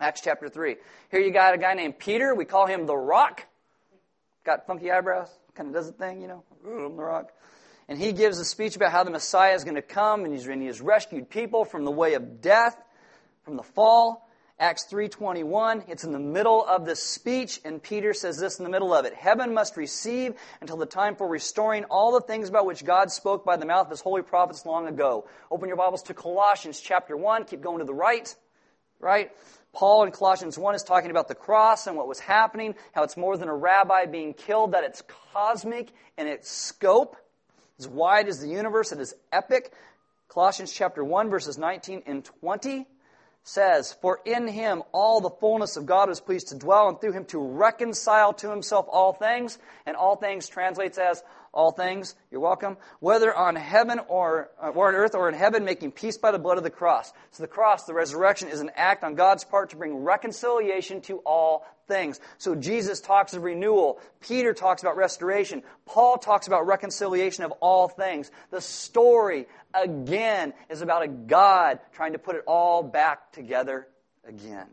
Acts 0.00 0.20
chapter 0.20 0.48
3. 0.48 0.76
Here 1.10 1.20
you 1.20 1.32
got 1.32 1.54
a 1.54 1.58
guy 1.58 1.74
named 1.74 1.98
Peter. 1.98 2.34
We 2.34 2.44
call 2.44 2.66
him 2.66 2.86
the 2.86 2.96
Rock. 2.96 3.44
Got 4.44 4.66
funky 4.66 4.92
eyebrows. 4.92 5.28
Kind 5.54 5.68
of 5.68 5.74
does 5.74 5.86
the 5.86 5.92
thing, 5.92 6.22
you 6.22 6.28
know. 6.28 6.44
I'm 6.64 6.96
the 6.96 7.02
Rock. 7.02 7.32
And 7.88 7.98
he 7.98 8.12
gives 8.12 8.38
a 8.38 8.44
speech 8.44 8.76
about 8.76 8.92
how 8.92 9.02
the 9.02 9.10
Messiah 9.10 9.54
is 9.54 9.64
going 9.64 9.74
to 9.74 9.82
come 9.82 10.24
and 10.24 10.32
he's, 10.32 10.46
and 10.46 10.60
he 10.60 10.68
has 10.68 10.80
rescued 10.80 11.30
people 11.30 11.64
from 11.64 11.84
the 11.84 11.90
way 11.90 12.14
of 12.14 12.40
death, 12.40 12.76
from 13.42 13.56
the 13.56 13.62
fall. 13.62 14.28
Acts 14.60 14.86
3:21, 14.90 15.84
it's 15.88 16.02
in 16.02 16.10
the 16.10 16.18
middle 16.18 16.64
of 16.64 16.84
this 16.84 17.00
speech 17.00 17.60
and 17.64 17.80
Peter 17.80 18.12
says 18.12 18.38
this 18.38 18.58
in 18.58 18.64
the 18.64 18.70
middle 18.70 18.92
of 18.92 19.04
it. 19.04 19.14
Heaven 19.14 19.54
must 19.54 19.76
receive 19.76 20.34
until 20.60 20.76
the 20.76 20.84
time 20.84 21.14
for 21.14 21.28
restoring 21.28 21.84
all 21.84 22.10
the 22.10 22.20
things 22.20 22.48
about 22.48 22.66
which 22.66 22.84
God 22.84 23.12
spoke 23.12 23.44
by 23.44 23.56
the 23.56 23.66
mouth 23.66 23.86
of 23.86 23.90
his 23.90 24.00
holy 24.00 24.22
prophets 24.22 24.66
long 24.66 24.88
ago. 24.88 25.28
Open 25.48 25.68
your 25.68 25.76
Bibles 25.76 26.02
to 26.04 26.14
Colossians 26.14 26.80
chapter 26.80 27.16
1, 27.16 27.44
keep 27.44 27.60
going 27.60 27.78
to 27.78 27.84
the 27.84 27.94
right. 27.94 28.34
Right? 28.98 29.30
Paul 29.78 30.02
in 30.02 30.10
Colossians 30.10 30.58
1 30.58 30.74
is 30.74 30.82
talking 30.82 31.12
about 31.12 31.28
the 31.28 31.36
cross 31.36 31.86
and 31.86 31.96
what 31.96 32.08
was 32.08 32.18
happening, 32.18 32.74
how 32.90 33.04
it's 33.04 33.16
more 33.16 33.36
than 33.36 33.46
a 33.46 33.54
rabbi 33.54 34.06
being 34.06 34.34
killed, 34.34 34.72
that 34.72 34.82
it's 34.82 35.04
cosmic 35.32 35.92
in 36.16 36.26
its 36.26 36.50
scope, 36.50 37.16
as 37.78 37.86
wide 37.86 38.26
as 38.26 38.40
the 38.40 38.48
universe, 38.48 38.90
and 38.90 39.00
it 39.00 39.04
is 39.04 39.14
epic. 39.32 39.72
Colossians 40.26 40.72
chapter 40.72 41.04
1, 41.04 41.30
verses 41.30 41.58
19 41.58 42.02
and 42.06 42.24
20 42.24 42.88
says, 43.44 43.92
For 44.02 44.18
in 44.24 44.48
him 44.48 44.82
all 44.90 45.20
the 45.20 45.30
fullness 45.30 45.76
of 45.76 45.86
God 45.86 46.08
was 46.08 46.20
pleased 46.20 46.48
to 46.48 46.56
dwell, 46.56 46.88
and 46.88 47.00
through 47.00 47.12
him 47.12 47.26
to 47.26 47.38
reconcile 47.38 48.32
to 48.32 48.50
himself 48.50 48.86
all 48.90 49.12
things. 49.12 49.60
And 49.86 49.96
all 49.96 50.16
things 50.16 50.48
translates 50.48 50.98
as 50.98 51.22
all 51.52 51.70
things. 51.70 52.14
You're 52.30 52.40
welcome. 52.40 52.76
Whether 53.00 53.34
on 53.34 53.56
heaven 53.56 54.00
or, 54.08 54.50
uh, 54.62 54.70
or 54.70 54.88
on 54.88 54.94
earth 54.94 55.14
or 55.14 55.28
in 55.28 55.34
heaven, 55.34 55.64
making 55.64 55.92
peace 55.92 56.18
by 56.18 56.30
the 56.30 56.38
blood 56.38 56.58
of 56.58 56.64
the 56.64 56.70
cross. 56.70 57.12
So 57.30 57.42
the 57.42 57.48
cross, 57.48 57.84
the 57.84 57.94
resurrection, 57.94 58.48
is 58.48 58.60
an 58.60 58.70
act 58.74 59.04
on 59.04 59.14
God's 59.14 59.44
part 59.44 59.70
to 59.70 59.76
bring 59.76 59.96
reconciliation 59.96 61.00
to 61.02 61.18
all 61.18 61.66
things. 61.86 62.20
So 62.36 62.54
Jesus 62.54 63.00
talks 63.00 63.34
of 63.34 63.42
renewal. 63.42 64.00
Peter 64.20 64.52
talks 64.52 64.82
about 64.82 64.96
restoration. 64.96 65.62
Paul 65.86 66.18
talks 66.18 66.46
about 66.46 66.66
reconciliation 66.66 67.44
of 67.44 67.52
all 67.60 67.88
things. 67.88 68.30
The 68.50 68.60
story, 68.60 69.46
again, 69.74 70.52
is 70.68 70.82
about 70.82 71.02
a 71.02 71.08
God 71.08 71.80
trying 71.92 72.12
to 72.12 72.18
put 72.18 72.36
it 72.36 72.44
all 72.46 72.82
back 72.82 73.32
together 73.32 73.88
again. 74.26 74.66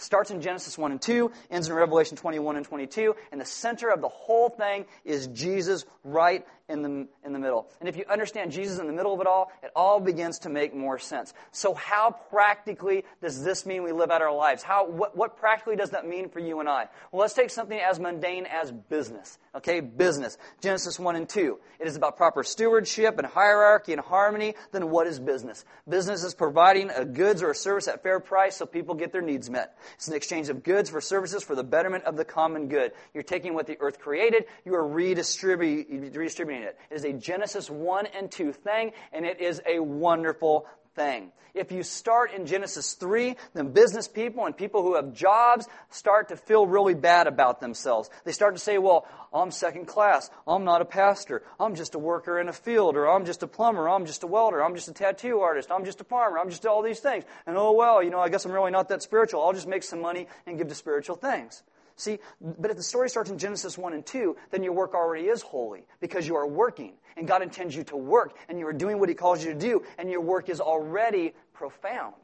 Starts 0.00 0.30
in 0.30 0.40
Genesis 0.40 0.78
1 0.78 0.92
and 0.92 1.00
2, 1.02 1.30
ends 1.50 1.68
in 1.68 1.74
Revelation 1.74 2.16
21 2.16 2.56
and 2.56 2.64
22, 2.64 3.14
and 3.32 3.40
the 3.40 3.44
center 3.44 3.90
of 3.90 4.00
the 4.00 4.08
whole 4.08 4.48
thing 4.48 4.86
is 5.04 5.26
Jesus 5.28 5.84
right 6.04 6.46
in 6.70 6.82
the, 6.82 7.06
in 7.24 7.32
the 7.32 7.38
middle. 7.38 7.68
And 7.80 7.88
if 7.88 7.96
you 7.96 8.04
understand 8.08 8.52
Jesus 8.52 8.78
in 8.78 8.86
the 8.86 8.92
middle 8.92 9.12
of 9.12 9.20
it 9.20 9.26
all, 9.26 9.50
it 9.62 9.70
all 9.74 10.00
begins 10.00 10.38
to 10.40 10.48
make 10.48 10.74
more 10.74 10.98
sense. 10.98 11.34
So 11.50 11.74
how 11.74 12.12
practically 12.30 13.04
does 13.20 13.42
this 13.44 13.66
mean 13.66 13.82
we 13.82 13.92
live 13.92 14.10
out 14.10 14.22
our 14.22 14.34
lives? 14.34 14.62
How, 14.62 14.88
what, 14.88 15.16
what 15.16 15.36
practically 15.36 15.76
does 15.76 15.90
that 15.90 16.06
mean 16.06 16.28
for 16.28 16.38
you 16.38 16.60
and 16.60 16.68
I? 16.68 16.88
Well, 17.10 17.20
let's 17.20 17.34
take 17.34 17.50
something 17.50 17.78
as 17.78 17.98
mundane 17.98 18.46
as 18.46 18.70
business. 18.70 19.38
Okay, 19.54 19.80
business. 19.80 20.38
Genesis 20.60 20.98
1 20.98 21.16
and 21.16 21.28
2. 21.28 21.58
It 21.80 21.88
is 21.88 21.96
about 21.96 22.16
proper 22.16 22.44
stewardship 22.44 23.18
and 23.18 23.26
hierarchy 23.26 23.92
and 23.92 24.00
harmony. 24.00 24.54
Then 24.70 24.90
what 24.90 25.08
is 25.08 25.18
business? 25.18 25.64
Business 25.88 26.22
is 26.22 26.34
providing 26.34 26.90
a 26.90 27.04
goods 27.04 27.42
or 27.42 27.50
a 27.50 27.54
service 27.54 27.88
at 27.88 28.02
fair 28.02 28.20
price 28.20 28.56
so 28.56 28.66
people 28.66 28.94
get 28.94 29.10
their 29.12 29.22
needs 29.22 29.50
met. 29.50 29.76
It's 29.96 30.06
an 30.06 30.14
exchange 30.14 30.48
of 30.50 30.62
goods 30.62 30.90
for 30.90 31.00
services 31.00 31.42
for 31.42 31.56
the 31.56 31.64
betterment 31.64 32.04
of 32.04 32.16
the 32.16 32.24
common 32.24 32.68
good. 32.68 32.92
You're 33.12 33.24
taking 33.24 33.54
what 33.54 33.66
the 33.66 33.76
earth 33.80 33.98
created, 33.98 34.44
you 34.64 34.74
are 34.74 34.86
redistributing 34.86 36.59
it. 36.62 36.78
It 36.90 36.94
is 36.94 37.04
a 37.04 37.12
Genesis 37.12 37.70
1 37.70 38.06
and 38.06 38.30
2 38.30 38.52
thing, 38.52 38.92
and 39.12 39.24
it 39.24 39.40
is 39.40 39.60
a 39.66 39.80
wonderful 39.80 40.66
thing. 40.94 41.32
If 41.54 41.72
you 41.72 41.82
start 41.82 42.32
in 42.32 42.46
Genesis 42.46 42.94
3, 42.94 43.36
then 43.54 43.72
business 43.72 44.06
people 44.06 44.46
and 44.46 44.56
people 44.56 44.82
who 44.82 44.94
have 44.94 45.12
jobs 45.12 45.66
start 45.90 46.28
to 46.28 46.36
feel 46.36 46.66
really 46.66 46.94
bad 46.94 47.26
about 47.26 47.60
themselves. 47.60 48.08
They 48.24 48.32
start 48.32 48.54
to 48.54 48.60
say, 48.60 48.78
well, 48.78 49.06
I'm 49.32 49.50
second 49.50 49.86
class. 49.86 50.30
I'm 50.46 50.64
not 50.64 50.80
a 50.80 50.84
pastor. 50.84 51.42
I'm 51.58 51.74
just 51.74 51.94
a 51.94 51.98
worker 51.98 52.38
in 52.38 52.48
a 52.48 52.52
field, 52.52 52.96
or 52.96 53.08
I'm 53.08 53.24
just 53.24 53.42
a 53.42 53.46
plumber. 53.46 53.88
I'm 53.88 54.06
just 54.06 54.22
a 54.22 54.26
welder. 54.26 54.62
I'm 54.62 54.74
just 54.74 54.88
a 54.88 54.92
tattoo 54.92 55.40
artist. 55.40 55.70
I'm 55.70 55.84
just 55.84 56.00
a 56.00 56.04
farmer. 56.04 56.38
I'm 56.38 56.50
just 56.50 56.66
all 56.66 56.82
these 56.82 57.00
things. 57.00 57.24
And 57.46 57.56
oh, 57.56 57.72
well, 57.72 58.02
you 58.02 58.10
know, 58.10 58.20
I 58.20 58.28
guess 58.28 58.44
I'm 58.44 58.52
really 58.52 58.70
not 58.70 58.88
that 58.90 59.02
spiritual. 59.02 59.42
I'll 59.42 59.52
just 59.52 59.68
make 59.68 59.82
some 59.82 60.00
money 60.00 60.28
and 60.46 60.56
give 60.56 60.68
to 60.68 60.74
spiritual 60.74 61.16
things. 61.16 61.62
See, 62.00 62.18
but 62.40 62.70
if 62.70 62.78
the 62.78 62.82
story 62.82 63.10
starts 63.10 63.28
in 63.28 63.36
Genesis 63.36 63.76
1 63.76 63.92
and 63.92 64.06
2, 64.06 64.34
then 64.50 64.62
your 64.62 64.72
work 64.72 64.94
already 64.94 65.26
is 65.26 65.42
holy 65.42 65.82
because 66.00 66.26
you 66.26 66.34
are 66.36 66.46
working 66.46 66.94
and 67.18 67.28
God 67.28 67.42
intends 67.42 67.76
you 67.76 67.84
to 67.84 67.96
work 67.96 68.34
and 68.48 68.58
you 68.58 68.66
are 68.66 68.72
doing 68.72 68.98
what 68.98 69.10
He 69.10 69.14
calls 69.14 69.44
you 69.44 69.52
to 69.52 69.58
do 69.58 69.82
and 69.98 70.10
your 70.10 70.22
work 70.22 70.48
is 70.48 70.62
already 70.62 71.34
profound. 71.52 72.14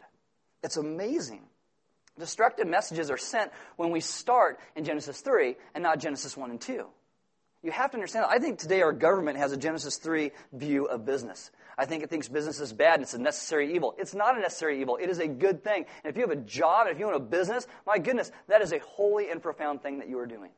It's 0.62 0.78
amazing. 0.78 1.42
Destructive 2.18 2.66
messages 2.66 3.10
are 3.10 3.18
sent 3.18 3.52
when 3.76 3.90
we 3.90 4.00
start 4.00 4.58
in 4.76 4.84
Genesis 4.84 5.20
3 5.20 5.56
and 5.74 5.82
not 5.82 6.00
Genesis 6.00 6.38
1 6.38 6.50
and 6.50 6.60
2. 6.60 6.86
You 7.62 7.70
have 7.70 7.90
to 7.90 7.98
understand, 7.98 8.24
I 8.30 8.38
think 8.38 8.58
today 8.58 8.80
our 8.80 8.94
government 8.94 9.36
has 9.36 9.52
a 9.52 9.58
Genesis 9.58 9.98
3 9.98 10.30
view 10.54 10.86
of 10.86 11.04
business. 11.04 11.50
I 11.78 11.84
think 11.84 12.02
it 12.02 12.10
thinks 12.10 12.28
business 12.28 12.60
is 12.60 12.72
bad 12.72 12.94
and 12.94 13.02
it's 13.02 13.14
a 13.14 13.18
necessary 13.18 13.74
evil. 13.74 13.94
It's 13.98 14.14
not 14.14 14.36
a 14.36 14.40
necessary 14.40 14.80
evil. 14.80 14.96
It 14.96 15.10
is 15.10 15.18
a 15.18 15.28
good 15.28 15.62
thing. 15.62 15.84
And 16.04 16.10
if 16.10 16.16
you 16.16 16.22
have 16.22 16.30
a 16.30 16.40
job, 16.40 16.86
if 16.88 16.98
you 16.98 17.06
own 17.06 17.14
a 17.14 17.20
business, 17.20 17.66
my 17.86 17.98
goodness, 17.98 18.32
that 18.48 18.62
is 18.62 18.72
a 18.72 18.78
holy 18.78 19.30
and 19.30 19.42
profound 19.42 19.82
thing 19.82 19.98
that 19.98 20.08
you 20.08 20.18
are 20.18 20.26
doing. 20.26 20.50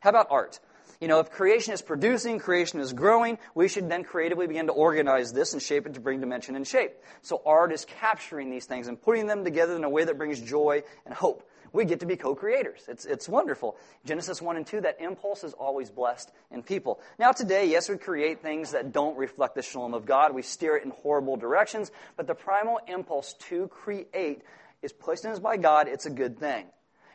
How 0.00 0.10
about 0.10 0.28
art? 0.30 0.60
You 1.00 1.08
know, 1.08 1.20
if 1.20 1.30
creation 1.30 1.72
is 1.72 1.80
producing, 1.80 2.38
creation 2.38 2.78
is 2.78 2.92
growing, 2.92 3.38
we 3.54 3.68
should 3.68 3.88
then 3.88 4.04
creatively 4.04 4.46
begin 4.46 4.66
to 4.66 4.72
organize 4.72 5.32
this 5.32 5.54
and 5.54 5.62
shape 5.62 5.86
it 5.86 5.94
to 5.94 6.00
bring 6.00 6.20
dimension 6.20 6.56
and 6.56 6.66
shape. 6.66 6.92
So 7.22 7.40
art 7.46 7.72
is 7.72 7.86
capturing 7.86 8.50
these 8.50 8.66
things 8.66 8.86
and 8.86 9.00
putting 9.00 9.26
them 9.26 9.44
together 9.44 9.76
in 9.76 9.84
a 9.84 9.88
way 9.88 10.04
that 10.04 10.18
brings 10.18 10.40
joy 10.40 10.82
and 11.06 11.14
hope 11.14 11.48
we 11.72 11.84
get 11.84 12.00
to 12.00 12.06
be 12.06 12.16
co-creators. 12.16 12.82
It's, 12.88 13.04
it's 13.04 13.28
wonderful. 13.28 13.76
Genesis 14.04 14.40
1 14.42 14.56
and 14.56 14.66
2, 14.66 14.82
that 14.82 15.00
impulse 15.00 15.44
is 15.44 15.52
always 15.52 15.90
blessed 15.90 16.30
in 16.50 16.62
people. 16.62 17.00
Now 17.18 17.32
today, 17.32 17.66
yes, 17.66 17.88
we 17.88 17.96
create 17.96 18.42
things 18.42 18.72
that 18.72 18.92
don't 18.92 19.16
reflect 19.16 19.54
the 19.54 19.62
shalom 19.62 19.94
of 19.94 20.06
God. 20.06 20.34
We 20.34 20.42
steer 20.42 20.76
it 20.76 20.84
in 20.84 20.90
horrible 20.90 21.36
directions, 21.36 21.90
but 22.16 22.26
the 22.26 22.34
primal 22.34 22.80
impulse 22.86 23.34
to 23.48 23.68
create 23.68 24.42
is 24.82 24.92
placed 24.92 25.24
in 25.24 25.30
us 25.30 25.38
by 25.38 25.56
God. 25.56 25.88
It's 25.88 26.06
a 26.06 26.10
good 26.10 26.38
thing. 26.38 26.66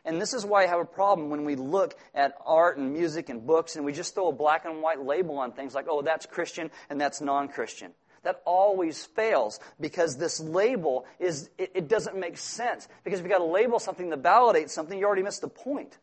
And 0.04 0.20
this 0.20 0.34
is 0.34 0.46
why 0.46 0.62
I 0.62 0.66
have 0.68 0.78
a 0.78 0.84
problem 0.84 1.30
when 1.30 1.44
we 1.44 1.56
look 1.56 1.96
at 2.14 2.34
art 2.46 2.78
and 2.78 2.92
music 2.92 3.28
and 3.28 3.44
books 3.44 3.74
and 3.74 3.84
we 3.84 3.92
just 3.92 4.14
throw 4.14 4.28
a 4.28 4.32
black 4.32 4.64
and 4.64 4.80
white 4.80 5.04
label 5.04 5.38
on 5.38 5.52
things 5.52 5.74
like, 5.74 5.86
oh, 5.88 6.02
that's 6.02 6.26
Christian 6.26 6.70
and 6.88 7.00
that's 7.00 7.20
non-Christian 7.20 7.92
that 8.22 8.42
always 8.44 9.04
fails 9.04 9.60
because 9.80 10.16
this 10.16 10.40
label 10.40 11.06
is, 11.18 11.50
it, 11.58 11.72
it 11.74 11.88
doesn't 11.88 12.18
make 12.18 12.38
sense. 12.38 12.88
Because 13.04 13.20
if 13.20 13.24
you've 13.24 13.32
got 13.32 13.38
to 13.38 13.44
label 13.44 13.78
something 13.78 14.10
to 14.10 14.16
validate 14.16 14.70
something, 14.70 14.98
you 14.98 15.06
already 15.06 15.22
missed 15.22 15.40
the 15.40 15.48
point. 15.48 15.98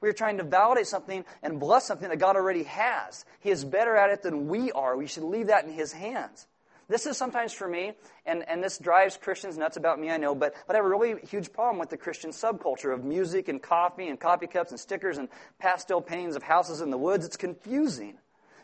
We 0.00 0.08
are 0.08 0.14
trying 0.14 0.38
to 0.38 0.44
validate 0.44 0.86
something 0.86 1.24
and 1.42 1.58
bless 1.58 1.86
something 1.86 2.08
that 2.08 2.18
God 2.18 2.36
already 2.36 2.62
has. 2.64 3.24
He 3.40 3.50
is 3.50 3.64
better 3.64 3.96
at 3.96 4.10
it 4.10 4.22
than 4.22 4.48
we 4.48 4.70
are. 4.72 4.96
We 4.96 5.06
should 5.06 5.24
leave 5.24 5.48
that 5.48 5.64
in 5.64 5.72
His 5.72 5.92
hands. 5.92 6.46
This 6.88 7.04
is 7.04 7.18
sometimes 7.18 7.52
for 7.52 7.68
me, 7.68 7.92
and, 8.24 8.48
and 8.48 8.64
this 8.64 8.78
drives 8.78 9.18
Christians 9.18 9.58
nuts 9.58 9.76
about 9.76 10.00
me, 10.00 10.10
I 10.10 10.16
know, 10.16 10.34
but, 10.34 10.54
but 10.66 10.74
I 10.74 10.78
have 10.78 10.86
a 10.86 10.88
really 10.88 11.16
huge 11.28 11.52
problem 11.52 11.78
with 11.78 11.90
the 11.90 11.98
Christian 11.98 12.30
subculture 12.30 12.94
of 12.94 13.04
music 13.04 13.48
and 13.48 13.62
coffee 13.62 14.08
and 14.08 14.18
coffee 14.18 14.46
cups 14.46 14.70
and 14.70 14.80
stickers 14.80 15.18
and 15.18 15.28
pastel 15.58 16.00
paintings 16.00 16.34
of 16.34 16.42
houses 16.42 16.80
in 16.80 16.88
the 16.88 16.96
woods. 16.96 17.26
It's 17.26 17.36
confusing 17.36 18.16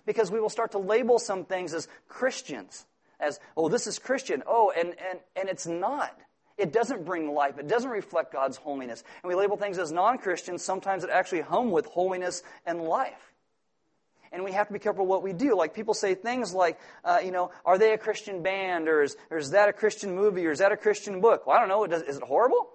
because 0.07 0.31
we 0.31 0.40
will 0.40 0.51
start 0.51 0.73
to 0.73 0.79
label 0.79 1.19
some 1.19 1.45
things 1.45 1.75
as 1.75 1.88
Christians 2.09 2.87
as, 3.21 3.40
oh, 3.57 3.69
this 3.69 3.87
is 3.87 3.99
Christian. 3.99 4.43
Oh, 4.47 4.73
and, 4.77 4.88
and, 4.88 5.19
and 5.37 5.49
it's 5.49 5.67
not. 5.67 6.17
It 6.57 6.73
doesn't 6.73 7.05
bring 7.05 7.33
life. 7.33 7.59
It 7.59 7.67
doesn't 7.67 7.90
reflect 7.90 8.33
God's 8.33 8.57
holiness. 8.57 9.03
And 9.23 9.29
we 9.29 9.35
label 9.35 9.57
things 9.57 9.79
as 9.79 9.90
non 9.90 10.19
Christians, 10.19 10.62
sometimes 10.62 11.03
that 11.03 11.11
actually 11.11 11.40
hum 11.40 11.71
with 11.71 11.87
holiness 11.87 12.43
and 12.64 12.83
life. 12.83 13.33
And 14.31 14.45
we 14.45 14.53
have 14.53 14.67
to 14.67 14.73
be 14.73 14.79
careful 14.79 15.07
what 15.07 15.23
we 15.23 15.33
do. 15.33 15.57
Like 15.57 15.75
people 15.75 15.95
say 15.95 16.14
things 16.14 16.53
like, 16.53 16.79
uh, 17.05 17.19
you 17.25 17.31
know, 17.31 17.51
are 17.64 17.79
they 17.79 17.93
a 17.93 17.99
Christian 17.99 18.43
band? 18.43 18.88
Or 18.88 19.03
is, 19.03 19.17
or 19.31 19.38
is 19.38 19.51
that 19.51 19.69
a 19.69 19.73
Christian 19.73 20.14
movie? 20.14 20.47
Or 20.47 20.51
is 20.51 20.59
that 20.59 20.73
a 20.73 20.77
Christian 20.77 21.21
book? 21.21 21.47
Well, 21.47 21.57
I 21.57 21.61
don't 21.61 21.69
know. 21.69 21.85
Is 21.85 22.17
it 22.17 22.23
horrible? 22.23 22.69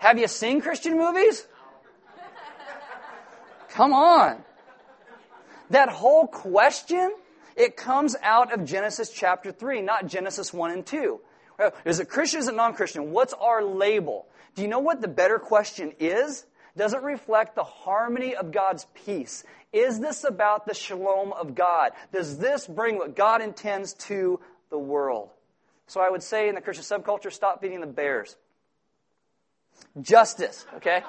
have 0.00 0.18
you 0.18 0.28
seen 0.28 0.60
Christian 0.60 0.98
movies? 0.98 1.46
Come 3.76 3.92
on. 3.92 4.42
That 5.68 5.90
whole 5.90 6.26
question, 6.26 7.12
it 7.56 7.76
comes 7.76 8.16
out 8.22 8.50
of 8.54 8.64
Genesis 8.64 9.10
chapter 9.10 9.52
3, 9.52 9.82
not 9.82 10.06
Genesis 10.06 10.50
1 10.50 10.70
and 10.70 10.86
2. 10.86 11.20
Uh, 11.58 11.70
is 11.84 12.00
it 12.00 12.08
Christian? 12.08 12.40
Is 12.40 12.48
it 12.48 12.54
non-Christian? 12.54 13.10
What's 13.10 13.34
our 13.34 13.62
label? 13.62 14.28
Do 14.54 14.62
you 14.62 14.68
know 14.68 14.78
what 14.78 15.02
the 15.02 15.08
better 15.08 15.38
question 15.38 15.92
is? 15.98 16.46
Does 16.74 16.94
it 16.94 17.02
reflect 17.02 17.54
the 17.54 17.64
harmony 17.64 18.34
of 18.34 18.50
God's 18.50 18.86
peace? 19.04 19.44
Is 19.74 20.00
this 20.00 20.24
about 20.24 20.64
the 20.64 20.72
shalom 20.72 21.34
of 21.34 21.54
God? 21.54 21.92
Does 22.14 22.38
this 22.38 22.66
bring 22.66 22.96
what 22.96 23.14
God 23.14 23.42
intends 23.42 23.92
to 24.08 24.40
the 24.70 24.78
world? 24.78 25.28
So 25.86 26.00
I 26.00 26.08
would 26.08 26.22
say 26.22 26.48
in 26.48 26.54
the 26.54 26.62
Christian 26.62 26.84
subculture, 26.84 27.30
stop 27.30 27.60
feeding 27.60 27.82
the 27.82 27.86
bears. 27.86 28.36
Justice, 30.00 30.64
okay? 30.76 31.02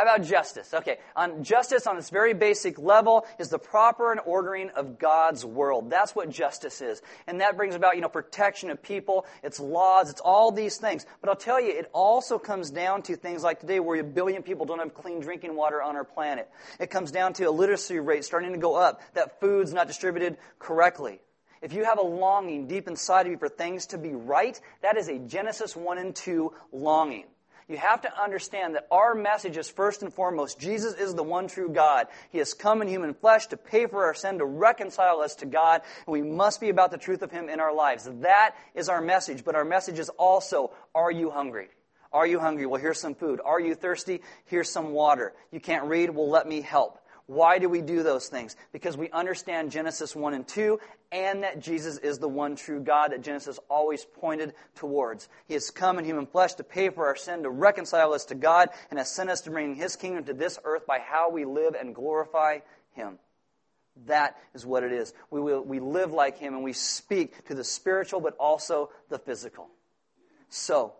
How 0.00 0.14
about 0.14 0.26
justice? 0.26 0.72
Okay, 0.72 0.96
on 1.14 1.44
justice 1.44 1.86
on 1.86 1.98
its 1.98 2.08
very 2.08 2.32
basic 2.32 2.78
level 2.78 3.26
is 3.38 3.50
the 3.50 3.58
proper 3.58 4.12
and 4.12 4.20
ordering 4.24 4.70
of 4.70 4.98
God's 4.98 5.44
world. 5.44 5.90
That's 5.90 6.16
what 6.16 6.30
justice 6.30 6.80
is. 6.80 7.02
And 7.26 7.42
that 7.42 7.58
brings 7.58 7.74
about, 7.74 7.96
you 7.96 8.00
know, 8.00 8.08
protection 8.08 8.70
of 8.70 8.82
people, 8.82 9.26
it's 9.42 9.60
laws, 9.60 10.08
it's 10.08 10.22
all 10.22 10.52
these 10.52 10.78
things. 10.78 11.04
But 11.20 11.28
I'll 11.28 11.36
tell 11.36 11.60
you, 11.60 11.78
it 11.78 11.90
also 11.92 12.38
comes 12.38 12.70
down 12.70 13.02
to 13.02 13.16
things 13.16 13.42
like 13.42 13.60
today 13.60 13.78
where 13.78 14.00
a 14.00 14.02
billion 14.02 14.42
people 14.42 14.64
don't 14.64 14.78
have 14.78 14.94
clean 14.94 15.20
drinking 15.20 15.54
water 15.54 15.82
on 15.82 15.96
our 15.96 16.04
planet. 16.04 16.48
It 16.78 16.88
comes 16.88 17.10
down 17.10 17.34
to 17.34 17.44
a 17.44 17.50
literacy 17.50 18.00
rate 18.00 18.24
starting 18.24 18.52
to 18.52 18.58
go 18.58 18.76
up, 18.76 19.02
that 19.12 19.38
food's 19.38 19.74
not 19.74 19.86
distributed 19.86 20.38
correctly. 20.58 21.20
If 21.60 21.74
you 21.74 21.84
have 21.84 21.98
a 21.98 22.06
longing 22.06 22.68
deep 22.68 22.88
inside 22.88 23.26
of 23.26 23.32
you 23.32 23.36
for 23.36 23.50
things 23.50 23.88
to 23.88 23.98
be 23.98 24.14
right, 24.14 24.58
that 24.80 24.96
is 24.96 25.08
a 25.08 25.18
Genesis 25.18 25.76
1 25.76 25.98
and 25.98 26.16
2 26.16 26.54
longing 26.72 27.26
you 27.70 27.76
have 27.76 28.02
to 28.02 28.22
understand 28.22 28.74
that 28.74 28.86
our 28.90 29.14
message 29.14 29.56
is 29.56 29.70
first 29.70 30.02
and 30.02 30.12
foremost 30.12 30.58
Jesus 30.58 30.94
is 30.94 31.14
the 31.14 31.22
one 31.22 31.48
true 31.48 31.68
God. 31.68 32.08
He 32.30 32.38
has 32.38 32.52
come 32.52 32.82
in 32.82 32.88
human 32.88 33.14
flesh 33.14 33.46
to 33.48 33.56
pay 33.56 33.86
for 33.86 34.04
our 34.04 34.14
sin, 34.14 34.38
to 34.38 34.44
reconcile 34.44 35.20
us 35.20 35.36
to 35.36 35.46
God, 35.46 35.82
and 36.06 36.12
we 36.12 36.22
must 36.22 36.60
be 36.60 36.68
about 36.68 36.90
the 36.90 36.98
truth 36.98 37.22
of 37.22 37.30
Him 37.30 37.48
in 37.48 37.60
our 37.60 37.74
lives. 37.74 38.08
That 38.20 38.56
is 38.74 38.88
our 38.88 39.00
message, 39.00 39.44
but 39.44 39.54
our 39.54 39.64
message 39.64 39.98
is 39.98 40.08
also 40.10 40.72
Are 40.94 41.10
you 41.10 41.30
hungry? 41.30 41.68
Are 42.12 42.26
you 42.26 42.40
hungry? 42.40 42.66
Well, 42.66 42.80
here's 42.80 42.98
some 42.98 43.14
food. 43.14 43.40
Are 43.44 43.60
you 43.60 43.74
thirsty? 43.74 44.20
Here's 44.46 44.68
some 44.68 44.92
water. 44.92 45.32
You 45.52 45.60
can't 45.60 45.84
read? 45.84 46.10
Well, 46.10 46.28
let 46.28 46.48
me 46.48 46.60
help. 46.60 46.98
Why 47.30 47.60
do 47.60 47.68
we 47.68 47.80
do 47.80 48.02
those 48.02 48.28
things? 48.28 48.56
Because 48.72 48.96
we 48.96 49.08
understand 49.10 49.70
Genesis 49.70 50.16
1 50.16 50.34
and 50.34 50.48
2 50.48 50.80
and 51.12 51.44
that 51.44 51.60
Jesus 51.60 51.96
is 51.98 52.18
the 52.18 52.26
one 52.26 52.56
true 52.56 52.80
God 52.80 53.12
that 53.12 53.22
Genesis 53.22 53.60
always 53.68 54.04
pointed 54.04 54.52
towards. 54.74 55.28
He 55.46 55.54
has 55.54 55.70
come 55.70 56.00
in 56.00 56.04
human 56.04 56.26
flesh 56.26 56.54
to 56.54 56.64
pay 56.64 56.88
for 56.88 57.06
our 57.06 57.14
sin, 57.14 57.44
to 57.44 57.50
reconcile 57.50 58.14
us 58.14 58.24
to 58.26 58.34
God, 58.34 58.70
and 58.90 58.98
has 58.98 59.14
sent 59.14 59.30
us 59.30 59.42
to 59.42 59.50
bring 59.52 59.76
His 59.76 59.94
kingdom 59.94 60.24
to 60.24 60.34
this 60.34 60.58
earth 60.64 60.88
by 60.88 60.98
how 60.98 61.30
we 61.30 61.44
live 61.44 61.76
and 61.80 61.94
glorify 61.94 62.58
Him. 62.94 63.20
That 64.06 64.36
is 64.52 64.66
what 64.66 64.82
it 64.82 64.90
is. 64.90 65.14
We, 65.30 65.40
will, 65.40 65.62
we 65.62 65.78
live 65.78 66.10
like 66.10 66.38
Him 66.38 66.54
and 66.54 66.64
we 66.64 66.72
speak 66.72 67.46
to 67.46 67.54
the 67.54 67.62
spiritual 67.62 68.20
but 68.20 68.34
also 68.40 68.90
the 69.08 69.20
physical. 69.20 69.68
So, 70.48 70.94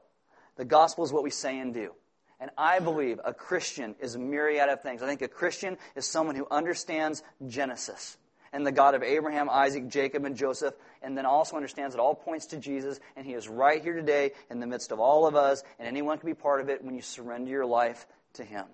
the 0.54 0.64
gospel 0.64 1.02
is 1.02 1.12
what 1.12 1.24
we 1.24 1.30
say 1.30 1.58
and 1.58 1.74
do. 1.74 1.92
And 2.40 2.50
I 2.56 2.78
believe 2.78 3.20
a 3.22 3.34
Christian 3.34 3.94
is 4.00 4.14
a 4.14 4.18
myriad 4.18 4.70
of 4.70 4.82
things. 4.82 5.02
I 5.02 5.06
think 5.06 5.20
a 5.20 5.28
Christian 5.28 5.76
is 5.94 6.06
someone 6.06 6.36
who 6.36 6.46
understands 6.50 7.22
Genesis 7.46 8.16
and 8.52 8.66
the 8.66 8.72
God 8.72 8.94
of 8.94 9.02
Abraham, 9.02 9.48
Isaac, 9.50 9.88
Jacob, 9.88 10.24
and 10.24 10.36
Joseph, 10.36 10.74
and 11.02 11.16
then 11.16 11.26
also 11.26 11.56
understands 11.56 11.94
it 11.94 12.00
all 12.00 12.14
points 12.14 12.46
to 12.46 12.56
Jesus, 12.56 12.98
and 13.14 13.26
He 13.26 13.34
is 13.34 13.48
right 13.48 13.82
here 13.82 13.94
today 13.94 14.32
in 14.50 14.58
the 14.58 14.66
midst 14.66 14.90
of 14.90 14.98
all 14.98 15.26
of 15.26 15.36
us, 15.36 15.62
and 15.78 15.86
anyone 15.86 16.18
can 16.18 16.28
be 16.28 16.34
part 16.34 16.60
of 16.60 16.68
it 16.68 16.82
when 16.82 16.94
you 16.94 17.02
surrender 17.02 17.50
your 17.50 17.66
life 17.66 18.06
to 18.34 18.44
Him. 18.44 18.64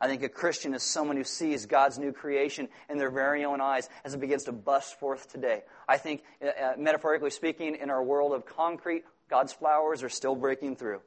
I 0.00 0.08
think 0.08 0.22
a 0.22 0.28
Christian 0.28 0.74
is 0.74 0.82
someone 0.82 1.16
who 1.16 1.24
sees 1.24 1.66
God's 1.66 1.98
new 1.98 2.12
creation 2.12 2.68
in 2.90 2.98
their 2.98 3.10
very 3.10 3.44
own 3.44 3.60
eyes 3.60 3.88
as 4.04 4.14
it 4.14 4.20
begins 4.20 4.44
to 4.44 4.52
bust 4.52 4.98
forth 4.98 5.30
today. 5.30 5.62
I 5.88 5.98
think, 5.98 6.22
uh, 6.42 6.48
uh 6.48 6.72
metaphorically 6.76 7.30
speaking, 7.30 7.76
in 7.76 7.90
our 7.90 8.02
world 8.02 8.32
of 8.32 8.44
concrete, 8.44 9.04
God's 9.30 9.52
flowers 9.52 10.02
are 10.02 10.08
still 10.08 10.34
breaking 10.34 10.76
through. 10.76 11.00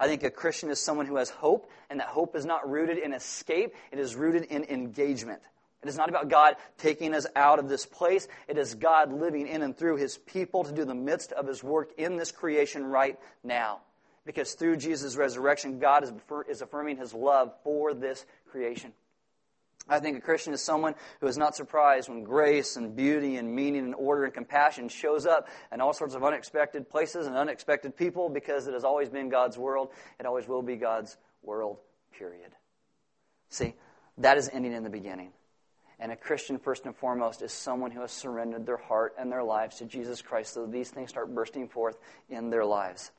I 0.00 0.06
think 0.06 0.22
a 0.22 0.30
Christian 0.30 0.70
is 0.70 0.80
someone 0.80 1.06
who 1.06 1.16
has 1.16 1.30
hope, 1.30 1.70
and 1.90 2.00
that 2.00 2.08
hope 2.08 2.36
is 2.36 2.46
not 2.46 2.68
rooted 2.70 2.98
in 2.98 3.12
escape, 3.12 3.74
it 3.90 3.98
is 3.98 4.14
rooted 4.14 4.44
in 4.44 4.64
engagement. 4.64 5.40
It 5.82 5.88
is 5.88 5.96
not 5.96 6.08
about 6.08 6.28
God 6.28 6.56
taking 6.76 7.14
us 7.14 7.26
out 7.36 7.58
of 7.60 7.68
this 7.68 7.86
place. 7.86 8.26
It 8.48 8.58
is 8.58 8.74
God 8.74 9.12
living 9.12 9.46
in 9.46 9.62
and 9.62 9.76
through 9.76 9.96
His 9.96 10.18
people 10.18 10.64
to 10.64 10.72
do 10.72 10.84
the 10.84 10.94
midst 10.94 11.30
of 11.32 11.46
His 11.46 11.62
work 11.62 11.92
in 11.96 12.16
this 12.16 12.32
creation 12.32 12.84
right 12.84 13.18
now. 13.44 13.80
Because 14.26 14.54
through 14.54 14.76
Jesus' 14.78 15.16
resurrection, 15.16 15.78
God 15.78 16.04
is 16.48 16.60
affirming 16.60 16.96
His 16.96 17.14
love 17.14 17.52
for 17.62 17.94
this 17.94 18.26
creation. 18.50 18.92
I 19.88 20.00
think 20.00 20.18
a 20.18 20.20
Christian 20.20 20.52
is 20.52 20.62
someone 20.62 20.94
who 21.20 21.26
is 21.26 21.38
not 21.38 21.56
surprised 21.56 22.08
when 22.08 22.22
grace 22.22 22.76
and 22.76 22.94
beauty 22.94 23.36
and 23.36 23.54
meaning 23.54 23.84
and 23.84 23.94
order 23.94 24.24
and 24.24 24.34
compassion 24.34 24.88
shows 24.88 25.26
up 25.26 25.48
in 25.72 25.80
all 25.80 25.92
sorts 25.92 26.14
of 26.14 26.22
unexpected 26.22 26.90
places 26.90 27.26
and 27.26 27.36
unexpected 27.36 27.96
people 27.96 28.28
because 28.28 28.66
it 28.66 28.74
has 28.74 28.84
always 28.84 29.08
been 29.08 29.28
God's 29.28 29.56
world. 29.56 29.88
It 30.20 30.26
always 30.26 30.46
will 30.46 30.62
be 30.62 30.76
God's 30.76 31.16
world, 31.42 31.78
period. 32.12 32.52
See, 33.48 33.74
that 34.18 34.36
is 34.36 34.50
ending 34.52 34.72
in 34.72 34.84
the 34.84 34.90
beginning. 34.90 35.32
And 36.00 36.12
a 36.12 36.16
Christian, 36.16 36.58
first 36.58 36.84
and 36.86 36.94
foremost, 36.94 37.42
is 37.42 37.52
someone 37.52 37.90
who 37.90 38.02
has 38.02 38.12
surrendered 38.12 38.66
their 38.66 38.76
heart 38.76 39.14
and 39.18 39.32
their 39.32 39.42
lives 39.42 39.78
to 39.78 39.84
Jesus 39.84 40.22
Christ 40.22 40.54
so 40.54 40.66
these 40.66 40.90
things 40.90 41.10
start 41.10 41.34
bursting 41.34 41.68
forth 41.68 41.98
in 42.28 42.50
their 42.50 42.64
lives. 42.64 43.10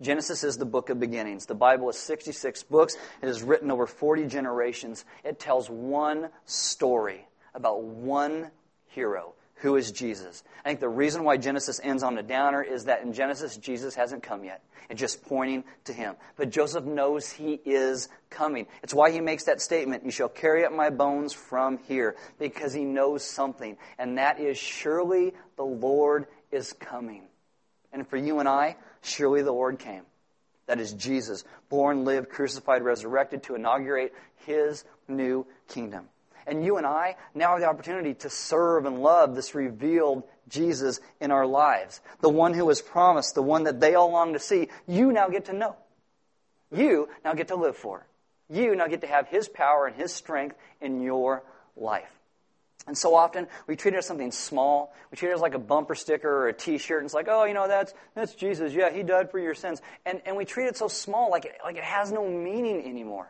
Genesis 0.00 0.44
is 0.44 0.56
the 0.56 0.64
book 0.64 0.90
of 0.90 1.00
beginnings. 1.00 1.46
The 1.46 1.54
Bible 1.54 1.88
is 1.90 1.98
66 1.98 2.62
books. 2.64 2.96
It 3.20 3.28
is 3.28 3.42
written 3.42 3.70
over 3.70 3.86
40 3.86 4.26
generations. 4.26 5.04
It 5.24 5.40
tells 5.40 5.68
one 5.68 6.28
story 6.44 7.26
about 7.54 7.82
one 7.82 8.50
hero, 8.86 9.34
who 9.56 9.76
is 9.76 9.90
Jesus. 9.90 10.44
I 10.64 10.68
think 10.68 10.80
the 10.80 10.88
reason 10.88 11.24
why 11.24 11.36
Genesis 11.36 11.80
ends 11.82 12.04
on 12.04 12.16
a 12.16 12.22
downer 12.22 12.62
is 12.62 12.84
that 12.84 13.02
in 13.02 13.12
Genesis, 13.12 13.56
Jesus 13.56 13.96
hasn't 13.96 14.22
come 14.22 14.44
yet. 14.44 14.62
It's 14.88 15.00
just 15.00 15.24
pointing 15.24 15.64
to 15.84 15.92
him. 15.92 16.14
But 16.36 16.50
Joseph 16.50 16.84
knows 16.84 17.30
he 17.30 17.60
is 17.64 18.08
coming. 18.30 18.66
It's 18.82 18.94
why 18.94 19.10
he 19.10 19.20
makes 19.20 19.44
that 19.44 19.60
statement, 19.60 20.04
You 20.04 20.10
shall 20.10 20.28
carry 20.28 20.64
up 20.64 20.72
my 20.72 20.90
bones 20.90 21.32
from 21.32 21.78
here, 21.88 22.16
because 22.38 22.72
he 22.72 22.84
knows 22.84 23.24
something. 23.24 23.76
And 23.98 24.18
that 24.18 24.38
is, 24.40 24.56
surely 24.56 25.34
the 25.56 25.64
Lord 25.64 26.26
is 26.50 26.72
coming. 26.72 27.24
And 27.92 28.06
for 28.06 28.16
you 28.16 28.38
and 28.38 28.48
I, 28.48 28.76
surely 29.08 29.42
the 29.42 29.52
Lord 29.52 29.78
came. 29.78 30.02
That 30.66 30.80
is 30.80 30.92
Jesus, 30.92 31.44
born, 31.70 32.04
lived, 32.04 32.28
crucified, 32.28 32.82
resurrected 32.82 33.44
to 33.44 33.54
inaugurate 33.54 34.14
his 34.46 34.84
new 35.08 35.46
kingdom. 35.68 36.08
And 36.46 36.64
you 36.64 36.76
and 36.76 36.86
I 36.86 37.16
now 37.34 37.52
have 37.52 37.60
the 37.60 37.68
opportunity 37.68 38.14
to 38.14 38.30
serve 38.30 38.86
and 38.86 39.02
love 39.02 39.34
this 39.34 39.54
revealed 39.54 40.24
Jesus 40.48 41.00
in 41.20 41.30
our 41.30 41.46
lives. 41.46 42.00
The 42.20 42.28
one 42.28 42.54
who 42.54 42.64
was 42.64 42.80
promised, 42.80 43.34
the 43.34 43.42
one 43.42 43.64
that 43.64 43.80
they 43.80 43.94
all 43.94 44.10
long 44.10 44.32
to 44.32 44.38
see, 44.38 44.68
you 44.86 45.12
now 45.12 45.28
get 45.28 45.46
to 45.46 45.52
know. 45.52 45.76
You 46.70 47.08
now 47.24 47.34
get 47.34 47.48
to 47.48 47.56
live 47.56 47.76
for. 47.76 48.06
You 48.50 48.74
now 48.76 48.86
get 48.86 49.02
to 49.02 49.06
have 49.06 49.28
his 49.28 49.48
power 49.48 49.86
and 49.86 49.96
his 49.96 50.12
strength 50.12 50.56
in 50.80 51.02
your 51.02 51.42
life. 51.76 52.10
And 52.88 52.96
so 52.96 53.14
often 53.14 53.46
we 53.66 53.76
treat 53.76 53.94
it 53.94 53.98
as 53.98 54.06
something 54.06 54.32
small. 54.32 54.94
We 55.10 55.16
treat 55.16 55.28
it 55.30 55.34
as 55.34 55.40
like 55.40 55.54
a 55.54 55.58
bumper 55.58 55.94
sticker 55.94 56.28
or 56.28 56.48
a 56.48 56.52
T-shirt. 56.52 56.98
And 56.98 57.06
it's 57.06 57.14
like, 57.14 57.28
oh, 57.28 57.44
you 57.44 57.54
know, 57.54 57.68
that's 57.68 57.94
that's 58.14 58.34
Jesus. 58.34 58.72
Yeah, 58.72 58.90
He 58.90 59.02
died 59.02 59.30
for 59.30 59.38
your 59.38 59.54
sins. 59.54 59.80
And 60.04 60.22
and 60.26 60.36
we 60.36 60.44
treat 60.44 60.66
it 60.66 60.76
so 60.76 60.88
small, 60.88 61.30
like 61.30 61.44
it, 61.44 61.56
like 61.62 61.76
it 61.76 61.84
has 61.84 62.10
no 62.10 62.26
meaning 62.28 62.84
anymore. 62.84 63.28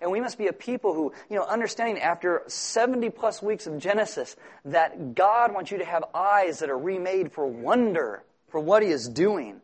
And 0.00 0.10
we 0.10 0.20
must 0.20 0.38
be 0.38 0.48
a 0.48 0.52
people 0.52 0.92
who, 0.92 1.12
you 1.30 1.36
know, 1.36 1.44
understanding 1.44 2.02
after 2.02 2.42
70 2.46 3.10
plus 3.10 3.40
weeks 3.40 3.66
of 3.66 3.78
Genesis 3.78 4.36
that 4.66 5.14
God 5.14 5.54
wants 5.54 5.70
you 5.70 5.78
to 5.78 5.84
have 5.84 6.04
eyes 6.14 6.58
that 6.58 6.70
are 6.70 6.78
remade 6.78 7.32
for 7.32 7.46
wonder 7.46 8.22
for 8.48 8.60
what 8.60 8.82
He 8.82 8.88
is 8.88 9.08
doing. 9.08 9.60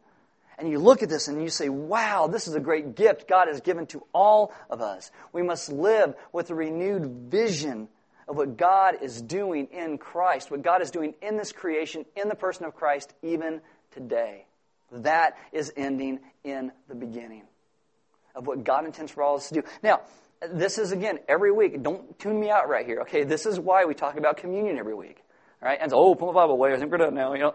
And 0.59 0.69
you 0.69 0.79
look 0.79 1.03
at 1.03 1.09
this 1.09 1.29
and 1.29 1.43
you 1.43 1.49
say, 1.49 1.71
wow, 1.71 2.27
this 2.27 2.47
is 2.47 2.55
a 2.55 2.61
great 2.61 2.95
gift 2.95 3.27
God 3.27 3.49
has 3.49 3.63
given 3.63 3.87
to 3.89 4.05
all 4.13 4.53
of 4.69 4.83
us. 4.83 5.11
We 5.33 5.43
must 5.43 5.73
live 5.73 6.15
with 6.33 6.51
a 6.51 6.55
renewed 6.55 7.31
vision 7.31 7.89
of 8.31 8.37
what 8.37 8.57
God 8.57 9.03
is 9.03 9.21
doing 9.21 9.67
in 9.73 9.99
Christ, 9.99 10.53
what 10.53 10.63
God 10.63 10.83
is 10.83 10.93
doing 10.93 11.15
in 11.21 11.37
this 11.37 11.51
creation, 11.51 12.07
in 12.15 12.29
the 12.29 12.37
person 12.37 12.65
of 12.65 12.77
Christ, 12.77 13.13
even 13.23 13.61
today. 13.91 14.47
That 14.93 15.37
is 15.51 15.73
ending 15.77 16.21
in 16.45 16.71
the 16.89 16.95
beginning 16.95 17.43
of 18.37 18.47
what 18.47 18.63
God 18.63 18.87
intends 18.87 19.11
for 19.11 19.25
all 19.25 19.35
of 19.35 19.41
us 19.41 19.49
to 19.49 19.55
do. 19.55 19.63
Now, 19.83 20.03
this 20.49 20.79
is 20.79 20.93
again 20.93 21.19
every 21.29 21.51
week. 21.51 21.83
Don't 21.83 22.17
tune 22.21 22.39
me 22.39 22.51
out 22.51 22.69
right 22.69 22.87
here. 22.87 23.01
Okay, 23.01 23.25
this 23.25 23.47
is 23.47 23.59
why 23.59 23.85
we 23.85 23.95
talk 23.95 24.17
about 24.17 24.37
communion 24.37 24.79
every 24.79 24.95
week. 24.95 25.19
Right, 25.61 25.79
and 25.81 25.91
so, 25.91 25.99
oh, 25.99 26.15
pull 26.15 26.29
the 26.29 26.35
Bible 26.35 26.55
away. 26.55 26.73
I 26.73 26.79
think 26.79 26.93
we're 26.93 26.99
done 26.99 27.15
now. 27.15 27.35
You 27.35 27.41
know, 27.41 27.55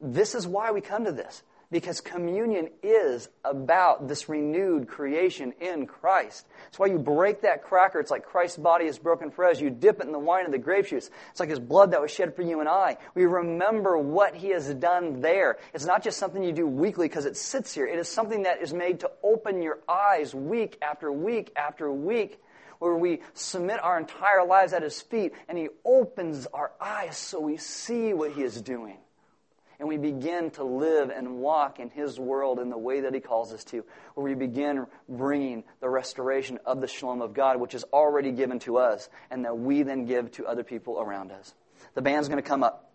this 0.00 0.36
is 0.36 0.46
why 0.46 0.70
we 0.70 0.80
come 0.80 1.04
to 1.04 1.12
this 1.12 1.42
because 1.70 2.00
communion 2.00 2.68
is 2.82 3.28
about 3.44 4.08
this 4.08 4.28
renewed 4.28 4.88
creation 4.88 5.52
in 5.60 5.86
Christ. 5.86 6.46
That's 6.64 6.78
why 6.78 6.86
you 6.86 6.98
break 6.98 7.42
that 7.42 7.62
cracker. 7.62 8.00
It's 8.00 8.10
like 8.10 8.24
Christ's 8.24 8.58
body 8.58 8.86
is 8.86 8.98
broken 8.98 9.30
for 9.30 9.44
us. 9.44 9.60
You 9.60 9.70
dip 9.70 10.00
it 10.00 10.06
in 10.06 10.12
the 10.12 10.18
wine 10.18 10.46
of 10.46 10.52
the 10.52 10.58
grape 10.58 10.86
juice. 10.86 11.10
It's 11.30 11.40
like 11.40 11.48
his 11.48 11.60
blood 11.60 11.92
that 11.92 12.00
was 12.00 12.10
shed 12.10 12.34
for 12.34 12.42
you 12.42 12.60
and 12.60 12.68
I. 12.68 12.96
We 13.14 13.24
remember 13.24 13.96
what 13.98 14.34
he 14.34 14.48
has 14.48 14.72
done 14.74 15.20
there. 15.20 15.58
It's 15.72 15.84
not 15.84 16.02
just 16.02 16.18
something 16.18 16.42
you 16.42 16.52
do 16.52 16.66
weekly 16.66 17.06
because 17.06 17.24
it 17.24 17.36
sits 17.36 17.72
here. 17.72 17.86
It 17.86 17.98
is 17.98 18.08
something 18.08 18.42
that 18.42 18.60
is 18.60 18.74
made 18.74 19.00
to 19.00 19.10
open 19.22 19.62
your 19.62 19.78
eyes 19.88 20.34
week 20.34 20.76
after 20.82 21.12
week 21.12 21.52
after 21.56 21.90
week 21.92 22.40
where 22.80 22.96
we 22.96 23.20
submit 23.34 23.78
our 23.82 23.98
entire 23.98 24.44
lives 24.44 24.72
at 24.72 24.82
his 24.82 25.00
feet 25.00 25.32
and 25.48 25.56
he 25.56 25.68
opens 25.84 26.46
our 26.46 26.72
eyes 26.80 27.16
so 27.16 27.38
we 27.38 27.58
see 27.58 28.12
what 28.12 28.32
he 28.32 28.42
is 28.42 28.60
doing. 28.60 28.96
And 29.80 29.88
we 29.88 29.96
begin 29.96 30.50
to 30.52 30.62
live 30.62 31.10
and 31.10 31.38
walk 31.38 31.80
in 31.80 31.88
His 31.90 32.20
world 32.20 32.60
in 32.60 32.68
the 32.68 32.78
way 32.78 33.00
that 33.00 33.14
He 33.14 33.20
calls 33.20 33.52
us 33.52 33.64
to, 33.64 33.84
where 34.14 34.24
we 34.24 34.34
begin 34.34 34.86
bringing 35.08 35.64
the 35.80 35.88
restoration 35.88 36.58
of 36.66 36.80
the 36.80 36.86
shalom 36.86 37.22
of 37.22 37.32
God, 37.32 37.58
which 37.58 37.74
is 37.74 37.84
already 37.92 38.30
given 38.30 38.58
to 38.60 38.76
us, 38.76 39.08
and 39.30 39.44
that 39.44 39.58
we 39.58 39.82
then 39.82 40.04
give 40.04 40.30
to 40.32 40.46
other 40.46 40.62
people 40.62 41.00
around 41.00 41.32
us. 41.32 41.54
The 41.94 42.02
band's 42.02 42.28
going 42.28 42.42
to 42.42 42.48
come 42.48 42.62
up 42.62 42.89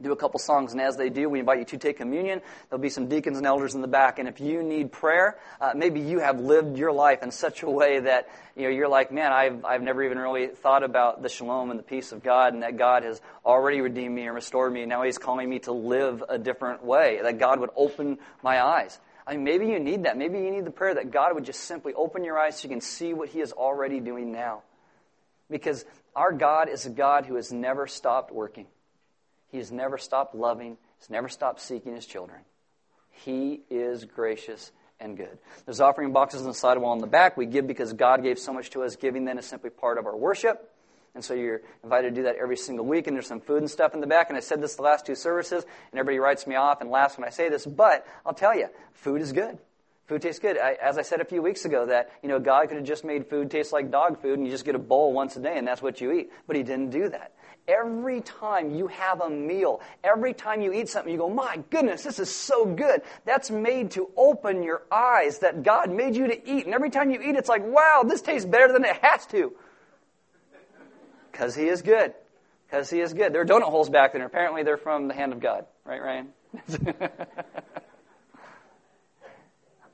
do 0.00 0.12
a 0.12 0.16
couple 0.16 0.38
songs, 0.38 0.72
and 0.72 0.80
as 0.80 0.96
they 0.96 1.10
do, 1.10 1.28
we 1.28 1.40
invite 1.40 1.58
you 1.58 1.64
to 1.64 1.78
take 1.78 1.96
communion. 1.96 2.40
There'll 2.68 2.80
be 2.80 2.88
some 2.88 3.08
deacons 3.08 3.36
and 3.38 3.46
elders 3.46 3.74
in 3.74 3.80
the 3.80 3.88
back, 3.88 4.18
and 4.18 4.28
if 4.28 4.40
you 4.40 4.62
need 4.62 4.92
prayer, 4.92 5.38
uh, 5.60 5.72
maybe 5.74 6.00
you 6.00 6.20
have 6.20 6.40
lived 6.40 6.78
your 6.78 6.92
life 6.92 7.22
in 7.22 7.30
such 7.30 7.62
a 7.62 7.70
way 7.70 8.00
that 8.00 8.28
you 8.56 8.64
know 8.64 8.68
you're 8.68 8.88
like, 8.88 9.10
man, 9.10 9.32
I've 9.32 9.64
I've 9.64 9.82
never 9.82 10.02
even 10.02 10.18
really 10.18 10.48
thought 10.48 10.82
about 10.82 11.22
the 11.22 11.28
shalom 11.28 11.70
and 11.70 11.78
the 11.78 11.84
peace 11.84 12.12
of 12.12 12.22
God, 12.22 12.54
and 12.54 12.62
that 12.62 12.76
God 12.76 13.02
has 13.02 13.20
already 13.44 13.80
redeemed 13.80 14.14
me 14.14 14.26
and 14.26 14.34
restored 14.34 14.72
me, 14.72 14.82
and 14.82 14.88
now 14.88 15.02
He's 15.02 15.18
calling 15.18 15.48
me 15.48 15.58
to 15.60 15.72
live 15.72 16.22
a 16.28 16.38
different 16.38 16.84
way. 16.84 17.20
That 17.22 17.38
God 17.38 17.60
would 17.60 17.70
open 17.76 18.18
my 18.42 18.62
eyes. 18.62 18.98
I 19.26 19.32
mean, 19.32 19.44
maybe 19.44 19.66
you 19.66 19.78
need 19.78 20.04
that. 20.04 20.16
Maybe 20.16 20.38
you 20.38 20.50
need 20.50 20.64
the 20.64 20.70
prayer 20.70 20.94
that 20.94 21.10
God 21.10 21.34
would 21.34 21.44
just 21.44 21.60
simply 21.64 21.92
open 21.92 22.24
your 22.24 22.38
eyes 22.38 22.58
so 22.58 22.64
you 22.64 22.70
can 22.70 22.80
see 22.80 23.12
what 23.12 23.28
He 23.28 23.40
is 23.40 23.52
already 23.52 24.00
doing 24.00 24.32
now, 24.32 24.62
because 25.50 25.84
our 26.14 26.32
God 26.32 26.68
is 26.68 26.86
a 26.86 26.90
God 26.90 27.26
who 27.26 27.34
has 27.34 27.52
never 27.52 27.86
stopped 27.86 28.32
working. 28.32 28.66
He 29.50 29.58
has 29.58 29.72
never 29.72 29.98
stopped 29.98 30.34
loving, 30.34 30.76
He's 30.98 31.10
never 31.10 31.28
stopped 31.28 31.60
seeking 31.60 31.94
His 31.94 32.06
children. 32.06 32.40
He 33.10 33.62
is 33.70 34.04
gracious 34.04 34.72
and 35.00 35.16
good. 35.16 35.38
There's 35.64 35.80
offering 35.80 36.12
boxes 36.12 36.42
on 36.42 36.48
the 36.48 36.54
side 36.54 36.78
wall 36.78 36.92
in 36.94 37.00
the 37.00 37.06
back. 37.06 37.36
We 37.36 37.46
give 37.46 37.66
because 37.66 37.92
God 37.92 38.22
gave 38.22 38.38
so 38.38 38.52
much 38.52 38.70
to 38.70 38.82
us. 38.82 38.96
Giving 38.96 39.24
then 39.24 39.38
is 39.38 39.46
simply 39.46 39.70
part 39.70 39.98
of 39.98 40.06
our 40.06 40.16
worship. 40.16 40.70
And 41.14 41.24
so 41.24 41.34
you're 41.34 41.62
invited 41.82 42.10
to 42.10 42.14
do 42.14 42.22
that 42.24 42.36
every 42.36 42.56
single 42.56 42.84
week. 42.84 43.06
And 43.06 43.16
there's 43.16 43.26
some 43.26 43.40
food 43.40 43.58
and 43.58 43.70
stuff 43.70 43.94
in 43.94 44.00
the 44.00 44.06
back. 44.06 44.28
And 44.28 44.36
I 44.36 44.40
said 44.40 44.60
this 44.60 44.76
the 44.76 44.82
last 44.82 45.06
two 45.06 45.14
services, 45.14 45.64
and 45.90 45.98
everybody 45.98 46.18
writes 46.18 46.46
me 46.46 46.54
off 46.54 46.80
and 46.80 46.90
laughs 46.90 47.16
when 47.16 47.26
I 47.26 47.30
say 47.30 47.48
this. 47.48 47.66
But 47.66 48.06
I'll 48.24 48.34
tell 48.34 48.56
you, 48.56 48.68
food 48.92 49.20
is 49.20 49.32
good. 49.32 49.58
Food 50.08 50.22
tastes 50.22 50.40
good. 50.40 50.56
I, 50.56 50.72
as 50.82 50.96
I 50.96 51.02
said 51.02 51.20
a 51.20 51.24
few 51.24 51.42
weeks 51.42 51.66
ago, 51.66 51.84
that 51.86 52.10
you 52.22 52.30
know 52.30 52.40
God 52.40 52.68
could 52.68 52.78
have 52.78 52.86
just 52.86 53.04
made 53.04 53.26
food 53.26 53.50
taste 53.50 53.74
like 53.74 53.90
dog 53.90 54.22
food, 54.22 54.38
and 54.38 54.46
you 54.46 54.50
just 54.50 54.64
get 54.64 54.74
a 54.74 54.78
bowl 54.78 55.12
once 55.12 55.36
a 55.36 55.40
day, 55.40 55.58
and 55.58 55.68
that's 55.68 55.82
what 55.82 56.00
you 56.00 56.12
eat. 56.12 56.30
But 56.46 56.56
He 56.56 56.62
didn't 56.62 56.90
do 56.90 57.10
that. 57.10 57.34
Every 57.68 58.22
time 58.22 58.74
you 58.74 58.86
have 58.86 59.20
a 59.20 59.28
meal, 59.28 59.82
every 60.02 60.32
time 60.32 60.62
you 60.62 60.72
eat 60.72 60.88
something, 60.88 61.12
you 61.12 61.18
go, 61.18 61.28
my 61.28 61.62
goodness, 61.68 62.02
this 62.02 62.18
is 62.18 62.34
so 62.34 62.64
good. 62.64 63.02
That's 63.26 63.50
made 63.50 63.90
to 63.90 64.08
open 64.16 64.62
your 64.62 64.80
eyes 64.90 65.40
that 65.40 65.62
God 65.62 65.90
made 65.90 66.16
you 66.16 66.28
to 66.28 66.50
eat. 66.50 66.64
And 66.64 66.72
every 66.72 66.88
time 66.88 67.10
you 67.10 67.20
eat, 67.20 67.36
it's 67.36 67.50
like, 67.50 67.62
wow, 67.62 68.04
this 68.08 68.22
tastes 68.22 68.48
better 68.48 68.72
than 68.72 68.86
it 68.86 68.96
has 69.02 69.26
to. 69.26 69.52
Because 71.30 71.54
He 71.54 71.68
is 71.68 71.82
good. 71.82 72.14
Because 72.66 72.88
He 72.88 73.00
is 73.00 73.12
good. 73.12 73.34
There 73.34 73.42
are 73.42 73.46
donut 73.46 73.64
holes 73.64 73.90
back 73.90 74.14
there. 74.14 74.24
Apparently, 74.24 74.62
they're 74.62 74.78
from 74.78 75.06
the 75.06 75.14
hand 75.14 75.34
of 75.34 75.40
God. 75.40 75.66
Right, 75.84 76.02
Ryan? 76.02 76.28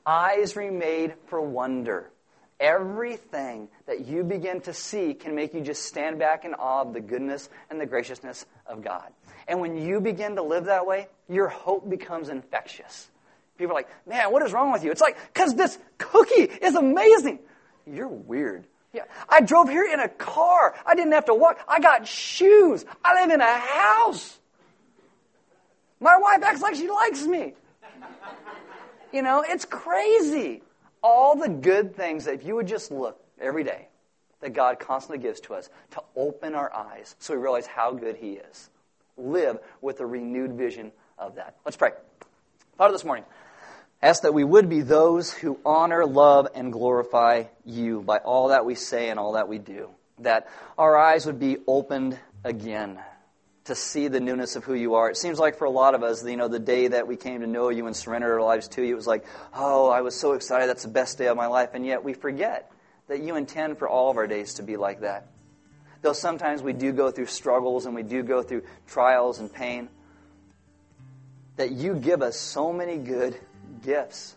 Eyes 0.05 0.55
remade 0.55 1.13
for 1.27 1.41
wonder. 1.41 2.11
Everything 2.59 3.67
that 3.85 4.05
you 4.05 4.23
begin 4.23 4.61
to 4.61 4.73
see 4.73 5.13
can 5.13 5.35
make 5.35 5.53
you 5.53 5.61
just 5.61 5.83
stand 5.83 6.19
back 6.19 6.45
in 6.45 6.53
awe 6.53 6.81
of 6.81 6.93
the 6.93 7.01
goodness 7.01 7.49
and 7.69 7.81
the 7.81 7.85
graciousness 7.85 8.45
of 8.65 8.83
God. 8.83 9.11
And 9.47 9.59
when 9.59 9.77
you 9.77 9.99
begin 9.99 10.35
to 10.35 10.41
live 10.41 10.65
that 10.65 10.85
way, 10.85 11.07
your 11.27 11.47
hope 11.47 11.89
becomes 11.89 12.29
infectious. 12.29 13.09
People 13.57 13.73
are 13.73 13.79
like, 13.79 13.89
man, 14.07 14.31
what 14.31 14.41
is 14.43 14.53
wrong 14.53 14.71
with 14.71 14.83
you? 14.83 14.91
It's 14.91 15.01
like, 15.01 15.17
because 15.33 15.55
this 15.55 15.77
cookie 15.97 16.43
is 16.43 16.75
amazing. 16.75 17.39
You're 17.85 18.07
weird. 18.07 18.65
Yeah. 18.93 19.03
I 19.27 19.41
drove 19.41 19.69
here 19.69 19.85
in 19.91 19.99
a 19.99 20.07
car. 20.07 20.75
I 20.85 20.95
didn't 20.95 21.13
have 21.13 21.25
to 21.25 21.33
walk. 21.33 21.59
I 21.67 21.79
got 21.79 22.07
shoes. 22.07 22.85
I 23.03 23.21
live 23.21 23.31
in 23.31 23.41
a 23.41 23.57
house. 23.57 24.37
My 25.99 26.17
wife 26.17 26.43
acts 26.43 26.61
like 26.61 26.75
she 26.75 26.89
likes 26.89 27.25
me. 27.25 27.53
You 29.15 29.21
know, 29.21 29.45
it's 29.47 29.63
crazy 29.63 30.61
all 31.01 31.37
the 31.37 31.47
good 31.47 31.95
things 31.95 32.25
that 32.25 32.33
if 32.33 32.45
you 32.45 32.53
would 32.55 32.67
just 32.67 32.91
look 32.91 33.17
every 33.39 33.63
day 33.63 33.87
that 34.41 34.51
God 34.51 34.77
constantly 34.77 35.19
gives 35.19 35.39
to 35.41 35.53
us 35.53 35.69
to 35.91 36.03
open 36.17 36.53
our 36.53 36.73
eyes 36.73 37.15
so 37.19 37.33
we 37.33 37.39
realize 37.39 37.65
how 37.65 37.93
good 37.93 38.17
He 38.17 38.33
is. 38.33 38.69
Live 39.15 39.59
with 39.79 40.01
a 40.01 40.05
renewed 40.05 40.51
vision 40.51 40.91
of 41.17 41.35
that. 41.35 41.55
Let's 41.63 41.77
pray. 41.77 41.91
Father, 42.77 42.91
this 42.91 43.05
morning, 43.05 43.23
ask 44.01 44.23
that 44.23 44.33
we 44.33 44.43
would 44.43 44.67
be 44.67 44.81
those 44.81 45.31
who 45.31 45.59
honor, 45.65 46.05
love, 46.05 46.49
and 46.53 46.73
glorify 46.73 47.45
you 47.63 48.01
by 48.01 48.17
all 48.17 48.49
that 48.49 48.65
we 48.65 48.75
say 48.75 49.07
and 49.07 49.17
all 49.17 49.31
that 49.31 49.47
we 49.47 49.59
do. 49.59 49.91
That 50.19 50.49
our 50.77 50.97
eyes 50.97 51.25
would 51.25 51.39
be 51.39 51.55
opened 51.67 52.19
again 52.43 52.99
to 53.65 53.75
see 53.75 54.07
the 54.07 54.19
newness 54.19 54.55
of 54.55 54.63
who 54.63 54.75
you 54.75 54.95
are. 54.95 55.09
It 55.09 55.17
seems 55.17 55.39
like 55.39 55.57
for 55.57 55.65
a 55.65 55.71
lot 55.71 55.95
of 55.95 56.03
us, 56.03 56.23
you 56.23 56.37
know, 56.37 56.47
the 56.47 56.59
day 56.59 56.87
that 56.87 57.07
we 57.07 57.15
came 57.15 57.41
to 57.41 57.47
know 57.47 57.69
you 57.69 57.87
and 57.87 57.95
surrendered 57.95 58.31
our 58.31 58.41
lives 58.41 58.67
to 58.69 58.83
you, 58.83 58.93
it 58.93 58.95
was 58.95 59.07
like, 59.07 59.25
oh, 59.53 59.89
I 59.89 60.01
was 60.01 60.15
so 60.15 60.33
excited. 60.33 60.69
That's 60.69 60.83
the 60.83 60.89
best 60.89 61.17
day 61.17 61.27
of 61.27 61.35
my 61.35 61.47
life. 61.47 61.71
And 61.73 61.85
yet 61.85 62.03
we 62.03 62.13
forget 62.13 62.71
that 63.07 63.21
you 63.21 63.35
intend 63.35 63.79
for 63.79 63.89
all 63.89 64.11
of 64.11 64.17
our 64.17 64.27
days 64.27 64.55
to 64.55 64.63
be 64.63 64.77
like 64.77 65.01
that. 65.01 65.27
Though 66.03 66.13
sometimes 66.13 66.61
we 66.61 66.73
do 66.73 66.91
go 66.91 67.09
through 67.09 67.25
struggles 67.25 67.87
and 67.87 67.95
we 67.95 68.03
do 68.03 68.21
go 68.21 68.43
through 68.43 68.63
trials 68.87 69.39
and 69.39 69.51
pain, 69.51 69.89
that 71.55 71.71
you 71.71 71.95
give 71.95 72.21
us 72.21 72.37
so 72.37 72.71
many 72.71 72.97
good 72.97 73.39
gifts 73.83 74.35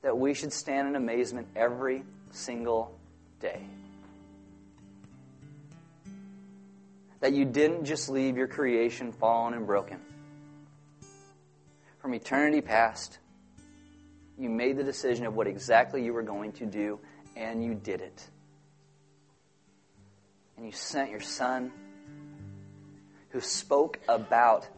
that 0.00 0.16
we 0.16 0.32
should 0.32 0.52
stand 0.52 0.88
in 0.88 0.96
amazement 0.96 1.48
every 1.54 2.04
single 2.30 2.96
day. 3.40 3.66
That 7.20 7.32
you 7.32 7.44
didn't 7.44 7.84
just 7.84 8.08
leave 8.08 8.36
your 8.36 8.46
creation 8.46 9.12
fallen 9.12 9.54
and 9.54 9.66
broken. 9.66 10.00
From 11.98 12.14
eternity 12.14 12.60
past, 12.60 13.18
you 14.38 14.50
made 14.50 14.76
the 14.76 14.84
decision 14.84 15.26
of 15.26 15.34
what 15.34 15.46
exactly 15.46 16.04
you 16.04 16.12
were 16.12 16.22
going 16.22 16.52
to 16.52 16.66
do, 16.66 17.00
and 17.36 17.64
you 17.64 17.74
did 17.74 18.00
it. 18.00 18.28
And 20.56 20.66
you 20.66 20.72
sent 20.72 21.10
your 21.10 21.20
son 21.20 21.72
who 23.30 23.40
spoke 23.40 23.98
about 24.08 24.68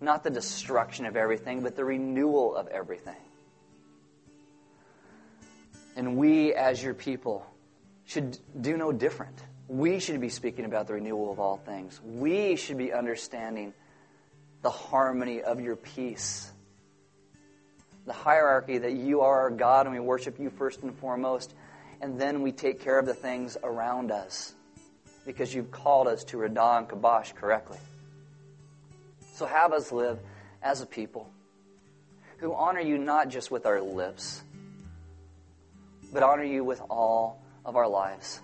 not 0.00 0.22
the 0.24 0.30
destruction 0.30 1.06
of 1.06 1.16
everything, 1.16 1.62
but 1.62 1.76
the 1.76 1.84
renewal 1.84 2.56
of 2.56 2.68
everything. 2.68 3.16
And 5.96 6.16
we, 6.16 6.54
as 6.54 6.82
your 6.82 6.94
people, 6.94 7.46
should 8.06 8.38
do 8.58 8.76
no 8.76 8.92
different. 8.92 9.36
We 9.70 10.00
should 10.00 10.20
be 10.20 10.30
speaking 10.30 10.64
about 10.64 10.88
the 10.88 10.94
renewal 10.94 11.30
of 11.30 11.38
all 11.38 11.56
things. 11.56 12.00
We 12.04 12.56
should 12.56 12.76
be 12.76 12.92
understanding 12.92 13.72
the 14.62 14.70
harmony 14.70 15.42
of 15.42 15.60
your 15.60 15.76
peace. 15.76 16.50
The 18.04 18.12
hierarchy 18.12 18.78
that 18.78 18.94
you 18.94 19.20
are 19.20 19.42
our 19.42 19.50
God 19.50 19.86
and 19.86 19.94
we 19.94 20.00
worship 20.00 20.40
you 20.40 20.50
first 20.50 20.82
and 20.82 20.92
foremost, 20.98 21.54
and 22.00 22.20
then 22.20 22.42
we 22.42 22.50
take 22.50 22.80
care 22.80 22.98
of 22.98 23.06
the 23.06 23.14
things 23.14 23.56
around 23.62 24.10
us 24.10 24.56
because 25.24 25.54
you've 25.54 25.70
called 25.70 26.08
us 26.08 26.24
to 26.24 26.38
Radah 26.38 26.78
and 26.78 26.88
Kabash 26.88 27.32
correctly. 27.36 27.78
So 29.34 29.46
have 29.46 29.72
us 29.72 29.92
live 29.92 30.18
as 30.64 30.80
a 30.80 30.86
people 30.86 31.30
who 32.38 32.52
honor 32.54 32.80
you 32.80 32.98
not 32.98 33.28
just 33.28 33.52
with 33.52 33.66
our 33.66 33.80
lips, 33.80 34.42
but 36.12 36.24
honor 36.24 36.42
you 36.42 36.64
with 36.64 36.82
all 36.90 37.40
of 37.64 37.76
our 37.76 37.86
lives 37.86 38.40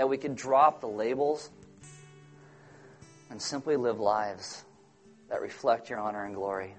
that 0.00 0.08
we 0.08 0.16
could 0.16 0.34
drop 0.34 0.80
the 0.80 0.86
labels 0.86 1.50
and 3.28 3.40
simply 3.40 3.76
live 3.76 4.00
lives 4.00 4.64
that 5.28 5.42
reflect 5.42 5.90
your 5.90 5.98
honor 5.98 6.24
and 6.24 6.34
glory 6.34 6.74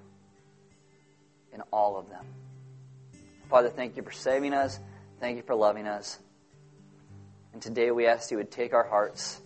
in 1.53 1.61
all 1.72 1.97
of 1.97 2.09
them. 2.09 2.26
Father, 3.47 3.69
thank 3.69 3.95
you 3.95 4.01
for 4.01 4.11
saving 4.11 4.55
us. 4.55 4.80
Thank 5.19 5.38
you 5.38 5.43
for 5.43 5.53
loving 5.53 5.86
us. 5.86 6.17
And 7.53 7.61
today 7.61 7.91
we 7.91 8.07
ask 8.07 8.32
you 8.32 8.38
would 8.38 8.49
take 8.49 8.74
our 8.74 8.88
hearts. 8.88 9.39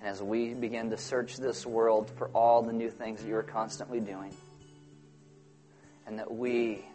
And 0.00 0.08
as 0.08 0.22
we 0.22 0.54
begin 0.54 0.88
to 0.92 0.96
search 0.96 1.36
this 1.36 1.66
world 1.66 2.10
for 2.16 2.28
all 2.28 2.62
the 2.62 2.72
new 2.72 2.88
things 2.88 3.20
that 3.20 3.28
you 3.28 3.36
are 3.36 3.42
constantly 3.42 4.00
doing, 4.00 4.34
and 6.06 6.18
that 6.18 6.32
we 6.32 6.86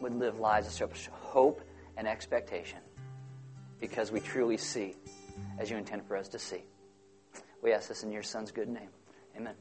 would 0.00 0.14
live 0.14 0.38
lives 0.38 0.80
of 0.80 1.08
hope 1.10 1.62
and 1.96 2.06
expectation 2.06 2.78
because 3.80 4.10
we 4.10 4.20
truly 4.20 4.56
see 4.56 4.96
as 5.58 5.70
you 5.70 5.76
intend 5.76 6.06
for 6.06 6.16
us 6.16 6.28
to 6.28 6.38
see. 6.38 6.64
We 7.62 7.72
ask 7.72 7.88
this 7.88 8.02
in 8.02 8.10
your 8.10 8.22
Son's 8.22 8.50
good 8.50 8.68
name. 8.68 8.90
Amen. 9.36 9.54